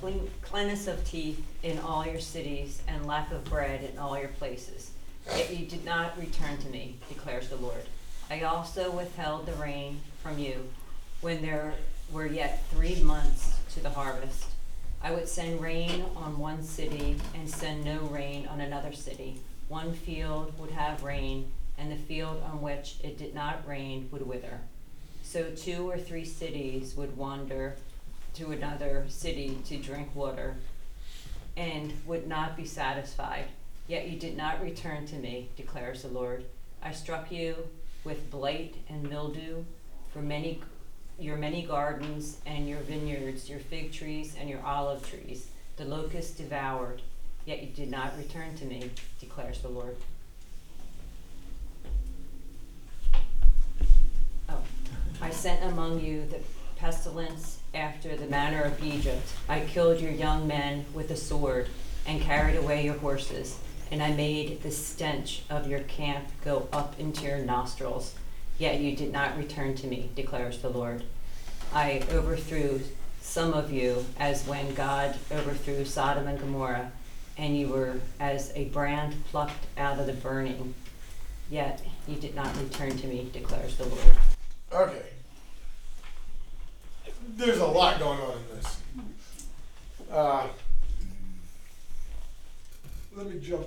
clean, 0.00 0.30
cleanness 0.42 0.86
of 0.86 1.02
teeth 1.06 1.42
in 1.62 1.78
all 1.78 2.06
your 2.06 2.20
cities 2.20 2.82
and 2.86 3.06
lack 3.06 3.32
of 3.32 3.42
bread 3.44 3.88
in 3.90 3.98
all 3.98 4.18
your 4.18 4.28
places. 4.28 4.90
Yet 5.34 5.56
you 5.56 5.64
did 5.64 5.82
not 5.86 6.18
return 6.18 6.58
to 6.58 6.68
me, 6.68 6.98
declares 7.08 7.48
the 7.48 7.56
Lord. 7.56 7.86
I 8.32 8.44
also 8.44 8.90
withheld 8.90 9.44
the 9.44 9.52
rain 9.52 10.00
from 10.22 10.38
you 10.38 10.70
when 11.20 11.42
there 11.42 11.74
were 12.10 12.24
yet 12.24 12.64
three 12.70 13.02
months 13.02 13.58
to 13.74 13.80
the 13.80 13.90
harvest. 13.90 14.46
I 15.02 15.10
would 15.10 15.28
send 15.28 15.60
rain 15.60 16.06
on 16.16 16.38
one 16.38 16.62
city 16.62 17.16
and 17.34 17.50
send 17.50 17.84
no 17.84 17.98
rain 17.98 18.46
on 18.46 18.62
another 18.62 18.94
city. 18.94 19.38
One 19.68 19.92
field 19.92 20.58
would 20.58 20.70
have 20.70 21.02
rain, 21.02 21.52
and 21.76 21.92
the 21.92 21.96
field 21.96 22.42
on 22.50 22.62
which 22.62 22.96
it 23.04 23.18
did 23.18 23.34
not 23.34 23.68
rain 23.68 24.08
would 24.10 24.26
wither. 24.26 24.60
So 25.22 25.50
two 25.50 25.90
or 25.90 25.98
three 25.98 26.24
cities 26.24 26.94
would 26.96 27.14
wander 27.18 27.76
to 28.36 28.50
another 28.50 29.04
city 29.08 29.58
to 29.66 29.76
drink 29.76 30.08
water 30.14 30.56
and 31.54 31.92
would 32.06 32.26
not 32.26 32.56
be 32.56 32.64
satisfied. 32.64 33.44
Yet 33.88 34.08
you 34.08 34.18
did 34.18 34.38
not 34.38 34.62
return 34.62 35.04
to 35.08 35.16
me, 35.16 35.50
declares 35.54 36.00
the 36.00 36.08
Lord. 36.08 36.46
I 36.82 36.92
struck 36.92 37.30
you 37.30 37.68
with 38.04 38.30
blight 38.30 38.76
and 38.88 39.08
mildew 39.08 39.64
for 40.12 40.20
many 40.20 40.60
your 41.18 41.36
many 41.36 41.62
gardens 41.62 42.38
and 42.46 42.68
your 42.68 42.80
vineyards, 42.80 43.48
your 43.48 43.60
fig 43.60 43.92
trees 43.92 44.34
and 44.38 44.48
your 44.48 44.60
olive 44.64 45.08
trees. 45.08 45.46
The 45.76 45.84
locust 45.84 46.38
devoured, 46.38 47.00
yet 47.44 47.62
you 47.62 47.68
did 47.68 47.90
not 47.90 48.16
return 48.18 48.56
to 48.56 48.64
me, 48.64 48.90
declares 49.20 49.60
the 49.60 49.68
Lord. 49.68 49.96
Oh, 54.48 54.62
I 55.20 55.30
sent 55.30 55.62
among 55.64 56.00
you 56.00 56.26
the 56.26 56.40
pestilence 56.76 57.58
after 57.74 58.16
the 58.16 58.26
manner 58.26 58.62
of 58.62 58.82
Egypt. 58.82 59.26
I 59.48 59.60
killed 59.60 60.00
your 60.00 60.10
young 60.10 60.48
men 60.48 60.84
with 60.92 61.08
the 61.08 61.16
sword 61.16 61.68
and 62.06 62.20
carried 62.20 62.56
away 62.56 62.84
your 62.84 62.98
horses, 62.98 63.58
and 63.92 64.02
I 64.02 64.10
made 64.10 64.62
the 64.62 64.70
stench 64.70 65.42
of 65.50 65.68
your 65.68 65.80
camp 65.80 66.24
go 66.42 66.66
up 66.72 66.98
into 66.98 67.26
your 67.26 67.36
nostrils. 67.36 68.14
Yet 68.58 68.80
you 68.80 68.96
did 68.96 69.12
not 69.12 69.36
return 69.36 69.74
to 69.76 69.86
me, 69.86 70.10
declares 70.16 70.58
the 70.58 70.70
Lord. 70.70 71.04
I 71.74 72.02
overthrew 72.10 72.80
some 73.20 73.52
of 73.52 73.70
you 73.70 74.06
as 74.18 74.46
when 74.46 74.72
God 74.74 75.18
overthrew 75.30 75.84
Sodom 75.84 76.26
and 76.26 76.40
Gomorrah, 76.40 76.90
and 77.36 77.56
you 77.56 77.68
were 77.68 78.00
as 78.18 78.50
a 78.54 78.64
brand 78.66 79.26
plucked 79.26 79.66
out 79.76 79.98
of 79.98 80.06
the 80.06 80.14
burning. 80.14 80.74
Yet 81.50 81.82
you 82.08 82.16
did 82.16 82.34
not 82.34 82.56
return 82.56 82.96
to 82.96 83.06
me, 83.06 83.28
declares 83.30 83.76
the 83.76 83.84
Lord. 83.84 84.16
Okay. 84.72 85.02
There's 87.36 87.58
a 87.58 87.66
lot 87.66 87.98
going 87.98 88.20
on 88.20 88.38
in 88.38 88.56
this. 88.56 88.80
Uh, 90.10 90.46
let 93.14 93.26
me 93.26 93.38
jump 93.40 93.66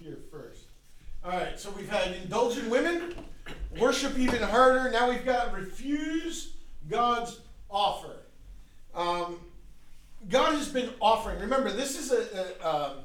here 0.00 0.18
first. 0.30 0.64
All 1.24 1.30
right, 1.30 1.58
so 1.58 1.70
we've 1.70 1.88
had 1.88 2.14
indulgent 2.16 2.68
women, 2.68 3.14
worship 3.78 4.18
even 4.18 4.42
harder. 4.42 4.90
Now 4.90 5.08
we've 5.08 5.24
got 5.24 5.54
refuse 5.54 6.54
God's 6.88 7.40
offer. 7.70 8.16
Um, 8.94 9.40
God 10.28 10.54
has 10.54 10.68
been 10.68 10.90
offering. 11.00 11.40
Remember, 11.40 11.70
this 11.70 11.98
is 11.98 12.12
a, 12.12 12.56
a, 12.62 12.68
um, 12.68 12.96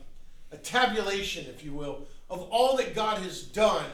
a 0.52 0.58
tabulation, 0.58 1.46
if 1.50 1.64
you 1.64 1.74
will, 1.74 2.08
of 2.30 2.42
all 2.52 2.78
that 2.78 2.96
God 2.96 3.20
has 3.20 3.42
done 3.44 3.86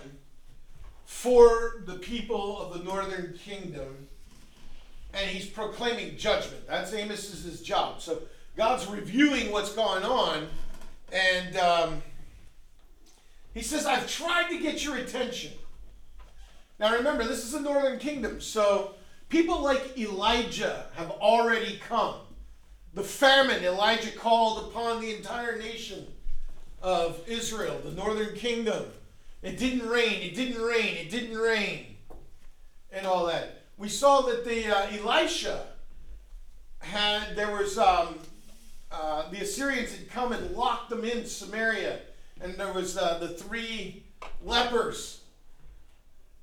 for 1.06 1.84
the 1.86 1.96
people 1.96 2.60
of 2.60 2.78
the 2.78 2.84
northern 2.84 3.38
kingdom 3.44 4.08
and 5.14 5.30
he's 5.30 5.46
proclaiming 5.46 6.18
judgment 6.18 6.68
that's 6.68 6.92
amos's 6.94 7.62
job 7.62 8.02
so 8.02 8.24
god's 8.58 8.88
reviewing 8.88 9.52
what's 9.52 9.72
going 9.74 10.04
on 10.04 10.48
and 11.12 11.58
um, 11.58 12.04
he 13.54 13.62
says 13.62 13.86
i've 13.86 14.10
tried 14.10 14.50
to 14.50 14.60
get 14.60 14.84
your 14.84 14.98
attention. 14.98 15.52
Now 16.80 16.94
remember 16.96 17.24
this 17.24 17.44
is 17.46 17.52
the 17.52 17.60
northern 17.60 18.00
kingdom 18.00 18.42
so 18.42 18.96
people 19.30 19.62
like 19.62 19.98
elijah 19.98 20.86
have 20.96 21.12
already 21.12 21.80
come. 21.88 22.16
The 22.94 23.04
famine 23.04 23.64
elijah 23.64 24.12
called 24.12 24.70
upon 24.70 25.02
the 25.02 25.16
entire 25.16 25.58
nation 25.58 26.08
of 26.82 27.20
israel 27.28 27.80
the 27.84 27.92
northern 27.92 28.36
kingdom. 28.36 28.86
It 29.46 29.60
didn't 29.60 29.88
rain, 29.88 30.24
it 30.24 30.34
didn't 30.34 30.60
rain, 30.60 30.98
it 30.98 31.12
didn't 31.12 31.38
rain, 31.38 31.98
and 32.92 33.06
all 33.06 33.28
that. 33.28 33.62
We 33.78 33.90
saw 33.90 34.22
that 34.22 34.44
the 34.44 34.76
uh, 34.76 34.88
Elisha 35.00 35.68
had, 36.80 37.36
there 37.36 37.52
was, 37.52 37.78
um, 37.78 38.20
uh, 38.92 39.30
the 39.30 39.42
Assyrians 39.42 39.96
had 39.96 40.10
come 40.10 40.32
and 40.32 40.56
locked 40.56 40.90
them 40.90 41.04
in 41.04 41.26
Samaria, 41.26 42.00
and 42.42 42.56
there 42.56 42.74
was 42.74 42.98
uh, 42.98 43.18
the 43.20 43.30
three 43.30 44.04
lepers 44.44 45.22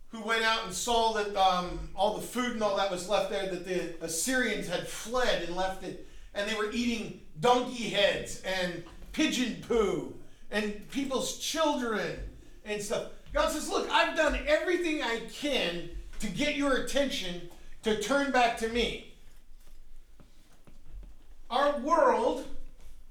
who 0.08 0.22
went 0.22 0.44
out 0.44 0.64
and 0.64 0.74
saw 0.74 1.12
that 1.14 1.34
um, 1.36 1.88
all 1.94 2.16
the 2.16 2.22
food 2.22 2.52
and 2.52 2.62
all 2.62 2.76
that 2.76 2.90
was 2.90 3.08
left 3.08 3.30
there, 3.30 3.48
that 3.48 3.64
the 3.66 4.04
Assyrians 4.04 4.68
had 4.68 4.86
fled 4.86 5.42
and 5.44 5.56
left 5.56 5.82
it, 5.84 6.06
and 6.34 6.48
they 6.48 6.54
were 6.54 6.70
eating 6.70 7.20
donkey 7.40 7.88
heads 7.88 8.42
and 8.42 8.84
pigeon 9.12 9.62
poo 9.66 10.14
and 10.50 10.88
people's 10.90 11.38
children 11.38 12.18
and 12.64 12.80
stuff. 12.80 13.06
God 13.32 13.50
says, 13.50 13.68
Look, 13.70 13.90
I've 13.90 14.16
done 14.16 14.38
everything 14.46 15.02
I 15.02 15.20
can 15.32 15.88
to 16.20 16.26
get 16.28 16.56
your 16.56 16.74
attention 16.74 17.48
to 17.82 18.00
turn 18.00 18.30
back 18.30 18.58
to 18.58 18.68
me. 18.68 19.11
Our 21.52 21.78
world, 21.80 22.46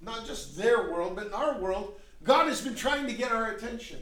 not 0.02 0.26
just 0.26 0.58
their 0.58 0.92
world, 0.92 1.16
but 1.16 1.28
in 1.28 1.34
our 1.34 1.60
world, 1.60 1.94
God 2.24 2.48
has 2.48 2.60
been 2.60 2.74
trying 2.74 3.06
to 3.06 3.14
get 3.14 3.32
our 3.32 3.52
attention. 3.52 4.00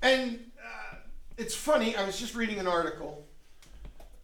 And 0.00 0.38
uh, 0.64 0.96
it's 1.36 1.56
funny, 1.56 1.96
I 1.96 2.04
was 2.04 2.20
just 2.20 2.36
reading 2.36 2.60
an 2.60 2.68
article 2.68 3.26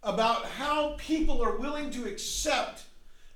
about 0.05 0.45
how 0.45 0.95
people 0.99 1.43
are 1.43 1.57
willing 1.57 1.91
to 1.91 2.05
accept 2.05 2.85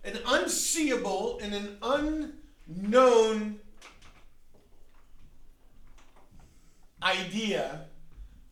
an 0.04 0.20
unseeable 0.24 1.40
and 1.42 1.52
an 1.52 2.32
unknown 2.68 3.58
idea 7.02 7.86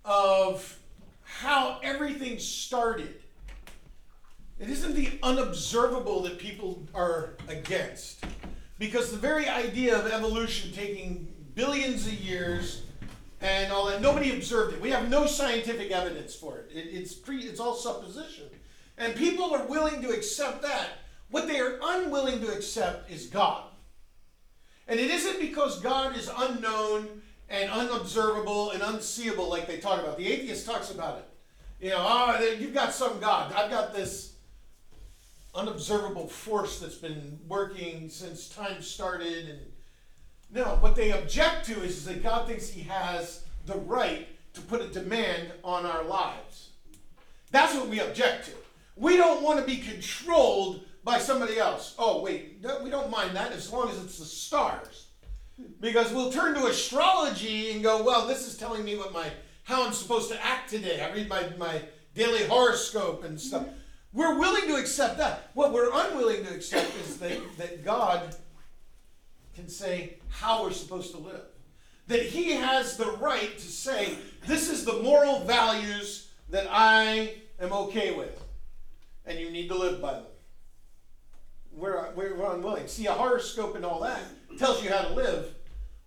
of 0.05 0.81
how 1.23 1.79
everything 1.81 2.41
started. 2.41 3.15
It 4.61 4.69
isn't 4.69 4.95
the 4.95 5.19
unobservable 5.23 6.23
that 6.23 6.39
people 6.39 6.87
are 6.95 7.37
against. 7.49 8.25
Because 8.79 9.11
the 9.11 9.17
very 9.17 9.49
idea 9.49 9.99
of 9.99 10.07
evolution 10.11 10.73
taking 10.73 11.33
billions 11.55 12.07
of 12.07 12.15
years 12.15 12.83
and 13.41 13.73
all 13.73 13.87
that, 13.87 14.01
nobody 14.01 14.35
observed 14.35 14.75
it. 14.75 14.81
We 14.81 14.91
have 14.91 15.09
no 15.09 15.27
scientific 15.27 15.91
evidence 15.91 16.35
for 16.35 16.59
it. 16.59 16.71
it 16.73 16.89
it's, 16.93 17.15
pre, 17.15 17.39
it's 17.39 17.61
all 17.61 17.75
supposition. 17.75 18.45
And 18.97 19.15
people 19.15 19.55
are 19.55 19.65
willing 19.67 20.03
to 20.03 20.11
accept 20.11 20.63
that. 20.63 20.89
What 21.31 21.47
they 21.47 21.61
are 21.61 21.79
unwilling 21.83 22.41
to 22.41 22.53
accept 22.53 23.11
is 23.11 23.27
God. 23.27 23.65
And 24.89 24.99
it 24.99 25.11
isn't 25.11 25.41
because 25.41 25.81
God 25.81 26.17
is 26.17 26.31
unknown 26.37 27.23
and 27.49 27.71
unobservable 27.71 28.71
and 28.71 28.83
unseeable 28.83 29.49
like 29.49 29.67
they 29.67 29.79
talk 29.79 30.03
about. 30.03 30.19
The 30.19 30.33
atheist 30.33 30.67
talks 30.67 30.91
about 30.91 31.19
it. 31.19 31.25
You 31.81 31.91
know, 31.91 31.99
oh, 32.01 32.57
you've 32.59 32.75
got 32.75 32.93
some 32.93 33.21
God. 33.21 33.53
I've 33.53 33.71
got 33.71 33.95
this 33.95 34.35
unobservable 35.59 36.29
force 36.29 36.79
that's 36.79 36.95
been 36.95 37.39
working 37.49 38.09
since 38.09 38.49
time 38.49 38.81
started. 38.81 39.49
And 39.49 39.61
no, 40.51 40.77
what 40.81 40.95
they 40.95 41.11
object 41.11 41.67
to 41.67 41.83
is, 41.83 41.99
is 41.99 42.05
that 42.05 42.23
God 42.23 42.47
thinks 42.47 42.69
He 42.69 42.83
has 42.83 43.45
the 43.67 43.77
right 43.77 44.29
to 44.55 44.61
put 44.63 44.81
a 44.81 44.89
demand 44.89 45.53
on 45.65 45.85
our 45.85 46.05
lives. 46.05 46.71
That's 47.51 47.75
what 47.75 47.89
we 47.89 48.01
object 48.01 48.47
to. 48.47 48.53
We 48.97 49.17
don't 49.17 49.43
want 49.43 49.59
to 49.59 49.67
be 49.67 49.77
controlled 49.77 50.85
by 51.05 51.19
somebody 51.19 51.59
else. 51.59 51.95
Oh, 51.99 52.23
wait, 52.23 52.65
we 52.83 52.91
don't 52.91 53.11
mind 53.11 53.35
that 53.37 53.53
as 53.53 53.73
long 53.73 53.91
as 53.91 54.03
it's 54.03 54.19
the 54.19 54.25
stars. 54.25 55.07
Because 55.81 56.13
we'll 56.13 56.31
turn 56.31 56.55
to 56.55 56.67
astrology 56.67 57.73
and 57.73 57.83
go, 57.83 58.05
well, 58.05 58.27
this 58.27 58.47
is 58.47 58.57
telling 58.57 58.85
me 58.85 58.97
what 58.97 59.13
my 59.13 59.29
how 59.65 59.85
I'm 59.85 59.93
supposed 59.93 60.31
to 60.31 60.45
act 60.45 60.71
today. 60.71 61.03
I 61.03 61.13
read 61.13 61.29
my, 61.29 61.47
my 61.59 61.83
daily 62.15 62.45
horoscope 62.45 63.23
and 63.25 63.39
stuff. 63.39 63.67
We're 64.13 64.39
willing 64.39 64.67
to 64.69 64.77
accept 64.77 65.19
that. 65.19 65.51
What 65.55 65.73
we're 65.73 65.91
unwilling 65.93 66.45
to 66.47 66.55
accept 66.55 66.91
is 67.07 67.19
that, 67.19 67.39
that 67.59 67.85
God 67.85 68.35
can 69.55 69.69
say 69.69 70.19
how 70.31 70.63
we're 70.63 70.73
supposed 70.73 71.13
to 71.13 71.19
live. 71.19 71.43
That 72.07 72.23
He 72.23 72.53
has 72.53 72.97
the 72.97 73.11
right 73.13 73.57
to 73.59 73.67
say, 73.67 74.17
this 74.47 74.71
is 74.71 74.85
the 74.85 75.03
moral 75.03 75.41
values 75.41 76.31
that 76.51 76.67
I 76.71 77.35
am 77.61 77.73
okay 77.73 78.15
with. 78.15 78.43
And 79.27 79.39
you 79.39 79.51
need 79.51 79.69
to 79.69 79.77
live 79.77 80.01
by 80.01 80.13
them. 80.15 80.25
We're, 81.71 82.13
we're, 82.15 82.35
we're 82.35 82.55
unwilling. 82.55 82.87
See, 82.89 83.07
a 83.07 83.13
horoscope 83.13 83.77
and 83.77 83.85
all 83.85 84.01
that 84.01 84.23
tells 84.59 84.83
you 84.83 84.91
how 84.91 85.03
to 85.03 85.15
live, 85.15 85.55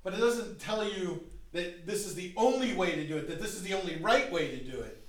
but 0.04 0.14
it 0.14 0.18
doesn't 0.18 0.60
tell 0.60 0.84
you 0.84 1.24
that 1.54 1.86
this 1.86 2.06
is 2.08 2.16
the 2.16 2.34
only 2.36 2.74
way 2.74 2.96
to 2.96 3.08
do 3.08 3.18
it, 3.18 3.28
that 3.30 3.40
this 3.40 3.54
is 3.54 3.64
the 3.64 3.74
only 3.74 3.98
right 3.98 4.32
way 4.32 4.50
to 4.50 4.64
do 4.64 4.80
it. 4.80 5.06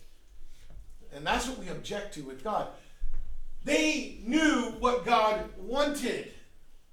And 1.14 1.26
that's 1.26 1.48
what 1.48 1.58
we 1.58 1.68
object 1.68 2.14
to 2.14 2.22
with 2.22 2.44
God. 2.44 2.68
They 3.64 4.18
knew 4.24 4.74
what 4.78 5.04
God 5.04 5.48
wanted 5.58 6.32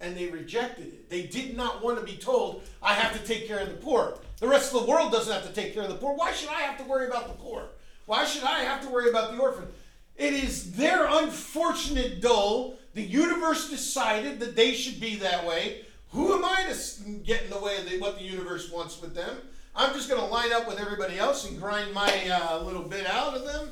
and 0.02 0.16
they 0.16 0.28
rejected 0.28 0.88
it. 0.88 1.10
They 1.10 1.24
did 1.24 1.58
not 1.58 1.84
want 1.84 2.00
to 2.00 2.06
be 2.06 2.18
told, 2.18 2.64
I 2.82 2.94
have 2.94 3.20
to 3.20 3.28
take 3.28 3.48
care 3.48 3.60
of 3.60 3.68
the 3.68 3.76
poor. 3.76 4.18
The 4.40 4.48
rest 4.48 4.74
of 4.74 4.82
the 4.82 4.90
world 4.90 5.12
doesn't 5.12 5.34
have 5.34 5.46
to 5.46 5.54
take 5.54 5.74
care 5.74 5.84
of 5.84 5.90
the 5.90 5.96
poor. 5.96 6.16
Why 6.16 6.32
should 6.32 6.50
I 6.50 6.62
have 6.62 6.78
to 6.78 6.86
worry 6.86 7.08
about 7.08 7.28
the 7.28 7.34
poor? 7.34 7.64
Why 8.06 8.26
should 8.26 8.44
I 8.44 8.60
have 8.60 8.82
to 8.84 8.90
worry 8.90 9.10
about 9.10 9.36
the 9.36 9.42
orphan? 9.42 9.68
It 10.16 10.34
is 10.34 10.74
their 10.74 11.08
unfortunate 11.08 12.22
dole. 12.22 12.80
The 12.94 13.02
universe 13.02 13.70
decided 13.70 14.40
that 14.40 14.56
they 14.56 14.74
should 14.74 15.00
be 15.00 15.16
that 15.18 15.46
way. 15.46 15.86
Who 16.12 16.34
am 16.34 16.44
I 16.44 16.66
to 16.72 17.10
get 17.24 17.44
in 17.44 17.50
the 17.50 17.60
way 17.60 17.78
of 17.78 18.02
what 18.02 18.18
the 18.18 18.24
universe 18.24 18.72
wants 18.72 19.02
with 19.02 19.14
them? 19.14 19.38
I'm 19.76 19.94
just 19.94 20.10
going 20.10 20.20
to 20.20 20.28
line 20.28 20.52
up 20.52 20.68
with 20.68 20.80
everybody 20.80 21.20
else 21.20 21.48
and 21.48 21.60
grind 21.60 21.94
my 21.94 22.12
uh, 22.30 22.64
little 22.64 22.82
bit 22.84 23.06
out 23.06 23.36
of 23.36 23.46
them 23.46 23.70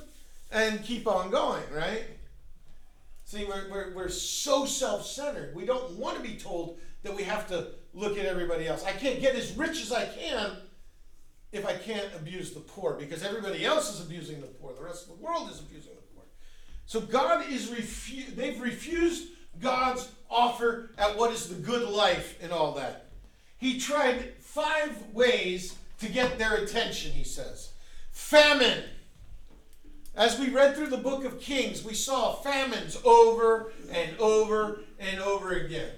and 0.52 0.84
keep 0.84 1.08
on 1.08 1.32
going, 1.32 1.64
right? 1.74 2.04
See, 3.28 3.44
we're, 3.44 3.70
we're, 3.70 3.94
we're 3.94 4.10
so 4.10 4.66
self 4.66 5.06
centered. 5.06 5.54
We 5.54 5.66
don't 5.66 5.92
want 5.98 6.16
to 6.16 6.24
be 6.24 6.38
told 6.38 6.80
that 7.04 7.14
we 7.14 7.24
have 7.24 7.46
to 7.50 7.72
look 7.94 8.18
at 8.18 8.26
everybody 8.26 8.70
else. 8.70 8.86
I 8.86 8.94
can't 8.94 9.20
get 9.20 9.36
as 9.36 9.52
rich 9.58 9.82
as 9.82 9.92
I 9.92 10.06
can 10.06 10.56
if 11.52 11.66
I 11.66 11.74
can't 11.74 12.08
abuse 12.16 12.54
the 12.54 12.62
poor 12.62 12.94
because 12.94 13.24
everybody 13.24 13.66
else 13.66 13.94
is 13.94 14.00
abusing 14.00 14.40
the 14.40 14.48
poor. 14.48 14.74
The 14.74 14.82
rest 14.82 15.10
of 15.10 15.18
the 15.18 15.22
world 15.26 15.50
is 15.50 15.60
abusing 15.60 15.92
the 15.94 16.16
poor. 16.16 16.24
So 16.86 17.02
God 17.02 17.46
is 17.50 17.70
refu- 17.70 18.34
they've 18.34 18.62
refused 18.62 19.28
God's 19.60 20.10
offer 20.30 20.92
at 20.98 21.18
what 21.18 21.34
is 21.34 21.50
the 21.50 21.56
good 21.56 21.90
life 21.90 22.42
and 22.42 22.54
all 22.54 22.76
that. 22.76 23.10
He 23.58 23.78
tried 23.78 24.36
five 24.40 24.96
ways 25.12 25.76
to 26.00 26.08
get 26.08 26.38
their 26.40 26.56
attention, 26.56 27.12
he 27.12 27.26
says. 27.26 27.74
Famine. 28.14 28.86
As 30.18 30.40
we 30.40 30.50
read 30.50 30.76
through 30.76 30.88
the 30.88 30.98
book 30.98 31.26
of 31.26 31.40
Kings, 31.40 31.86
we 31.86 31.94
saw 31.94 32.34
famines 32.34 32.98
over 33.06 33.72
and 33.92 34.18
over 34.18 34.80
and 35.00 35.22
over 35.22 35.52
again. 35.52 35.92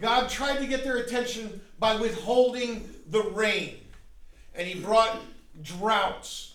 God 0.00 0.30
tried 0.30 0.60
to 0.60 0.66
get 0.66 0.82
their 0.82 0.96
attention 0.96 1.60
by 1.78 1.96
withholding 1.96 2.88
the 3.10 3.22
rain, 3.22 3.76
and 4.54 4.66
he 4.66 4.80
brought 4.80 5.20
droughts. 5.62 6.54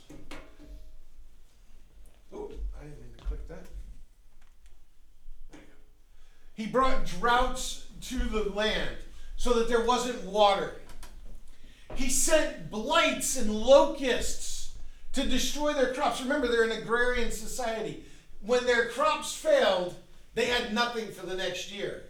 Oh, 2.33 2.49
I 2.75 2.86
didn't 2.86 3.01
mean 3.01 3.13
to 3.19 3.23
click 3.23 3.47
that. 3.49 3.65
He 6.55 6.65
brought 6.65 7.05
droughts 7.05 7.86
to 8.01 8.17
the 8.17 8.49
land 8.49 8.97
so 9.36 9.53
that 9.53 9.67
there 9.67 9.86
wasn't 9.86 10.23
water. 10.23 10.81
He 11.93 12.09
sent 12.09 12.71
blights 12.71 13.38
and 13.38 13.53
locusts 13.53 14.52
to 15.13 15.23
destroy 15.23 15.73
their 15.73 15.93
crops. 15.93 16.21
Remember, 16.21 16.47
they're 16.47 16.63
an 16.63 16.71
agrarian 16.71 17.32
society. 17.32 18.04
When 18.41 18.65
their 18.65 18.89
crops 18.89 19.34
failed, 19.34 19.95
they 20.36 20.45
had 20.45 20.73
nothing 20.73 21.08
for 21.12 21.26
the 21.26 21.36
next 21.36 21.71
year. 21.71 22.04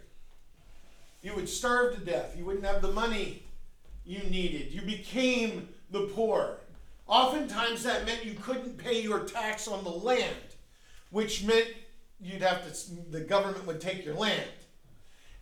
You 1.22 1.34
would 1.34 1.48
starve 1.48 1.94
to 1.94 2.00
death. 2.00 2.34
You 2.36 2.44
wouldn't 2.44 2.64
have 2.64 2.82
the 2.82 2.92
money 2.92 3.42
you 4.04 4.18
needed. 4.24 4.72
You 4.72 4.82
became 4.82 5.68
the 5.90 6.10
poor. 6.14 6.58
Oftentimes, 7.06 7.84
that 7.84 8.06
meant 8.06 8.24
you 8.24 8.34
couldn't 8.34 8.78
pay 8.78 9.00
your 9.00 9.20
tax 9.20 9.68
on 9.68 9.84
the 9.84 9.90
land, 9.90 10.34
which 11.10 11.44
meant 11.44 11.68
you'd 12.20 12.42
have 12.42 12.64
to, 12.66 12.94
the 13.10 13.20
government 13.20 13.66
would 13.66 13.80
take 13.80 14.04
your 14.04 14.14
land. 14.14 14.48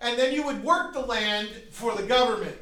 And 0.01 0.19
then 0.19 0.35
you 0.35 0.45
would 0.45 0.65
work 0.65 0.93
the 0.93 1.01
land 1.01 1.49
for 1.71 1.95
the 1.95 2.03
government. 2.03 2.57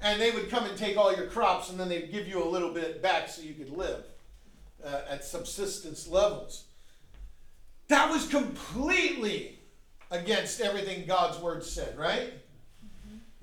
And 0.00 0.20
they 0.20 0.30
would 0.30 0.48
come 0.48 0.64
and 0.64 0.78
take 0.78 0.96
all 0.96 1.14
your 1.14 1.26
crops, 1.26 1.68
and 1.70 1.78
then 1.78 1.88
they'd 1.88 2.10
give 2.10 2.26
you 2.26 2.42
a 2.42 2.48
little 2.48 2.72
bit 2.72 3.02
back 3.02 3.28
so 3.28 3.42
you 3.42 3.54
could 3.54 3.70
live 3.70 4.04
uh, 4.84 5.00
at 5.08 5.24
subsistence 5.24 6.06
levels. 6.08 6.64
That 7.88 8.10
was 8.10 8.26
completely 8.28 9.58
against 10.10 10.60
everything 10.60 11.06
God's 11.06 11.38
word 11.38 11.64
said, 11.64 11.96
right? 11.98 12.32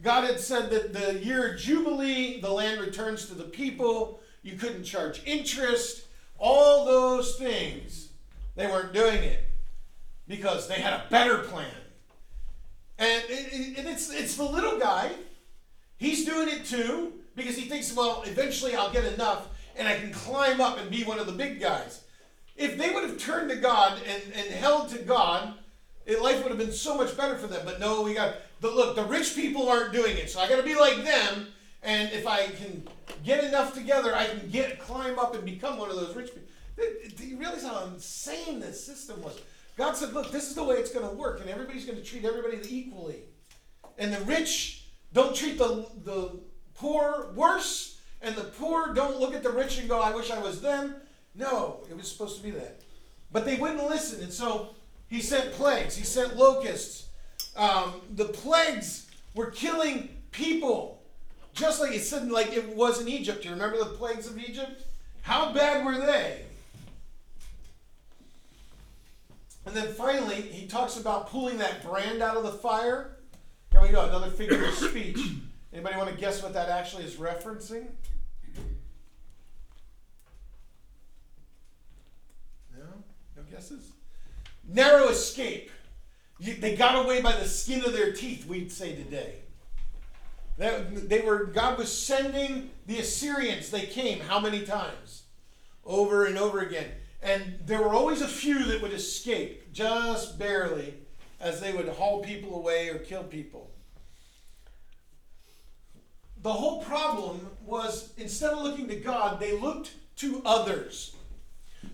God 0.02 0.26
had 0.26 0.39
said 0.39 0.69
that 0.69 0.93
the 0.93 1.19
year 1.23 1.54
of 1.54 1.60
Jubilee, 1.60 2.39
the 2.39 2.52
land 2.52 2.80
returns 2.80 3.26
to 3.28 3.34
the 3.36 3.43
people. 3.45 4.21
You 4.43 4.56
couldn't 4.58 4.84
charge 4.84 5.21
interest. 5.26 6.06
All 6.38 6.86
those 6.86 7.36
things. 7.36 8.10
They 8.56 8.67
weren't 8.67 8.93
doing 8.93 9.23
it 9.23 9.43
because 10.28 10.67
they 10.67 10.76
had 10.76 10.93
a 10.93 11.04
better 11.10 11.39
plan. 11.39 11.71
And, 13.00 13.23
it, 13.28 13.54
it- 13.54 13.78
and 13.80 13.88
it's, 13.88 14.12
it's 14.12 14.38
the 14.38 14.43
little 14.43 14.78
guy. 14.80 15.12
He's 15.97 16.26
doing 16.26 16.47
it 16.50 16.65
too 16.65 17.13
because 17.36 17.56
he 17.56 17.63
thinks, 17.63 17.93
well, 17.95 18.23
eventually 18.26 18.76
I'll 18.76 18.91
get 18.91 19.06
enough 19.13 19.47
and 19.77 19.87
I 19.87 19.97
can 19.97 20.11
climb 20.11 20.61
up 20.61 20.79
and 20.79 20.89
be 20.89 21.03
one 21.03 21.19
of 21.19 21.25
the 21.25 21.31
big 21.33 21.59
guys. 21.59 22.03
If 22.55 22.77
they 22.77 22.91
would 22.91 23.03
have 23.03 23.17
turned 23.17 23.49
to 23.49 23.55
God 23.55 23.99
and, 24.07 24.23
and 24.33 24.47
held 24.53 24.89
to 24.89 24.99
God, 24.99 25.53
it, 26.05 26.21
life 26.21 26.41
would 26.41 26.49
have 26.49 26.57
been 26.57 26.71
so 26.71 26.97
much 26.97 27.15
better 27.15 27.35
for 27.35 27.47
them. 27.47 27.61
But 27.65 27.79
no, 27.79 28.01
we 28.01 28.13
got 28.13 28.35
the 28.61 28.69
look. 28.69 28.95
The 28.95 29.03
rich 29.03 29.35
people 29.35 29.69
aren't 29.69 29.93
doing 29.93 30.17
it, 30.17 30.29
so 30.29 30.39
I 30.39 30.49
got 30.49 30.57
to 30.57 30.63
be 30.63 30.75
like 30.75 31.03
them. 31.03 31.47
And 31.83 32.11
if 32.11 32.25
I 32.25 32.47
can 32.47 32.87
get 33.23 33.43
enough 33.43 33.73
together, 33.73 34.15
I 34.15 34.25
can 34.25 34.49
get 34.49 34.79
climb 34.79 35.19
up 35.19 35.35
and 35.35 35.45
become 35.45 35.77
one 35.77 35.89
of 35.89 35.95
those 35.95 36.15
rich 36.15 36.31
people. 36.33 36.49
Do 37.17 37.25
you 37.25 37.37
realize 37.37 37.63
how 37.63 37.85
insane 37.85 38.59
this 38.59 38.83
system 38.83 39.21
was? 39.21 39.39
God 39.77 39.95
said, 39.95 40.13
"Look, 40.13 40.31
this 40.31 40.47
is 40.47 40.55
the 40.55 40.63
way 40.63 40.75
it's 40.77 40.91
going 40.91 41.07
to 41.07 41.15
work, 41.15 41.39
and 41.39 41.49
everybody's 41.49 41.85
going 41.85 41.97
to 41.97 42.03
treat 42.03 42.25
everybody 42.25 42.59
equally. 42.67 43.23
And 43.97 44.13
the 44.13 44.21
rich 44.21 44.85
don't 45.13 45.35
treat 45.35 45.57
the 45.57 45.87
the 46.03 46.39
poor 46.73 47.31
worse, 47.35 47.96
and 48.21 48.36
the 48.36 48.43
poor 48.43 48.93
don't 48.93 49.19
look 49.19 49.34
at 49.34 49.43
the 49.43 49.49
rich 49.49 49.77
and 49.77 49.88
go, 49.88 49.99
"I 49.99 50.13
wish 50.13 50.32
I 50.32 50.39
was 50.39 50.62
them." 50.62 50.95
No, 51.36 51.82
it 51.89 51.95
was 51.95 52.12
supposed 52.12 52.38
to 52.38 52.43
be 52.43 52.51
that, 52.51 52.82
but 53.32 53.45
they 53.45 53.56
wouldn't 53.56 53.84
listen, 53.89 54.23
and 54.23 54.34
so 54.34 54.69
he 55.08 55.21
sent 55.21 55.53
plagues. 55.53 55.95
He 55.95 56.03
sent 56.03 56.36
locusts. 56.36 57.08
Um, 57.56 58.01
the 58.15 58.25
plagues 58.25 59.08
were 59.34 59.51
killing 59.51 60.10
people, 60.32 61.01
just 61.53 61.80
like 61.80 61.93
it 61.93 62.01
said, 62.01 62.30
like 62.30 62.53
it 62.53 62.75
was 62.75 63.01
in 63.01 63.08
Egypt. 63.08 63.45
You 63.45 63.51
remember 63.51 63.77
the 63.77 63.86
plagues 63.86 64.27
of 64.27 64.38
Egypt? 64.38 64.84
How 65.21 65.53
bad 65.53 65.86
were 65.86 65.97
they? 65.97 66.43
And 69.65 69.75
then 69.75 69.93
finally, 69.93 70.41
he 70.41 70.65
talks 70.65 70.97
about 70.97 71.30
pulling 71.30 71.58
that 71.58 71.84
brand 71.84 72.21
out 72.21 72.38
of 72.38 72.43
the 72.43 72.53
fire. 72.53 73.17
Here 73.71 73.82
we 73.82 73.89
go, 73.89 74.06
another 74.06 74.32
figure 74.32 74.63
of 74.63 74.73
speech. 74.73 75.19
Anybody 75.73 75.97
want 75.97 76.10
to 76.10 76.15
guess 76.15 76.41
what 76.41 76.53
that 76.53 76.69
actually 76.69 77.03
is 77.03 77.15
referencing? 77.15 77.88
No? 82.73 82.86
No 83.36 83.37
guesses? 83.51 83.91
Narrow 84.67 85.07
escape. 85.07 85.71
You, 86.39 86.55
they 86.55 86.75
got 86.75 87.03
away 87.03 87.21
by 87.21 87.33
the 87.33 87.47
skin 87.47 87.83
of 87.83 87.93
their 87.93 88.13
teeth, 88.13 88.45
we'd 88.45 88.71
say 88.71 88.95
today. 88.95 89.39
That, 90.57 91.10
they 91.10 91.21
were 91.21 91.45
God 91.45 91.77
was 91.77 91.95
sending 91.95 92.71
the 92.86 92.99
Assyrians. 92.99 93.69
They 93.69 93.86
came 93.86 94.19
how 94.19 94.39
many 94.39 94.65
times? 94.65 95.23
Over 95.86 96.25
and 96.25 96.38
over 96.38 96.60
again. 96.60 96.91
And 97.21 97.60
there 97.65 97.81
were 97.81 97.93
always 97.93 98.21
a 98.21 98.27
few 98.27 98.63
that 98.65 98.81
would 98.81 98.93
escape, 98.93 99.73
just 99.73 100.38
barely, 100.38 100.95
as 101.39 101.60
they 101.60 101.73
would 101.73 101.88
haul 101.88 102.23
people 102.23 102.55
away 102.55 102.89
or 102.89 102.99
kill 102.99 103.23
people. 103.23 103.71
The 106.41 106.53
whole 106.53 106.83
problem 106.83 107.49
was 107.65 108.13
instead 108.17 108.53
of 108.53 108.62
looking 108.62 108.88
to 108.88 108.95
God, 108.95 109.39
they 109.39 109.57
looked 109.57 109.93
to 110.17 110.41
others. 110.45 111.15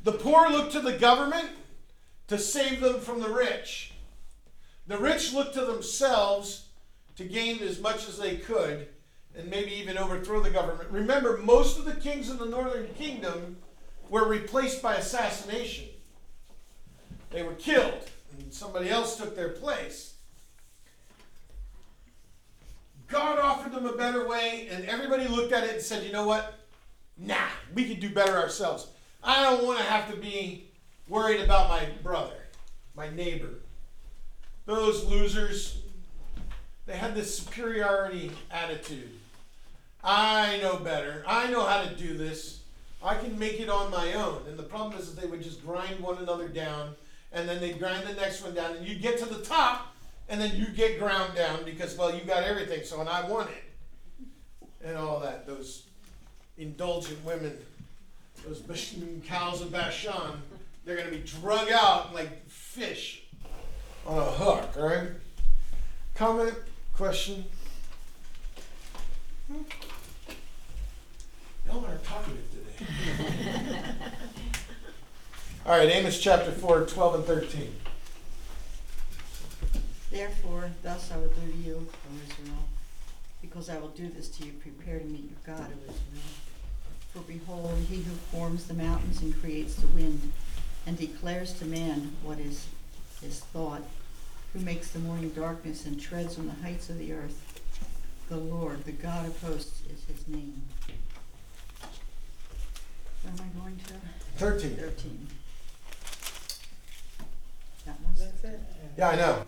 The 0.03 0.13
poor 0.13 0.49
looked 0.49 0.71
to 0.73 0.81
the 0.81 0.97
government 0.97 1.49
to 2.27 2.37
save 2.37 2.81
them 2.81 2.99
from 2.99 3.21
the 3.21 3.29
rich. 3.29 3.93
The 4.87 4.97
rich 4.97 5.33
looked 5.33 5.53
to 5.53 5.65
themselves 5.65 6.67
to 7.15 7.23
gain 7.23 7.59
as 7.59 7.79
much 7.79 8.07
as 8.07 8.17
they 8.17 8.37
could 8.37 8.87
and 9.35 9.49
maybe 9.49 9.71
even 9.71 9.97
overthrow 9.97 10.41
the 10.41 10.49
government. 10.49 10.89
Remember, 10.91 11.37
most 11.37 11.79
of 11.79 11.85
the 11.85 11.95
kings 11.95 12.29
in 12.29 12.37
the 12.37 12.45
northern 12.45 12.87
kingdom 12.95 13.57
were 14.09 14.27
replaced 14.27 14.81
by 14.81 14.95
assassination. 14.95 15.85
They 17.31 17.41
were 17.41 17.53
killed, 17.53 18.09
and 18.37 18.53
somebody 18.53 18.89
else 18.89 19.17
took 19.17 19.35
their 19.35 19.49
place. 19.49 20.13
God 23.07 23.39
offered 23.39 23.73
them 23.73 23.85
a 23.85 23.97
better 23.97 24.27
way, 24.27 24.67
and 24.71 24.85
everybody 24.85 25.27
looked 25.27 25.51
at 25.51 25.63
it 25.63 25.73
and 25.73 25.81
said, 25.81 26.05
you 26.05 26.11
know 26.11 26.27
what? 26.27 26.59
Nah, 27.17 27.47
we 27.73 27.85
could 27.85 27.99
do 27.99 28.09
better 28.09 28.37
ourselves. 28.37 28.87
I 29.23 29.41
don't 29.43 29.65
want 29.65 29.79
to 29.79 29.85
have 29.85 30.09
to 30.11 30.17
be 30.17 30.65
worried 31.07 31.41
about 31.41 31.69
my 31.69 31.87
brother, 32.01 32.35
my 32.95 33.09
neighbor. 33.09 33.49
Those 34.65 35.05
losers, 35.05 35.77
they 36.85 36.93
had 36.93 37.15
this 37.15 37.37
superiority 37.37 38.31
attitude. 38.51 39.09
I 40.03 40.59
know 40.61 40.77
better. 40.77 41.23
I 41.25 41.49
know 41.49 41.65
how 41.65 41.83
to 41.83 41.95
do 41.95 42.17
this. 42.17 42.59
I 43.01 43.15
can 43.15 43.37
make 43.37 43.59
it 43.59 43.69
on 43.69 43.91
my 43.91 44.13
own. 44.13 44.43
And 44.47 44.57
the 44.57 44.63
problem 44.63 44.97
is 44.99 45.13
that 45.13 45.21
they 45.21 45.27
would 45.27 45.41
just 45.41 45.65
grind 45.65 45.99
one 45.99 46.17
another 46.17 46.47
down, 46.47 46.95
and 47.31 47.47
then 47.47 47.59
they'd 47.59 47.79
grind 47.79 48.05
the 48.07 48.13
next 48.13 48.41
one 48.41 48.53
down, 48.53 48.75
and 48.75 48.85
you 48.87 48.95
get 48.95 49.17
to 49.19 49.25
the 49.25 49.43
top, 49.43 49.95
and 50.29 50.39
then 50.39 50.55
you 50.55 50.67
get 50.67 50.99
ground 50.99 51.35
down 51.35 51.63
because, 51.65 51.97
well, 51.97 52.13
you 52.13 52.23
got 52.23 52.43
everything, 52.43 52.83
so 52.83 52.99
and 52.99 53.09
I 53.09 53.27
want 53.29 53.49
it. 53.49 53.63
And 54.85 54.97
all 54.97 55.19
that. 55.21 55.47
Those 55.47 55.83
indulgent 56.57 57.23
women, 57.25 57.57
those 58.45 58.59
Bash- 58.59 58.95
cows 59.25 59.61
of 59.61 59.71
Bashan, 59.71 60.41
they're 60.85 60.95
going 60.97 61.09
to 61.09 61.15
be 61.15 61.23
drug 61.23 61.71
out 61.71 62.13
like 62.13 62.47
fish 62.49 63.23
on 64.05 64.17
a 64.17 64.31
hook, 64.31 64.69
all 64.77 64.87
right? 64.87 65.09
Comment, 66.15 66.53
question? 66.95 67.45
Hmm? 69.47 69.61
Y'all 71.67 71.85
are 71.85 71.97
talkative 72.03 72.43
today. 72.51 73.85
all 75.65 75.77
right, 75.77 75.89
Amos 75.89 76.19
chapter 76.19 76.51
4, 76.51 76.85
12 76.85 77.15
and 77.15 77.25
13. 77.25 77.75
Therefore, 80.11 80.69
thus 80.83 81.11
I 81.11 81.17
will 81.17 81.29
do 81.29 81.51
to 81.51 81.57
you, 81.57 81.75
O 81.75 82.29
Israel, 82.29 82.63
because 83.41 83.69
I 83.69 83.79
will 83.79 83.87
do 83.89 84.09
this 84.09 84.29
to 84.29 84.45
you, 84.45 84.51
prepare 84.53 84.99
to 84.99 85.05
meet 85.05 85.31
your 85.31 85.55
God, 85.55 85.65
O 85.71 85.81
Israel. 85.81 86.42
For 87.13 87.19
behold, 87.19 87.77
he 87.89 87.97
who 87.97 88.13
forms 88.31 88.65
the 88.65 88.73
mountains 88.73 89.21
and 89.21 89.39
creates 89.39 89.75
the 89.75 89.87
wind, 89.87 90.31
and 90.87 90.97
declares 90.97 91.53
to 91.59 91.65
man 91.65 92.15
what 92.23 92.39
is 92.39 92.67
his 93.21 93.39
thought, 93.39 93.83
who 94.51 94.59
makes 94.59 94.89
the 94.91 94.99
morning 94.99 95.29
darkness 95.29 95.85
and 95.85 95.99
treads 96.01 96.37
on 96.39 96.47
the 96.47 96.53
heights 96.63 96.89
of 96.89 96.97
the 96.97 97.13
earth. 97.13 97.61
The 98.29 98.37
Lord, 98.37 98.83
the 98.85 98.91
God 98.91 99.27
of 99.27 99.39
hosts, 99.41 99.81
is 99.93 100.03
his 100.05 100.27
name. 100.27 100.61
Where 103.21 103.33
am 103.33 103.39
I 103.39 103.59
going 103.59 103.77
to? 103.77 103.93
13. 104.37 104.75
Thirteen. 104.75 105.27
That 107.85 107.99
one's- 108.01 108.19
That's 108.19 108.43
it. 108.43 108.59
Yeah, 108.97 109.09
I 109.09 109.15
know. 109.15 109.45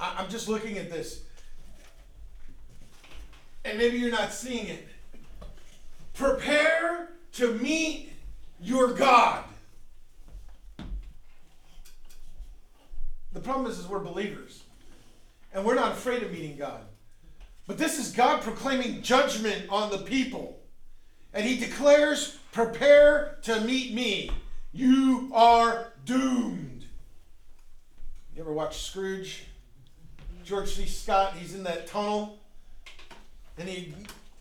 I, 0.00 0.14
I'm 0.18 0.30
just 0.30 0.48
looking 0.48 0.78
at 0.78 0.90
this. 0.90 1.20
And 3.64 3.76
maybe 3.78 3.98
you're 3.98 4.10
not 4.10 4.32
seeing 4.32 4.66
it. 4.66 4.88
Prepare 6.14 7.08
to 7.32 7.54
meet 7.54 8.12
your 8.60 8.92
God. 8.92 9.44
The 13.32 13.40
problem 13.40 13.70
is, 13.70 13.78
is 13.78 13.88
we're 13.88 13.98
believers. 13.98 14.62
And 15.54 15.64
we're 15.64 15.74
not 15.74 15.92
afraid 15.92 16.22
of 16.22 16.32
meeting 16.32 16.56
God. 16.56 16.82
But 17.66 17.78
this 17.78 17.98
is 17.98 18.12
God 18.12 18.42
proclaiming 18.42 19.02
judgment 19.02 19.66
on 19.70 19.90
the 19.90 19.98
people. 19.98 20.60
And 21.32 21.46
he 21.46 21.58
declares, 21.58 22.38
Prepare 22.52 23.38
to 23.42 23.60
meet 23.62 23.94
me. 23.94 24.30
You 24.72 25.30
are 25.34 25.92
doomed. 26.04 26.84
You 28.34 28.42
ever 28.42 28.52
watch 28.52 28.82
Scrooge? 28.82 29.44
George 30.44 30.74
C. 30.74 30.86
Scott, 30.86 31.34
he's 31.34 31.54
in 31.54 31.62
that 31.64 31.86
tunnel. 31.86 32.38
And 33.58 33.68
he 33.68 33.94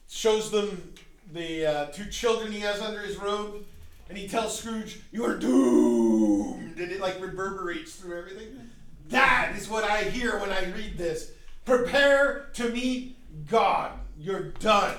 shows 0.10 0.52
them 0.52 0.94
the 1.32 1.66
uh, 1.66 1.86
two 1.88 2.06
children 2.06 2.52
he 2.52 2.60
has 2.62 2.82
under 2.82 3.00
his 3.00 3.18
robe. 3.18 3.66
And 4.10 4.18
he 4.18 4.28
tells 4.28 4.60
Scrooge, 4.60 5.00
You 5.12 5.24
are 5.26 5.38
doomed. 5.38 6.78
And 6.78 6.92
it 6.92 7.00
like 7.00 7.22
reverberates 7.22 7.96
through 7.96 8.18
everything. 8.18 8.70
That 9.08 9.54
is 9.58 9.70
what 9.70 9.84
I 9.84 10.04
hear 10.04 10.40
when 10.40 10.52
I 10.52 10.66
read 10.72 10.98
this. 10.98 11.32
Prepare 11.66 12.50
to 12.54 12.70
meet 12.70 13.18
God. 13.48 13.92
You're 14.18 14.52
done. 14.52 14.96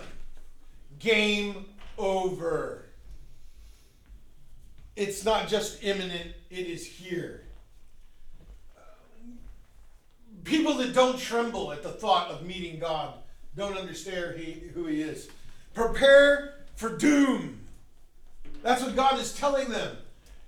Game 0.98 1.66
over. 1.98 2.86
It's 4.96 5.24
not 5.24 5.48
just 5.48 5.82
imminent, 5.82 6.32
it 6.50 6.66
is 6.66 6.86
here. 6.86 7.44
People 10.44 10.74
that 10.74 10.92
don't 10.92 11.18
tremble 11.18 11.72
at 11.72 11.82
the 11.82 11.90
thought 11.90 12.30
of 12.30 12.46
meeting 12.46 12.78
God 12.78 13.14
don't 13.56 13.76
understand 13.76 14.38
who 14.74 14.86
He 14.86 15.02
is. 15.02 15.28
Prepare 15.74 16.54
for 16.76 16.96
doom. 16.96 17.60
That's 18.62 18.82
what 18.82 18.94
God 18.94 19.18
is 19.18 19.32
telling 19.34 19.70
them. 19.70 19.96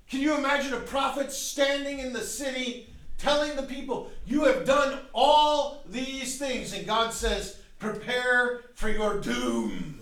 Can 0.09 0.20
you 0.20 0.37
imagine 0.37 0.75
a 0.75 0.81
prophet 0.81 1.33
standing 1.33 1.99
in 1.99 2.12
the 2.12 2.20
city 2.20 2.91
telling 3.18 3.57
the 3.57 3.62
people, 3.62 4.11
You 4.27 4.45
have 4.45 4.64
done 4.64 4.99
all 5.12 5.83
these 5.89 6.39
things? 6.39 6.72
And 6.72 6.87
God 6.87 7.12
says, 7.12 7.61
Prepare 7.79 8.62
for 8.75 8.89
your 8.89 9.20
doom. 9.20 10.01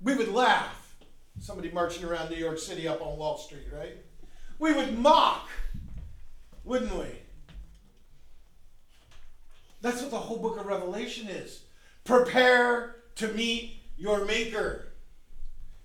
We 0.00 0.14
would 0.14 0.32
laugh. 0.32 0.96
Somebody 1.40 1.70
marching 1.70 2.04
around 2.04 2.30
New 2.30 2.36
York 2.36 2.58
City 2.58 2.86
up 2.88 3.02
on 3.02 3.18
Wall 3.18 3.38
Street, 3.38 3.66
right? 3.72 3.96
We 4.58 4.72
would 4.72 4.98
mock, 4.98 5.48
wouldn't 6.64 6.94
we? 6.94 7.06
That's 9.82 10.00
what 10.00 10.10
the 10.10 10.18
whole 10.18 10.38
book 10.38 10.58
of 10.58 10.66
Revelation 10.66 11.28
is. 11.28 11.64
Prepare 12.04 12.96
to 13.16 13.28
meet 13.28 13.80
your 13.96 14.24
Maker. 14.24 14.86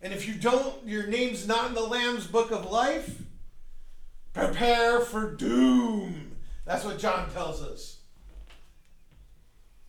And 0.01 0.13
if 0.13 0.27
you 0.27 0.33
don't, 0.35 0.85
your 0.85 1.07
name's 1.07 1.47
not 1.47 1.67
in 1.67 1.73
the 1.73 1.81
Lamb's 1.81 2.27
book 2.27 2.51
of 2.51 2.69
life, 2.69 3.21
prepare 4.33 4.99
for 5.01 5.31
doom. 5.31 6.31
That's 6.65 6.85
what 6.85 6.99
John 6.99 7.29
tells 7.31 7.61
us. 7.61 7.97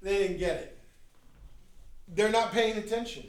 They 0.02 0.18
didn't 0.18 0.38
get 0.38 0.56
it. 0.56 0.78
They're 2.08 2.30
not 2.30 2.52
paying 2.52 2.76
attention. 2.76 3.26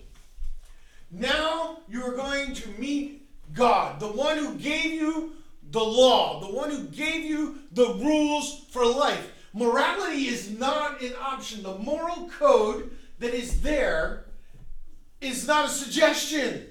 Now 1.12 1.80
you 1.90 2.04
are 2.04 2.16
going 2.16 2.54
to 2.54 2.70
meet 2.80 3.28
God, 3.54 4.00
the 4.00 4.08
one 4.08 4.38
who 4.38 4.56
gave 4.56 4.94
you 4.94 5.34
the 5.70 5.84
law, 5.84 6.40
the 6.40 6.54
one 6.54 6.70
who 6.70 6.86
gave 6.86 7.24
you 7.24 7.60
the 7.72 7.94
rules 7.96 8.66
for 8.70 8.86
life. 8.86 9.32
Morality 9.54 10.28
is 10.28 10.58
not 10.58 11.02
an 11.02 11.14
option. 11.22 11.64
The 11.64 11.78
moral 11.78 12.30
code 12.30 12.92
that 13.20 13.34
is 13.34 13.62
there 13.62 14.26
is 15.20 15.46
not 15.46 15.66
a 15.66 15.70
suggestion. 15.70 16.68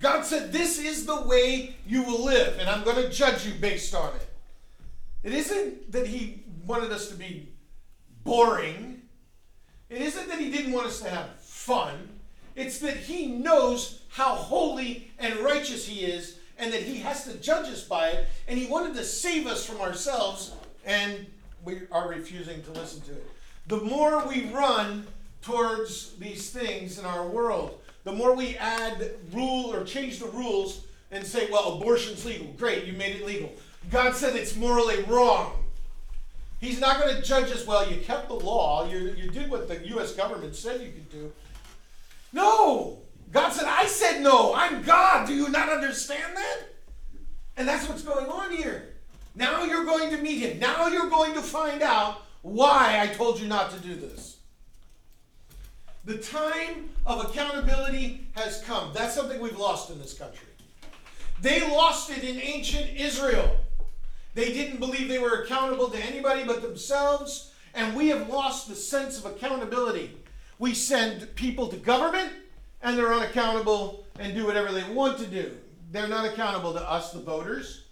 God 0.00 0.24
said, 0.24 0.52
This 0.52 0.78
is 0.78 1.06
the 1.06 1.22
way 1.22 1.76
you 1.86 2.02
will 2.02 2.24
live, 2.24 2.58
and 2.58 2.68
I'm 2.68 2.84
going 2.84 2.96
to 2.96 3.10
judge 3.10 3.46
you 3.46 3.54
based 3.54 3.94
on 3.94 4.14
it. 4.16 4.28
It 5.22 5.32
isn't 5.32 5.92
that 5.92 6.06
He 6.06 6.44
wanted 6.66 6.90
us 6.90 7.08
to 7.08 7.14
be 7.14 7.48
boring, 8.24 9.02
it 9.88 10.00
isn't 10.02 10.28
that 10.28 10.38
He 10.38 10.50
didn't 10.50 10.72
want 10.72 10.86
us 10.86 11.00
to 11.00 11.08
have 11.08 11.38
fun. 11.40 12.08
It's 12.54 12.78
that 12.80 12.96
He 12.96 13.26
knows 13.26 14.02
how 14.08 14.34
holy 14.34 15.10
and 15.18 15.36
righteous 15.38 15.86
He 15.86 16.04
is, 16.04 16.38
and 16.58 16.72
that 16.72 16.82
He 16.82 16.98
has 16.98 17.24
to 17.24 17.34
judge 17.34 17.66
us 17.66 17.84
by 17.84 18.08
it, 18.08 18.28
and 18.48 18.58
He 18.58 18.66
wanted 18.66 18.94
to 18.94 19.04
save 19.04 19.46
us 19.46 19.64
from 19.64 19.80
ourselves, 19.80 20.52
and 20.84 21.26
we 21.66 21.80
are 21.92 22.08
refusing 22.08 22.62
to 22.62 22.70
listen 22.70 23.02
to 23.02 23.12
it. 23.12 23.30
The 23.66 23.80
more 23.80 24.26
we 24.26 24.48
run 24.50 25.06
towards 25.42 26.12
these 26.14 26.50
things 26.50 26.98
in 26.98 27.04
our 27.04 27.26
world, 27.26 27.80
the 28.04 28.12
more 28.12 28.34
we 28.34 28.56
add 28.56 29.10
rule 29.32 29.74
or 29.74 29.84
change 29.84 30.20
the 30.20 30.28
rules 30.28 30.86
and 31.10 31.26
say, 31.26 31.50
well, 31.50 31.74
abortion's 31.74 32.24
legal. 32.24 32.46
Great, 32.56 32.84
you 32.84 32.92
made 32.92 33.16
it 33.16 33.26
legal. 33.26 33.52
God 33.90 34.14
said 34.14 34.36
it's 34.36 34.56
morally 34.56 35.02
wrong. 35.02 35.64
He's 36.60 36.80
not 36.80 37.00
going 37.00 37.14
to 37.14 37.22
judge 37.22 37.50
us, 37.50 37.66
well, 37.66 37.88
you 37.90 38.00
kept 38.00 38.28
the 38.28 38.34
law, 38.34 38.88
you, 38.88 39.14
you 39.16 39.30
did 39.30 39.50
what 39.50 39.68
the 39.68 39.86
U.S. 39.88 40.14
government 40.14 40.56
said 40.56 40.80
you 40.80 40.92
could 40.92 41.10
do. 41.10 41.32
No! 42.32 42.98
God 43.32 43.52
said, 43.52 43.66
I 43.66 43.86
said 43.86 44.22
no. 44.22 44.54
I'm 44.54 44.82
God. 44.82 45.26
Do 45.26 45.34
you 45.34 45.48
not 45.48 45.68
understand 45.68 46.36
that? 46.36 46.58
And 47.56 47.66
that's 47.66 47.88
what's 47.88 48.02
going 48.02 48.26
on 48.26 48.52
here. 48.52 48.95
Now 49.36 49.64
you're 49.64 49.84
going 49.84 50.10
to 50.10 50.16
meet 50.16 50.38
him. 50.38 50.58
Now 50.58 50.88
you're 50.88 51.10
going 51.10 51.34
to 51.34 51.42
find 51.42 51.82
out 51.82 52.22
why 52.40 52.98
I 53.00 53.08
told 53.08 53.38
you 53.38 53.46
not 53.46 53.70
to 53.70 53.78
do 53.78 53.94
this. 53.94 54.38
The 56.06 56.18
time 56.18 56.90
of 57.04 57.24
accountability 57.24 58.28
has 58.34 58.62
come. 58.62 58.92
That's 58.94 59.14
something 59.14 59.40
we've 59.40 59.58
lost 59.58 59.90
in 59.90 59.98
this 59.98 60.14
country. 60.14 60.48
They 61.42 61.60
lost 61.68 62.10
it 62.10 62.24
in 62.24 62.40
ancient 62.40 62.96
Israel. 62.96 63.56
They 64.34 64.52
didn't 64.52 64.80
believe 64.80 65.08
they 65.08 65.18
were 65.18 65.42
accountable 65.42 65.88
to 65.90 65.98
anybody 65.98 66.44
but 66.44 66.62
themselves, 66.62 67.52
and 67.74 67.94
we 67.94 68.08
have 68.08 68.28
lost 68.28 68.68
the 68.68 68.74
sense 68.74 69.18
of 69.18 69.26
accountability. 69.26 70.16
We 70.58 70.72
send 70.72 71.34
people 71.34 71.68
to 71.68 71.76
government, 71.76 72.32
and 72.82 72.96
they're 72.96 73.12
unaccountable 73.12 74.06
and 74.18 74.34
do 74.34 74.46
whatever 74.46 74.72
they 74.72 74.84
want 74.84 75.18
to 75.18 75.26
do. 75.26 75.56
They're 75.90 76.08
not 76.08 76.24
accountable 76.24 76.72
to 76.72 76.90
us, 76.90 77.12
the 77.12 77.18
voters. 77.18 77.85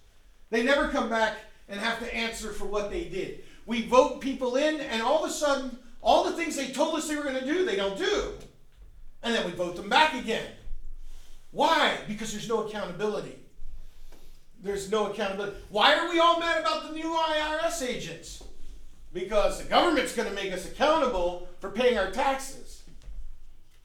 They 0.55 0.63
never 0.63 0.87
come 0.87 1.09
back 1.09 1.37
and 1.69 1.81
have 1.81 1.99
to 1.99 2.15
answer 2.15 2.53
for 2.53 2.65
what 2.65 2.89
they 2.89 3.07
did. 3.07 3.43
We 3.67 3.89
vote 3.89 4.21
people 4.21 4.55
in, 4.55 4.81
and 4.83 5.03
all 5.03 5.25
of 5.25 5.29
a 5.29 5.33
sudden, 5.33 5.77
all 6.01 6.23
the 6.23 6.37
things 6.37 6.55
they 6.55 6.69
told 6.69 6.95
us 6.95 7.09
they 7.09 7.17
were 7.17 7.25
going 7.25 7.41
to 7.41 7.45
do, 7.45 7.65
they 7.65 7.75
don't 7.75 7.99
do. 7.99 8.35
And 9.25 9.35
then 9.35 9.45
we 9.47 9.51
vote 9.51 9.75
them 9.75 9.89
back 9.89 10.15
again. 10.15 10.47
Why? 11.51 11.99
Because 12.07 12.31
there's 12.31 12.49
no 12.49 12.69
accountability. 12.69 13.37
There's 14.63 14.93
no 14.93 15.11
accountability. 15.11 15.57
Why 15.71 15.97
are 15.97 16.09
we 16.09 16.21
all 16.21 16.39
mad 16.39 16.61
about 16.61 16.87
the 16.87 16.95
new 16.95 17.13
IRS 17.13 17.83
agents? 17.83 18.45
Because 19.13 19.61
the 19.61 19.69
government's 19.69 20.15
going 20.15 20.29
to 20.29 20.35
make 20.37 20.53
us 20.53 20.67
accountable 20.67 21.49
for 21.59 21.71
paying 21.71 21.99
our 21.99 22.13
taxes. 22.13 22.85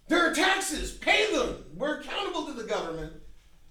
There 0.07 0.30
are 0.30 0.36
taxes. 0.36 0.91
Pay 0.91 1.34
them. 1.34 1.65
We're 1.76 1.99
accountable 2.01 2.45
to 2.45 2.53
the 2.53 2.65
government. 2.65 3.13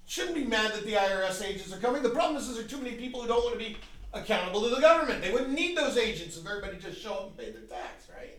Shouldn't 0.09 0.35
be 0.35 0.45
mad 0.45 0.73
that 0.73 0.87
the 0.87 0.95
IRS 0.95 1.45
agents 1.45 1.71
are 1.71 1.77
coming. 1.77 2.03
The 2.03 2.09
problem 2.09 2.37
is, 2.37 2.49
is 2.49 2.57
there 2.57 2.65
are 2.65 2.69
too 2.69 2.79
many 2.79 2.97
people 2.97 3.21
who 3.21 3.29
don't 3.29 3.45
want 3.45 3.53
to 3.53 3.63
be 3.63 3.77
accountable 4.15 4.63
to 4.63 4.75
the 4.75 4.81
government. 4.81 5.21
They 5.21 5.31
wouldn't 5.31 5.53
need 5.53 5.77
those 5.77 5.99
agents 5.99 6.39
if 6.39 6.47
everybody 6.47 6.79
just 6.79 6.99
show 6.99 7.13
up 7.13 7.27
and 7.27 7.37
pay 7.37 7.51
their 7.51 7.61
tax, 7.61 8.09
right? 8.17 8.39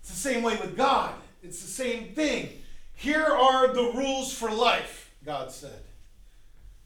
It's 0.00 0.08
the 0.08 0.16
same 0.16 0.42
way 0.42 0.56
with 0.56 0.74
God. 0.74 1.16
It's 1.42 1.60
the 1.60 1.68
same 1.68 2.14
thing. 2.14 2.48
Here 2.94 3.26
are 3.26 3.74
the 3.74 3.92
rules 3.94 4.32
for 4.32 4.50
life, 4.50 5.12
God 5.22 5.52
said. 5.52 5.82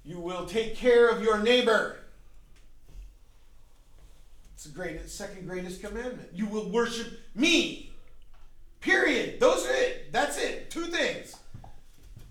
You 0.04 0.18
will 0.18 0.44
take 0.44 0.74
care 0.74 1.08
of 1.08 1.22
your 1.22 1.38
neighbor. 1.38 1.98
It's 4.54 4.64
the 4.64 4.72
greatest, 4.72 5.16
second 5.16 5.46
greatest 5.46 5.80
commandment. 5.80 6.30
You 6.32 6.46
will 6.46 6.68
worship 6.68 7.20
me. 7.36 7.92
Period. 8.80 9.38
Those 9.38 9.64
are 9.66 9.72
it. 9.72 10.12
That's 10.12 10.36
it. 10.36 10.68
Two 10.68 10.86
things. 10.86 11.36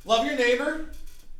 Love 0.03 0.25
your 0.25 0.35
neighbor, 0.35 0.89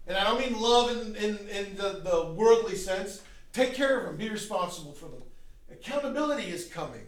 and 0.08 0.18
I 0.18 0.24
don't 0.24 0.39
mean 0.39 0.60
love 0.60 0.91
in, 0.91 1.16
in, 1.16 1.38
in 1.49 1.76
the, 1.76 2.01
the 2.03 2.34
worldly 2.36 2.76
sense. 2.76 3.22
Take 3.53 3.74
care 3.74 3.99
of 3.99 4.05
them. 4.05 4.18
Be 4.18 4.30
responsible 4.30 4.93
for 4.93 5.08
them. 5.08 5.22
Accountability 5.72 6.49
is 6.49 6.68
coming. 6.68 7.05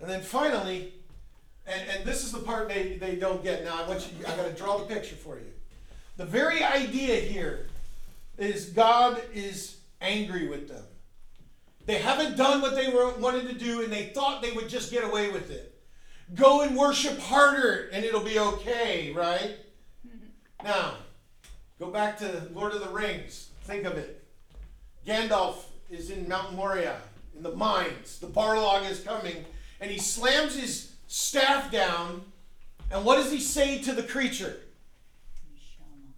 And 0.00 0.10
then 0.10 0.22
finally, 0.22 0.94
and, 1.66 1.82
and 1.90 2.04
this 2.04 2.24
is 2.24 2.32
the 2.32 2.40
part 2.40 2.68
they, 2.68 2.96
they 2.96 3.16
don't 3.16 3.42
get. 3.42 3.64
Now 3.64 3.84
I 3.84 3.88
want 3.88 4.08
you 4.18 4.26
I 4.26 4.36
gotta 4.36 4.52
draw 4.52 4.78
the 4.78 4.86
picture 4.86 5.14
for 5.14 5.36
you. 5.36 5.46
The 6.16 6.24
very 6.24 6.62
idea 6.62 7.16
here 7.20 7.68
is 8.38 8.66
God 8.66 9.22
is 9.32 9.76
angry 10.00 10.48
with 10.48 10.68
them. 10.68 10.84
They 11.86 11.98
haven't 11.98 12.36
done 12.36 12.60
what 12.60 12.74
they 12.74 12.88
were, 12.88 13.12
wanted 13.14 13.48
to 13.48 13.54
do, 13.54 13.82
and 13.82 13.92
they 13.92 14.06
thought 14.06 14.42
they 14.42 14.52
would 14.52 14.68
just 14.68 14.90
get 14.90 15.04
away 15.04 15.30
with 15.30 15.50
it. 15.50 15.80
Go 16.34 16.62
and 16.62 16.76
worship 16.76 17.18
harder, 17.18 17.88
and 17.92 18.04
it'll 18.04 18.20
be 18.20 18.38
okay, 18.38 19.12
right? 19.12 19.56
Now, 20.64 20.94
go 21.82 21.90
back 21.90 22.16
to 22.16 22.48
Lord 22.54 22.72
of 22.74 22.80
the 22.80 22.90
Rings. 22.90 23.50
Think 23.64 23.84
of 23.86 23.94
it. 23.94 24.22
Gandalf 25.04 25.56
is 25.90 26.10
in 26.10 26.28
Mount 26.28 26.54
Moria 26.54 26.98
in 27.36 27.42
the 27.42 27.50
mines. 27.50 28.20
The 28.20 28.28
Barlog 28.28 28.88
is 28.88 29.00
coming, 29.00 29.44
and 29.80 29.90
he 29.90 29.98
slams 29.98 30.54
his 30.54 30.92
staff 31.08 31.72
down. 31.72 32.22
And 32.92 33.04
what 33.04 33.16
does 33.16 33.32
he 33.32 33.40
say 33.40 33.82
to 33.82 33.92
the 33.92 34.04
creature? 34.04 34.60
You 35.50 35.58
shall 35.58 35.86
not. 36.00 36.14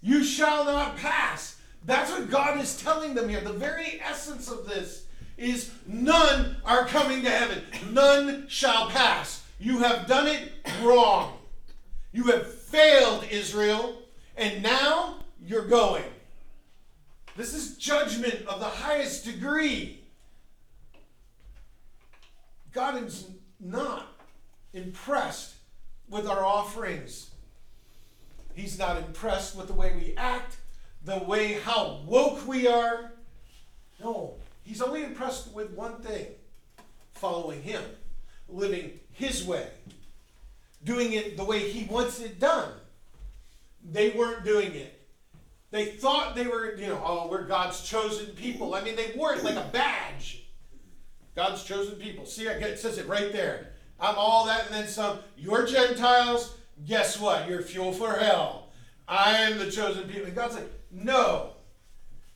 You 0.00 0.24
shall 0.24 0.64
not 0.64 0.96
pass. 0.96 1.60
That's 1.84 2.10
what 2.10 2.30
God 2.30 2.58
is 2.58 2.80
telling 2.80 3.12
them 3.12 3.28
here. 3.28 3.42
The 3.42 3.52
very 3.52 4.00
essence 4.02 4.50
of 4.50 4.66
this 4.66 5.04
is 5.36 5.72
none 5.86 6.56
are 6.64 6.86
coming 6.86 7.22
to 7.22 7.30
heaven. 7.30 7.62
None 7.90 8.46
shall 8.48 8.88
pass. 8.88 9.44
You 9.60 9.80
have 9.80 10.06
done 10.06 10.26
it 10.26 10.52
wrong. 10.80 11.36
You 12.12 12.24
have 12.24 12.50
failed, 12.50 13.26
Israel, 13.30 14.01
and 14.42 14.60
now 14.60 15.18
you're 15.40 15.68
going. 15.68 16.02
This 17.36 17.54
is 17.54 17.76
judgment 17.76 18.44
of 18.48 18.58
the 18.58 18.66
highest 18.66 19.24
degree. 19.24 20.02
God 22.72 23.00
is 23.04 23.28
not 23.60 24.08
impressed 24.72 25.54
with 26.08 26.26
our 26.26 26.44
offerings. 26.44 27.30
He's 28.54 28.78
not 28.78 28.96
impressed 28.96 29.56
with 29.56 29.68
the 29.68 29.74
way 29.74 29.92
we 29.94 30.16
act, 30.16 30.56
the 31.04 31.18
way 31.18 31.52
how 31.52 32.00
woke 32.04 32.46
we 32.46 32.66
are. 32.66 33.12
No, 34.02 34.34
he's 34.64 34.82
only 34.82 35.04
impressed 35.04 35.52
with 35.52 35.70
one 35.70 36.02
thing 36.02 36.26
following 37.12 37.62
him, 37.62 37.82
living 38.48 38.98
his 39.12 39.44
way, 39.44 39.68
doing 40.82 41.12
it 41.12 41.36
the 41.36 41.44
way 41.44 41.70
he 41.70 41.84
wants 41.84 42.18
it 42.18 42.40
done. 42.40 42.72
They 43.84 44.10
weren't 44.10 44.44
doing 44.44 44.74
it. 44.74 44.98
They 45.70 45.86
thought 45.86 46.34
they 46.34 46.46
were, 46.46 46.76
you 46.76 46.86
know, 46.86 47.02
oh, 47.04 47.28
we're 47.28 47.46
God's 47.46 47.82
chosen 47.82 48.26
people. 48.34 48.74
I 48.74 48.82
mean, 48.82 48.94
they 48.94 49.12
wore 49.16 49.32
it 49.32 49.42
like 49.42 49.56
a 49.56 49.68
badge. 49.72 50.44
God's 51.34 51.64
chosen 51.64 51.96
people. 51.96 52.26
See, 52.26 52.46
it 52.46 52.78
says 52.78 52.98
it 52.98 53.08
right 53.08 53.32
there. 53.32 53.70
I'm 53.98 54.16
all 54.16 54.46
that 54.46 54.66
and 54.66 54.74
then 54.74 54.86
some. 54.86 55.20
You're 55.36 55.66
Gentiles. 55.66 56.56
Guess 56.86 57.18
what? 57.20 57.48
You're 57.48 57.62
fuel 57.62 57.92
for 57.92 58.12
hell. 58.12 58.68
I 59.08 59.38
am 59.38 59.58
the 59.58 59.70
chosen 59.70 60.08
people. 60.08 60.26
And 60.26 60.34
God's 60.34 60.56
like, 60.56 60.70
no. 60.90 61.52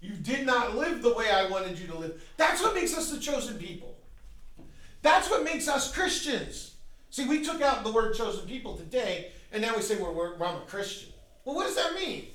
You 0.00 0.12
did 0.14 0.46
not 0.46 0.76
live 0.76 1.02
the 1.02 1.14
way 1.14 1.30
I 1.30 1.48
wanted 1.48 1.78
you 1.78 1.88
to 1.88 1.98
live. 1.98 2.22
That's 2.36 2.62
what 2.62 2.74
makes 2.74 2.96
us 2.96 3.10
the 3.10 3.18
chosen 3.18 3.58
people. 3.58 3.96
That's 5.02 5.28
what 5.30 5.44
makes 5.44 5.68
us 5.68 5.92
Christians. 5.92 6.74
See, 7.10 7.26
we 7.26 7.44
took 7.44 7.60
out 7.60 7.84
the 7.84 7.92
word 7.92 8.14
chosen 8.14 8.46
people 8.46 8.76
today, 8.76 9.30
and 9.52 9.62
now 9.62 9.74
we 9.74 9.82
say 9.82 9.96
we're, 9.96 10.12
we're, 10.12 10.34
I'm 10.34 10.56
a 10.56 10.64
Christian. 10.66 11.12
Well, 11.46 11.54
what 11.54 11.66
does 11.68 11.76
that 11.76 11.94
mean? 11.94 12.26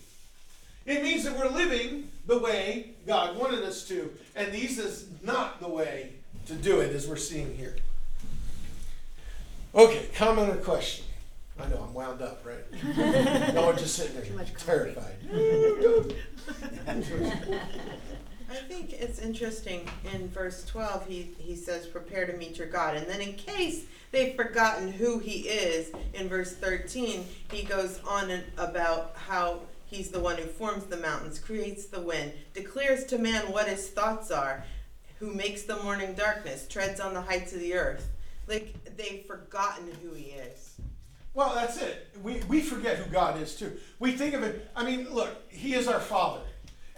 It 0.85 1.03
means 1.03 1.25
that 1.25 1.37
we're 1.37 1.49
living 1.49 2.09
the 2.25 2.39
way 2.39 2.91
God 3.05 3.35
wanted 3.35 3.61
us 3.63 3.85
to. 3.89 4.09
And 4.35 4.53
these 4.53 4.79
is 4.79 5.09
not 5.21 5.59
the 5.59 5.67
way 5.67 6.13
to 6.47 6.53
do 6.53 6.79
it, 6.79 6.95
as 6.95 7.07
we're 7.07 7.17
seeing 7.17 7.53
here. 7.55 7.75
Okay, 9.75 10.07
comment 10.15 10.49
or 10.49 10.55
question? 10.55 11.05
I 11.59 11.67
know, 11.67 11.85
I'm 11.87 11.93
wound 11.93 12.21
up, 12.21 12.43
right? 12.45 12.63
no, 13.53 13.69
I'm 13.69 13.77
just 13.77 13.95
sitting 13.95 14.15
there 14.15 14.45
terrified. 14.57 15.15
I 18.51 18.55
think 18.55 18.91
it's 18.91 19.19
interesting 19.19 19.87
in 20.13 20.27
verse 20.27 20.65
12, 20.65 21.07
he, 21.07 21.31
he 21.37 21.55
says, 21.55 21.87
Prepare 21.87 22.27
to 22.27 22.33
meet 22.33 22.57
your 22.57 22.67
God. 22.67 22.97
And 22.97 23.07
then, 23.07 23.21
in 23.21 23.33
case 23.33 23.85
they've 24.11 24.35
forgotten 24.35 24.91
who 24.91 25.19
he 25.19 25.47
is, 25.47 25.93
in 26.13 26.27
verse 26.27 26.53
13, 26.53 27.23
he 27.49 27.63
goes 27.63 28.01
on 28.05 28.29
and 28.29 28.43
about 28.57 29.15
how 29.15 29.61
he's 29.85 30.09
the 30.09 30.19
one 30.19 30.35
who 30.35 30.43
forms 30.43 30.83
the 30.83 30.97
mountains, 30.97 31.39
creates 31.39 31.85
the 31.85 32.01
wind, 32.01 32.33
declares 32.53 33.05
to 33.05 33.17
man 33.17 33.53
what 33.53 33.69
his 33.69 33.87
thoughts 33.87 34.31
are, 34.31 34.65
who 35.19 35.33
makes 35.33 35.61
the 35.61 35.81
morning 35.83 36.13
darkness, 36.13 36.67
treads 36.67 36.99
on 36.99 37.13
the 37.13 37.21
heights 37.21 37.53
of 37.53 37.61
the 37.61 37.73
earth. 37.73 38.09
Like, 38.47 38.75
they've 38.97 39.23
forgotten 39.25 39.87
who 40.03 40.13
he 40.13 40.31
is. 40.31 40.75
Well, 41.33 41.55
that's 41.55 41.81
it. 41.81 42.09
We, 42.21 42.41
we 42.49 42.59
forget 42.59 42.97
who 42.97 43.09
God 43.09 43.41
is, 43.41 43.55
too. 43.55 43.77
We 43.99 44.11
think 44.11 44.33
of 44.33 44.43
it, 44.43 44.69
I 44.75 44.83
mean, 44.83 45.09
look, 45.09 45.49
He 45.49 45.73
is 45.73 45.87
our 45.87 46.01
Father. 46.01 46.41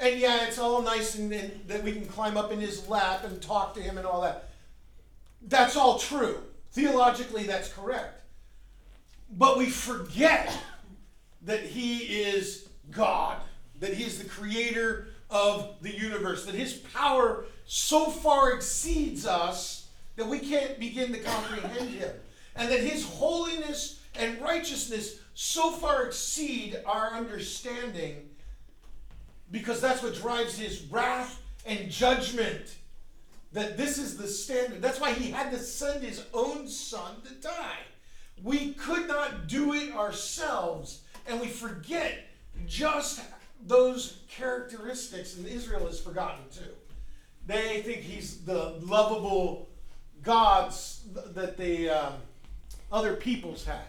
And 0.04 0.20
yeah, 0.20 0.45
it's 0.45 0.60
all 0.60 0.82
nice 0.82 1.16
and, 1.16 1.32
and 1.32 1.66
that 1.68 1.82
we 1.82 1.93
can 1.93 2.06
climb 2.06 2.36
up 2.36 2.51
in 2.51 2.60
His 2.60 2.89
lap 2.89 3.24
and 3.24 3.41
talk 3.41 3.74
to 3.76 3.82
Him 3.82 3.97
and 3.97 4.06
all 4.06 4.20
that. 4.22 4.49
That's 5.47 5.78
all 5.78 5.97
true. 5.97 6.39
Theologically, 6.74 7.43
that's 7.43 7.72
correct. 7.72 8.22
But 9.32 9.58
we 9.58 9.70
forget 9.70 10.54
that 11.43 11.62
He 11.62 11.99
is 11.99 12.68
God, 12.91 13.38
that 13.80 13.93
He 13.93 14.04
is 14.04 14.20
the 14.20 14.28
creator 14.28 15.08
of 15.30 15.78
the 15.82 15.95
universe, 15.95 16.45
that 16.47 16.56
His 16.56 16.74
power 16.74 17.45
so 17.66 18.08
far 18.08 18.51
exceeds 18.51 19.26
us 19.26 19.88
that 20.18 20.28
we 20.28 20.39
can't 20.39 20.82
begin 20.82 21.14
to 21.14 21.20
comprehend 21.20 21.91
Him, 21.91 22.12
and 22.58 22.70
that 22.70 22.82
His 22.82 23.06
holiness 23.06 24.01
and 24.16 24.41
righteousness 24.41 25.20
so 25.34 25.72
far 25.72 26.06
exceed 26.06 26.78
our 26.86 27.12
understanding 27.12 28.30
because 29.54 29.80
that's 29.80 30.01
what 30.01 30.16
drives 30.16 30.58
His 30.58 30.84
wrath 30.91 31.41
and 31.66 31.89
judgment. 31.89 32.76
That 33.54 33.78
this 33.78 33.99
is 33.99 34.18
the 34.18 34.28
standard. 34.28 34.82
That's 34.82 34.99
why 34.99 35.14
He 35.14 35.32
had 35.32 35.51
to 35.51 35.60
send 35.60 36.04
His 36.04 36.26
own 36.34 36.68
Son 36.68 37.22
to 37.28 37.34
die. 37.36 37.78
We 38.43 38.74
could 38.74 39.08
not 39.08 39.47
do 39.47 39.74
it 39.74 39.93
ourselves, 39.93 41.01
and 41.28 41.39
we 41.39 41.47
forget 41.47 42.26
just 42.68 43.22
those 43.66 44.18
characteristics, 44.28 45.38
and 45.38 45.47
Israel 45.47 45.86
has 45.86 45.99
forgotten 45.99 46.43
too. 46.51 46.72
They 47.45 47.82
think 47.84 48.01
he's 48.01 48.39
the 48.39 48.76
lovable 48.82 49.70
gods 50.24 51.04
that 51.14 51.58
the 51.58 51.89
um, 51.89 52.14
other 52.91 53.16
peoples 53.16 53.66
had. 53.66 53.86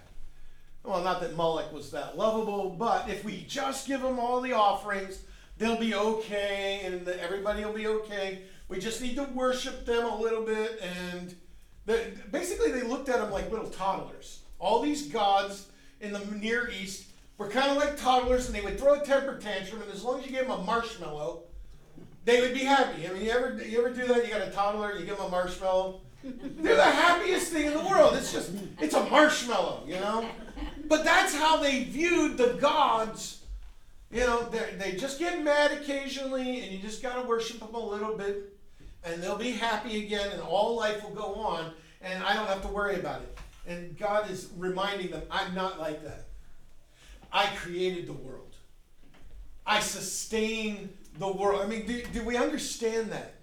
Well, 0.82 1.02
not 1.02 1.22
that 1.22 1.36
Moloch 1.36 1.72
was 1.72 1.90
that 1.92 2.18
lovable, 2.18 2.70
but 2.70 3.08
if 3.08 3.24
we 3.24 3.46
just 3.48 3.86
give 3.86 4.02
him 4.02 4.18
all 4.18 4.42
the 4.42 4.52
offerings, 4.52 5.20
they'll 5.58 5.78
be 5.78 5.94
okay, 5.94 6.82
and 6.84 7.06
everybody 7.08 7.64
will 7.64 7.72
be 7.72 7.86
okay. 7.86 8.42
We 8.68 8.78
just 8.78 9.00
need 9.00 9.16
to 9.16 9.24
worship 9.24 9.84
them 9.86 10.04
a 10.04 10.20
little 10.20 10.42
bit, 10.42 10.80
and 10.82 11.34
the, 11.86 12.12
basically 12.30 12.72
they 12.72 12.82
looked 12.82 13.08
at 13.08 13.18
them 13.18 13.30
like 13.30 13.50
little 13.50 13.70
toddlers. 13.70 14.40
All 14.58 14.80
these 14.80 15.08
gods 15.08 15.68
in 16.00 16.12
the 16.12 16.20
Near 16.40 16.70
East 16.70 17.08
were 17.38 17.48
kind 17.48 17.70
of 17.70 17.76
like 17.76 17.96
toddlers, 17.96 18.46
and 18.46 18.54
they 18.54 18.60
would 18.60 18.78
throw 18.78 18.94
a 18.94 19.04
temper 19.04 19.38
tantrum, 19.38 19.82
and 19.82 19.90
as 19.92 20.02
long 20.02 20.20
as 20.20 20.26
you 20.26 20.32
gave 20.32 20.48
them 20.48 20.58
a 20.60 20.62
marshmallow, 20.62 21.42
they 22.24 22.40
would 22.40 22.54
be 22.54 22.60
happy. 22.60 23.06
I 23.06 23.12
mean, 23.12 23.22
you 23.22 23.30
ever 23.30 23.62
you 23.62 23.78
ever 23.78 23.90
do 23.90 24.06
that? 24.06 24.26
You 24.26 24.32
got 24.32 24.48
a 24.48 24.50
toddler, 24.50 24.96
you 24.98 25.04
give 25.04 25.18
them 25.18 25.26
a 25.26 25.30
marshmallow. 25.30 26.00
They're 26.22 26.76
the 26.76 26.82
happiest 26.82 27.52
thing 27.52 27.66
in 27.66 27.74
the 27.74 27.84
world. 27.84 28.14
It's 28.16 28.32
just 28.32 28.52
it's 28.80 28.94
a 28.94 29.04
marshmallow, 29.10 29.84
you 29.86 29.96
know. 29.96 30.26
But 30.86 31.04
that's 31.04 31.34
how 31.34 31.58
they 31.58 31.84
viewed 31.84 32.38
the 32.38 32.54
gods. 32.54 33.43
You 34.14 34.20
know, 34.20 34.48
they 34.78 34.92
just 34.92 35.18
get 35.18 35.42
mad 35.42 35.72
occasionally, 35.72 36.60
and 36.60 36.70
you 36.70 36.78
just 36.78 37.02
got 37.02 37.20
to 37.20 37.26
worship 37.26 37.58
them 37.58 37.74
a 37.74 37.84
little 37.84 38.16
bit, 38.16 38.56
and 39.02 39.20
they'll 39.20 39.36
be 39.36 39.50
happy 39.50 40.04
again, 40.04 40.30
and 40.30 40.40
all 40.40 40.76
life 40.76 41.02
will 41.02 41.16
go 41.16 41.34
on, 41.34 41.72
and 42.00 42.22
I 42.22 42.34
don't 42.34 42.46
have 42.46 42.62
to 42.62 42.68
worry 42.68 42.94
about 42.94 43.22
it. 43.22 43.36
And 43.66 43.98
God 43.98 44.30
is 44.30 44.50
reminding 44.56 45.10
them, 45.10 45.22
I'm 45.32 45.52
not 45.52 45.80
like 45.80 46.04
that. 46.04 46.26
I 47.32 47.46
created 47.56 48.06
the 48.06 48.12
world. 48.12 48.54
I 49.66 49.80
sustain 49.80 50.90
the 51.18 51.32
world. 51.32 51.62
I 51.62 51.66
mean, 51.66 51.84
do, 51.84 52.00
do 52.12 52.22
we 52.22 52.36
understand 52.36 53.10
that? 53.10 53.34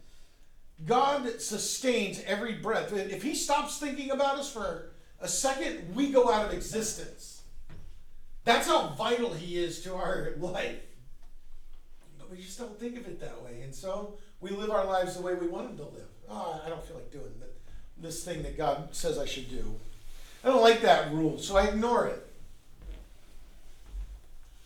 God 0.86 1.41
sustains 1.41 2.24
every 2.26 2.53
breath. 2.53 2.93
If 2.93 3.24
He 3.24 3.36
stops 3.36 3.78
thinking 3.78 4.11
about 4.11 4.38
us 4.38 4.49
for 4.49 4.91
a 5.19 5.28
second, 5.28 5.93
we 5.95 6.11
go 6.11 6.32
out 6.32 6.45
of 6.45 6.53
existence. 6.53 7.30
That's 8.43 8.67
how 8.67 8.87
vital 8.97 9.33
He 9.33 9.57
is 9.57 9.81
to 9.83 9.95
our 9.95 10.33
life. 10.37 10.79
But 12.17 12.31
we 12.31 12.37
just 12.37 12.57
don't 12.57 12.79
think 12.79 12.97
of 12.97 13.07
it 13.07 13.19
that 13.19 13.41
way. 13.43 13.61
And 13.61 13.73
so 13.73 14.15
we 14.39 14.49
live 14.49 14.71
our 14.71 14.85
lives 14.85 15.15
the 15.15 15.21
way 15.21 15.35
we 15.35 15.47
want 15.47 15.67
them 15.67 15.77
to 15.77 15.93
live. 15.93 16.07
Oh, 16.29 16.61
I 16.65 16.69
don't 16.69 16.83
feel 16.83 16.95
like 16.97 17.11
doing 17.11 17.31
this 17.97 18.23
thing 18.23 18.41
that 18.43 18.57
God 18.57 18.89
says 18.91 19.17
I 19.17 19.25
should 19.25 19.49
do. 19.49 19.75
I 20.43 20.47
don't 20.47 20.61
like 20.61 20.81
that 20.81 21.13
rule, 21.13 21.37
so 21.37 21.55
I 21.55 21.65
ignore 21.65 22.07
it. 22.07 22.27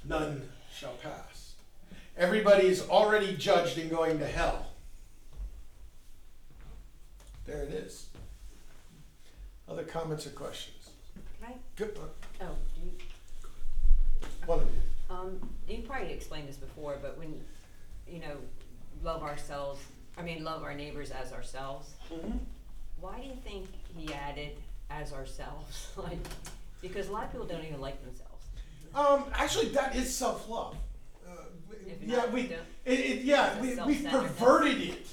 None 0.06 0.50
shall 0.74 0.94
pass. 0.94 1.54
Everybody 2.18 2.68
is 2.68 2.88
already 2.88 3.36
judged 3.36 3.78
and 3.78 3.90
going 3.90 4.20
to 4.20 4.26
hell. 4.26 4.68
There 7.46 7.64
it 7.64 7.72
is. 7.72 8.08
Other 9.68 9.84
comments 9.84 10.26
or 10.26 10.30
questions? 10.30 10.90
Can 11.40 11.50
I, 11.50 11.56
Good. 11.76 11.98
oh, 12.42 12.46
One 14.46 14.60
of 14.60 14.66
you. 14.66 15.16
um, 15.16 15.50
you 15.68 15.84
probably 15.88 16.12
explained 16.14 16.48
this 16.48 16.58
before, 16.58 16.98
but 17.02 17.18
when, 17.18 17.40
you 18.08 18.20
know, 18.20 18.36
love 19.04 19.24
ourselves, 19.24 19.82
I 20.18 20.22
mean, 20.22 20.44
love 20.44 20.64
our 20.64 20.74
neighbors 20.74 21.12
as 21.12 21.32
ourselves, 21.34 21.90
why 23.02 23.20
do 23.20 23.28
you 23.28 23.34
think 23.44 23.68
he 23.96 24.14
added 24.14 24.52
as 24.90 25.14
ourselves? 25.14 25.90
like, 25.98 26.20
because 26.82 27.10
a 27.10 27.12
lot 27.12 27.26
of 27.26 27.32
people 27.32 27.46
don't 27.48 27.64
even 27.66 27.82
like 27.82 28.04
themselves. 28.06 28.32
Um, 28.94 29.26
actually, 29.34 29.70
that 29.70 29.96
is 29.96 30.16
self 30.16 30.48
love. 30.48 30.78
Uh, 31.28 31.32
If 31.86 32.02
yeah, 32.08 32.18
not, 32.18 32.32
we, 32.32 32.44
don't- 32.44 32.60
it, 32.86 33.00
it, 33.00 33.22
yeah, 33.24 33.60
we, 33.60 33.70
we 33.70 33.76
self-centeredness. 33.76 34.32
perverted 34.38 34.82
it. 34.82 35.08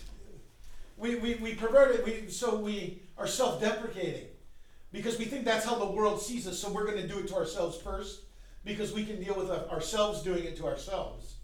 We, 0.97 1.17
we, 1.17 1.35
we 1.37 1.55
perverted 1.55 2.05
we 2.05 2.29
so 2.31 2.57
we 2.57 3.03
are 3.19 3.27
self-deprecating 3.27 4.27
because 4.93 5.19
we 5.19 5.25
think 5.25 5.45
that's 5.45 5.65
how 5.65 5.75
the 5.77 5.91
world 5.91 6.21
sees 6.23 6.47
us. 6.47 6.59
So 6.61 6.71
we're 6.71 6.87
going 6.87 6.99
to 6.99 7.09
do 7.09 7.19
it 7.19 7.27
to 7.29 7.35
ourselves 7.35 7.77
first 7.79 8.21
because 8.65 8.93
we 8.93 9.05
can 9.05 9.23
deal 9.23 9.35
with 9.35 9.51
ourselves 9.51 10.23
doing 10.23 10.45
it 10.45 10.57
to 10.59 10.67
ourselves. 10.67 11.35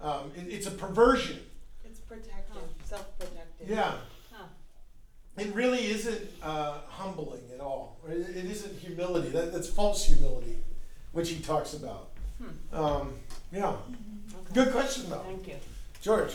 Um, 0.00 0.32
it, 0.36 0.52
it's 0.52 0.66
a 0.66 0.70
perversion. 0.70 1.40
It's 1.84 2.00
protective, 2.00 2.62
self-protective. 2.84 3.68
Yeah. 3.68 3.94
Huh. 4.32 4.44
It 5.38 5.54
really 5.54 5.86
isn't 5.86 6.28
uh, 6.42 6.78
humbling 6.88 7.42
at 7.54 7.60
all. 7.60 7.98
It, 8.08 8.36
it 8.36 8.44
isn't 8.44 8.78
humility. 8.78 9.28
That, 9.30 9.52
that's 9.52 9.68
false 9.68 10.04
humility, 10.04 10.58
which 11.12 11.30
he 11.30 11.40
talks 11.42 11.74
about. 11.74 12.10
Um, 12.72 13.14
yeah. 13.52 13.68
Okay. 13.68 14.54
Good 14.54 14.72
question, 14.72 15.08
though. 15.08 15.20
Thank 15.20 15.48
you. 15.48 15.54
George. 16.02 16.34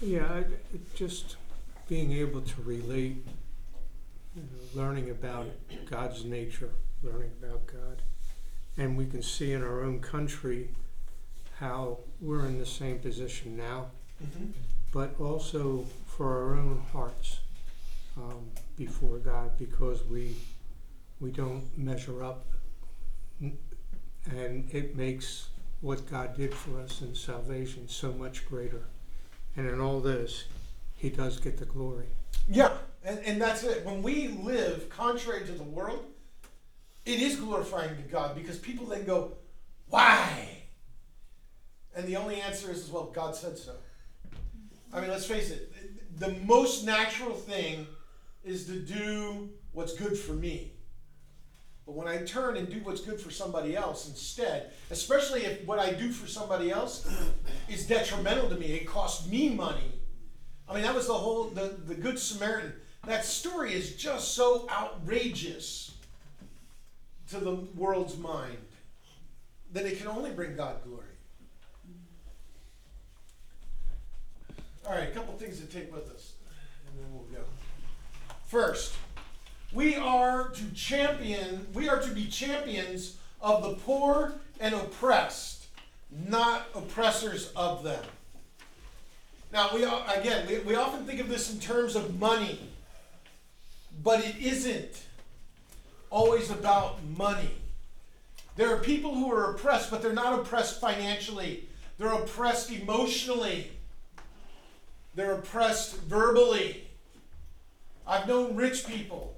Yeah, 0.00 0.26
I, 0.30 0.38
it 0.38 0.94
just 0.94 1.36
being 1.88 2.12
able 2.12 2.40
to 2.40 2.62
relate, 2.62 3.24
you 4.34 4.42
know, 4.42 4.82
learning 4.82 5.10
about 5.10 5.46
God's 5.88 6.24
nature, 6.24 6.70
learning 7.02 7.30
about 7.42 7.66
God. 7.66 8.02
And 8.78 8.96
we 8.96 9.06
can 9.06 9.22
see 9.22 9.52
in 9.52 9.62
our 9.62 9.82
own 9.82 10.00
country 10.00 10.68
how 11.58 11.98
we're 12.20 12.46
in 12.46 12.58
the 12.58 12.66
same 12.66 12.98
position 12.98 13.56
now, 13.56 13.86
Mm-hmm. 14.24 14.46
but 14.92 15.14
also 15.20 15.84
for 16.06 16.26
our 16.26 16.56
own 16.56 16.82
hearts 16.92 17.38
um, 18.16 18.50
before 18.76 19.18
God 19.18 19.56
because 19.56 20.04
we, 20.08 20.34
we 21.20 21.30
don't 21.30 21.62
measure 21.78 22.24
up. 22.24 22.44
N- 23.40 23.56
And 24.28 24.68
it 24.74 24.96
makes 24.96 25.50
what 25.82 26.10
God 26.10 26.36
did 26.36 26.52
for 26.52 26.80
us 26.80 27.00
in 27.00 27.14
salvation 27.14 27.86
so 27.88 28.10
much 28.12 28.44
greater. 28.48 28.82
And 29.56 29.68
in 29.70 29.80
all 29.80 30.00
this, 30.00 30.46
He 30.96 31.10
does 31.10 31.38
get 31.38 31.58
the 31.58 31.64
glory. 31.64 32.06
Yeah, 32.50 32.72
and, 33.04 33.20
and 33.20 33.40
that's 33.40 33.62
it. 33.62 33.86
When 33.86 34.02
we 34.02 34.28
live 34.28 34.88
contrary 34.90 35.46
to 35.46 35.52
the 35.52 35.62
world, 35.62 36.04
it 37.08 37.22
is 37.22 37.36
glorifying 37.36 37.96
to 37.96 38.02
God 38.02 38.34
because 38.34 38.58
people 38.58 38.86
then 38.86 39.04
go, 39.04 39.32
Why? 39.88 40.58
And 41.96 42.06
the 42.06 42.16
only 42.16 42.40
answer 42.40 42.70
is, 42.70 42.88
well, 42.90 43.10
God 43.12 43.34
said 43.34 43.58
so. 43.58 43.74
I 44.92 45.00
mean, 45.00 45.10
let's 45.10 45.26
face 45.26 45.50
it, 45.50 45.72
the 46.18 46.30
most 46.44 46.84
natural 46.84 47.34
thing 47.34 47.88
is 48.44 48.66
to 48.66 48.78
do 48.78 49.48
what's 49.72 49.94
good 49.94 50.16
for 50.16 50.32
me. 50.32 50.72
But 51.86 51.96
when 51.96 52.06
I 52.06 52.18
turn 52.18 52.56
and 52.56 52.68
do 52.68 52.80
what's 52.84 53.00
good 53.00 53.20
for 53.20 53.30
somebody 53.30 53.74
else 53.74 54.08
instead, 54.08 54.72
especially 54.90 55.44
if 55.44 55.66
what 55.66 55.78
I 55.78 55.92
do 55.92 56.12
for 56.12 56.28
somebody 56.28 56.70
else 56.70 57.10
is 57.68 57.86
detrimental 57.86 58.48
to 58.50 58.54
me, 58.54 58.66
it 58.66 58.86
costs 58.86 59.26
me 59.26 59.48
money. 59.48 59.92
I 60.68 60.74
mean, 60.74 60.82
that 60.84 60.94
was 60.94 61.06
the 61.06 61.14
whole 61.14 61.44
the, 61.44 61.74
the 61.86 61.94
Good 61.94 62.18
Samaritan. 62.18 62.74
That 63.06 63.24
story 63.24 63.72
is 63.72 63.96
just 63.96 64.34
so 64.34 64.68
outrageous 64.70 65.97
to 67.30 67.38
the 67.38 67.54
world's 67.76 68.16
mind 68.16 68.58
that 69.72 69.84
it 69.84 69.98
can 69.98 70.08
only 70.08 70.30
bring 70.30 70.56
God 70.56 70.76
glory. 70.84 71.04
All 74.86 74.94
right, 74.94 75.08
a 75.08 75.12
couple 75.12 75.34
things 75.34 75.60
to 75.60 75.66
take 75.66 75.92
with 75.94 76.10
us, 76.10 76.32
and 76.86 76.98
then 76.98 77.12
we'll 77.12 77.24
go. 77.24 77.46
First, 78.46 78.96
we 79.74 79.96
are 79.96 80.48
to 80.48 80.74
champion, 80.74 81.66
we 81.74 81.88
are 81.88 82.00
to 82.00 82.10
be 82.10 82.26
champions 82.26 83.18
of 83.42 83.62
the 83.62 83.74
poor 83.74 84.32
and 84.60 84.74
oppressed, 84.74 85.66
not 86.26 86.68
oppressors 86.74 87.52
of 87.54 87.84
them. 87.84 88.02
Now, 89.52 89.70
we 89.74 89.84
all, 89.84 90.02
again, 90.08 90.46
we, 90.46 90.58
we 90.60 90.74
often 90.74 91.04
think 91.04 91.20
of 91.20 91.28
this 91.28 91.52
in 91.52 91.60
terms 91.60 91.94
of 91.94 92.18
money, 92.18 92.58
but 94.02 94.24
it 94.24 94.36
isn't 94.38 95.02
always 96.10 96.50
about 96.50 97.02
money. 97.16 97.50
There 98.56 98.74
are 98.74 98.80
people 98.80 99.14
who 99.14 99.32
are 99.32 99.52
oppressed, 99.52 99.90
but 99.90 100.02
they're 100.02 100.12
not 100.12 100.38
oppressed 100.38 100.80
financially, 100.80 101.68
they're 101.96 102.12
oppressed 102.12 102.70
emotionally, 102.72 103.70
they're 105.14 105.34
oppressed 105.34 106.00
verbally. 106.02 106.88
I've 108.06 108.26
known 108.26 108.56
rich 108.56 108.86
people. 108.86 109.36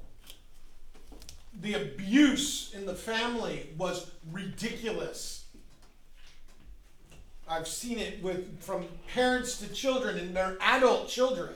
The 1.60 1.74
abuse 1.74 2.72
in 2.72 2.86
the 2.86 2.94
family 2.94 3.68
was 3.76 4.10
ridiculous. 4.30 5.44
I've 7.48 7.66
seen 7.66 7.98
it 7.98 8.22
with 8.22 8.62
from 8.62 8.86
parents 9.12 9.58
to 9.58 9.68
children 9.72 10.16
and 10.18 10.36
their 10.36 10.56
adult 10.60 11.08
children 11.08 11.52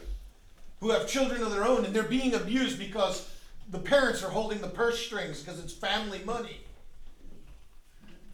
who 0.80 0.90
have 0.90 1.06
children 1.06 1.40
of 1.40 1.52
their 1.52 1.64
own 1.64 1.84
and 1.84 1.94
they're 1.94 2.02
being 2.02 2.34
abused 2.34 2.78
because 2.78 3.28
the 3.70 3.78
parents 3.78 4.22
are 4.22 4.30
holding 4.30 4.60
the 4.60 4.68
purse 4.68 4.98
strings 4.98 5.42
because 5.42 5.58
it's 5.58 5.72
family 5.72 6.20
money. 6.24 6.60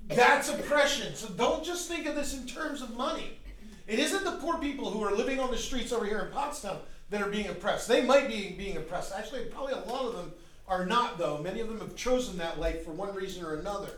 That's 0.09 0.49
oppression. 0.49 1.15
So 1.15 1.29
don't 1.29 1.65
just 1.65 1.89
think 1.89 2.07
of 2.07 2.15
this 2.15 2.35
in 2.35 2.47
terms 2.47 2.83
of 2.83 2.97
money. 2.97 3.39
It 3.87 3.99
isn't 3.99 4.25
the 4.25 4.33
poor 4.33 4.59
people 4.59 4.91
who 4.91 5.03
are 5.03 5.15
living 5.15 5.41
on 5.41 5.51
the 5.51 5.59
streets 5.59 5.93
over 5.93 6.05
here 6.05 6.21
in 6.21 6.33
Pottstown 6.33 6.79
that 7.11 7.23
are 7.23 7.29
being 7.29 7.49
oppressed. 7.49 7.89
They 7.89 8.05
might 8.05 8.29
be 8.29 8.51
being 8.51 8.77
oppressed. 8.77 9.13
Actually, 9.13 9.45
probably 9.47 9.73
a 9.73 9.79
lot 9.79 10.07
of 10.07 10.15
them 10.15 10.33
are 10.69 10.87
not, 10.87 11.19
though. 11.19 11.39
Many 11.39 11.61
of 11.61 11.69
them 11.69 11.81
have 11.81 11.97
chosen 11.97 12.39
that 12.39 12.61
life 12.61 12.85
for 12.85 12.93
one 12.93 13.15
reason 13.15 13.45
or 13.45 13.55
another. 13.55 13.91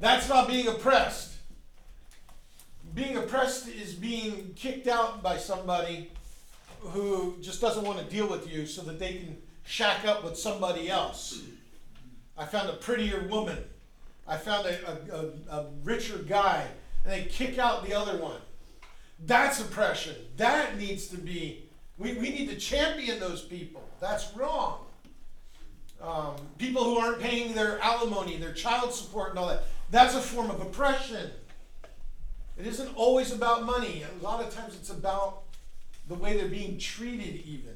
That's 0.00 0.28
not 0.28 0.48
being 0.48 0.68
oppressed. 0.68 1.34
Being 2.94 3.16
oppressed 3.16 3.68
is 3.68 3.94
being 3.94 4.52
kicked 4.56 4.88
out 4.88 5.22
by 5.22 5.36
somebody 5.36 6.10
who 6.80 7.36
just 7.40 7.60
doesn't 7.60 7.84
want 7.84 7.98
to 7.98 8.04
deal 8.04 8.26
with 8.26 8.50
you 8.50 8.66
so 8.66 8.82
that 8.82 8.98
they 8.98 9.14
can 9.14 9.36
shack 9.70 10.04
up 10.04 10.24
with 10.24 10.36
somebody 10.36 10.90
else. 10.90 11.42
I 12.36 12.44
found 12.44 12.68
a 12.68 12.72
prettier 12.72 13.26
woman. 13.28 13.58
I 14.26 14.36
found 14.36 14.66
a, 14.66 14.76
a, 14.90 15.16
a, 15.16 15.58
a 15.58 15.66
richer 15.84 16.18
guy, 16.18 16.66
and 17.04 17.12
they 17.12 17.24
kick 17.26 17.56
out 17.56 17.86
the 17.86 17.94
other 17.94 18.18
one. 18.18 18.40
That's 19.24 19.60
oppression. 19.60 20.16
That 20.38 20.76
needs 20.76 21.06
to 21.08 21.16
be, 21.16 21.66
we, 21.98 22.14
we 22.14 22.30
need 22.30 22.48
to 22.48 22.56
champion 22.56 23.20
those 23.20 23.42
people. 23.42 23.88
That's 24.00 24.34
wrong. 24.34 24.86
Um, 26.02 26.34
people 26.58 26.82
who 26.82 26.98
aren't 26.98 27.20
paying 27.20 27.54
their 27.54 27.78
alimony, 27.78 28.38
their 28.38 28.54
child 28.54 28.92
support, 28.92 29.30
and 29.30 29.38
all 29.38 29.48
that. 29.48 29.64
That's 29.90 30.14
a 30.16 30.20
form 30.20 30.50
of 30.50 30.60
oppression. 30.60 31.30
It 32.58 32.66
isn't 32.66 32.90
always 32.96 33.32
about 33.32 33.64
money. 33.64 34.02
A 34.02 34.24
lot 34.24 34.42
of 34.42 34.52
times 34.52 34.74
it's 34.74 34.90
about 34.90 35.42
the 36.08 36.14
way 36.14 36.36
they're 36.36 36.48
being 36.48 36.76
treated, 36.78 37.36
even. 37.46 37.74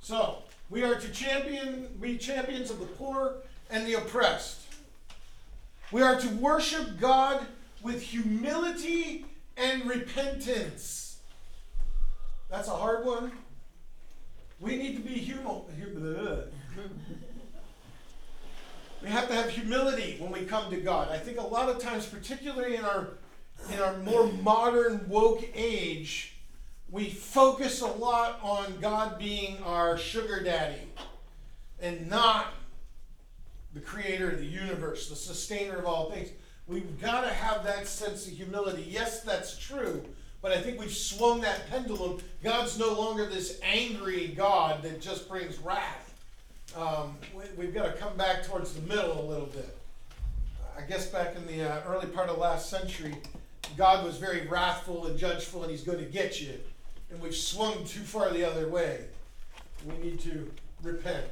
So, 0.00 0.42
we 0.68 0.82
are 0.82 0.96
to 0.96 1.08
champion, 1.10 1.88
be 2.00 2.18
champions 2.18 2.70
of 2.70 2.80
the 2.80 2.86
poor 2.86 3.36
and 3.70 3.86
the 3.86 3.94
oppressed. 3.94 4.60
We 5.92 6.02
are 6.02 6.18
to 6.20 6.28
worship 6.36 6.98
God 6.98 7.46
with 7.82 8.02
humility 8.02 9.24
and 9.56 9.86
repentance. 9.86 11.18
That's 12.50 12.68
a 12.68 12.72
hard 12.72 13.06
one. 13.06 13.32
We 14.60 14.76
need 14.76 14.96
to 14.96 15.02
be 15.02 15.20
humble. 15.20 15.70
We 19.02 19.08
have 19.08 19.28
to 19.28 19.34
have 19.34 19.50
humility 19.50 20.16
when 20.18 20.32
we 20.32 20.44
come 20.46 20.70
to 20.70 20.78
God. 20.78 21.10
I 21.10 21.18
think 21.18 21.38
a 21.38 21.46
lot 21.46 21.68
of 21.68 21.78
times, 21.78 22.06
particularly 22.06 22.76
in 22.76 22.84
our 22.84 23.08
in 23.72 23.78
our 23.80 23.96
more 23.98 24.26
modern 24.26 25.08
woke 25.08 25.44
age, 25.54 26.35
we 26.90 27.10
focus 27.10 27.80
a 27.80 27.86
lot 27.86 28.38
on 28.42 28.78
God 28.80 29.18
being 29.18 29.58
our 29.64 29.98
sugar 29.98 30.42
daddy 30.42 30.82
and 31.80 32.08
not 32.08 32.54
the 33.74 33.80
creator 33.80 34.30
of 34.30 34.38
the 34.38 34.46
universe, 34.46 35.08
the 35.08 35.16
sustainer 35.16 35.76
of 35.76 35.84
all 35.84 36.10
things. 36.10 36.30
We've 36.66 37.00
got 37.00 37.22
to 37.22 37.32
have 37.32 37.64
that 37.64 37.86
sense 37.86 38.26
of 38.26 38.32
humility. 38.32 38.84
Yes, 38.88 39.22
that's 39.22 39.58
true, 39.58 40.02
but 40.42 40.52
I 40.52 40.60
think 40.60 40.80
we've 40.80 40.92
swung 40.92 41.40
that 41.42 41.68
pendulum. 41.70 42.18
God's 42.42 42.78
no 42.78 42.92
longer 42.92 43.26
this 43.26 43.60
angry 43.62 44.28
God 44.28 44.82
that 44.82 45.00
just 45.00 45.28
brings 45.28 45.58
wrath. 45.58 46.14
Um, 46.76 47.16
we, 47.34 47.44
we've 47.56 47.74
got 47.74 47.86
to 47.86 47.92
come 47.92 48.16
back 48.16 48.44
towards 48.44 48.74
the 48.74 48.82
middle 48.82 49.20
a 49.20 49.26
little 49.28 49.46
bit. 49.46 49.76
I 50.76 50.82
guess 50.82 51.06
back 51.06 51.36
in 51.36 51.46
the 51.46 51.70
uh, 51.70 51.82
early 51.86 52.06
part 52.06 52.28
of 52.28 52.38
last 52.38 52.68
century, 52.68 53.14
God 53.76 54.04
was 54.04 54.18
very 54.18 54.46
wrathful 54.46 55.06
and 55.06 55.18
judgeful, 55.18 55.62
and 55.62 55.70
He's 55.70 55.82
going 55.82 55.98
to 55.98 56.04
get 56.04 56.40
you. 56.40 56.58
And 57.10 57.20
we've 57.20 57.34
swung 57.34 57.84
too 57.84 58.00
far 58.00 58.30
the 58.30 58.44
other 58.44 58.68
way. 58.68 59.04
We 59.86 59.96
need 59.98 60.20
to 60.20 60.50
repent. 60.82 61.26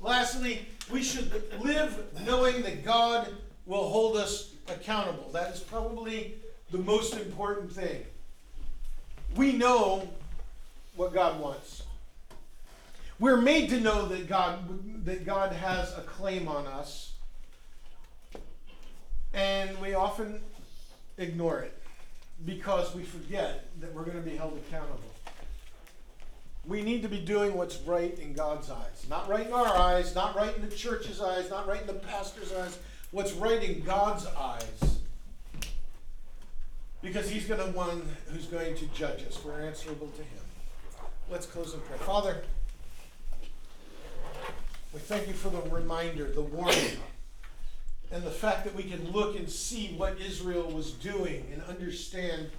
Lastly, 0.00 0.66
we 0.92 1.02
should 1.02 1.42
live 1.60 2.04
knowing 2.24 2.62
that 2.62 2.84
God 2.84 3.28
will 3.64 3.88
hold 3.88 4.16
us 4.16 4.52
accountable. 4.68 5.30
That 5.32 5.52
is 5.54 5.60
probably 5.60 6.34
the 6.70 6.78
most 6.78 7.14
important 7.14 7.72
thing. 7.72 8.04
We 9.34 9.52
know 9.52 10.08
what 10.96 11.14
God 11.14 11.40
wants. 11.40 11.82
We're 13.18 13.40
made 13.40 13.70
to 13.70 13.80
know 13.80 14.06
that 14.06 14.28
God 14.28 15.04
that 15.06 15.24
God 15.24 15.52
has 15.52 15.96
a 15.96 16.02
claim 16.02 16.48
on 16.48 16.66
us. 16.66 17.14
And 19.32 19.78
we 19.80 19.94
often 19.94 20.40
ignore 21.18 21.60
it 21.60 21.82
because 22.44 22.94
we 22.94 23.02
forget 23.02 23.68
that 23.80 23.92
we're 23.94 24.04
going 24.04 24.22
to 24.22 24.28
be 24.28 24.36
held 24.36 24.58
accountable. 24.58 25.00
We 26.66 26.82
need 26.82 27.02
to 27.02 27.08
be 27.08 27.18
doing 27.20 27.54
what's 27.54 27.76
right 27.78 28.18
in 28.18 28.32
God's 28.32 28.70
eyes. 28.70 29.06
Not 29.08 29.28
right 29.28 29.46
in 29.46 29.52
our 29.52 29.76
eyes, 29.76 30.14
not 30.14 30.34
right 30.34 30.54
in 30.56 30.68
the 30.68 30.74
church's 30.74 31.20
eyes, 31.20 31.48
not 31.48 31.66
right 31.68 31.80
in 31.80 31.86
the 31.86 31.94
pastor's 31.94 32.52
eyes. 32.52 32.78
What's 33.12 33.32
right 33.32 33.62
in 33.62 33.82
God's 33.82 34.26
eyes. 34.26 34.98
Because 37.02 37.30
He's 37.30 37.46
going 37.46 37.60
to 37.60 37.76
one 37.76 38.02
who's 38.26 38.46
going 38.46 38.74
to 38.76 38.86
judge 38.86 39.22
us. 39.26 39.42
We're 39.44 39.60
answerable 39.60 40.08
to 40.08 40.22
Him. 40.22 40.42
Let's 41.30 41.46
close 41.46 41.72
in 41.72 41.80
prayer. 41.80 41.98
Father, 42.00 42.42
we 44.92 44.98
thank 45.00 45.28
you 45.28 45.34
for 45.34 45.50
the 45.50 45.62
reminder, 45.70 46.30
the 46.32 46.42
warning, 46.42 46.98
and 48.10 48.22
the 48.22 48.30
fact 48.30 48.64
that 48.64 48.74
we 48.74 48.82
can 48.82 49.10
look 49.10 49.36
and 49.36 49.48
see 49.48 49.94
what 49.96 50.20
Israel 50.20 50.70
was 50.70 50.92
doing 50.92 51.46
and 51.52 51.62
understand 51.62 52.50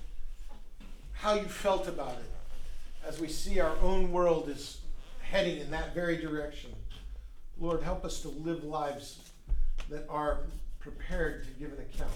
how 1.13 1.33
you 1.33 1.45
felt 1.45 1.87
about 1.87 2.17
it 2.17 2.31
as 3.05 3.19
we 3.19 3.27
see 3.27 3.59
our 3.59 3.75
own 3.81 4.11
world 4.11 4.49
is 4.49 4.81
heading 5.21 5.59
in 5.59 5.71
that 5.71 5.93
very 5.95 6.17
direction. 6.17 6.71
Lord, 7.59 7.81
help 7.81 8.05
us 8.05 8.21
to 8.21 8.29
live 8.29 8.63
lives 8.63 9.19
that 9.89 10.05
are 10.09 10.39
prepared 10.79 11.45
to 11.45 11.49
give 11.51 11.71
an 11.71 11.79
account. 11.79 12.11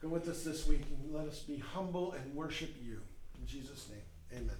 Go 0.00 0.08
with 0.08 0.28
us 0.28 0.42
this 0.42 0.66
week 0.66 0.82
and 0.90 1.14
let 1.14 1.26
us 1.26 1.40
be 1.40 1.58
humble 1.58 2.12
and 2.12 2.34
worship 2.34 2.74
you. 2.82 3.00
In 3.40 3.46
Jesus' 3.46 3.88
name, 3.90 4.42
amen. 4.42 4.56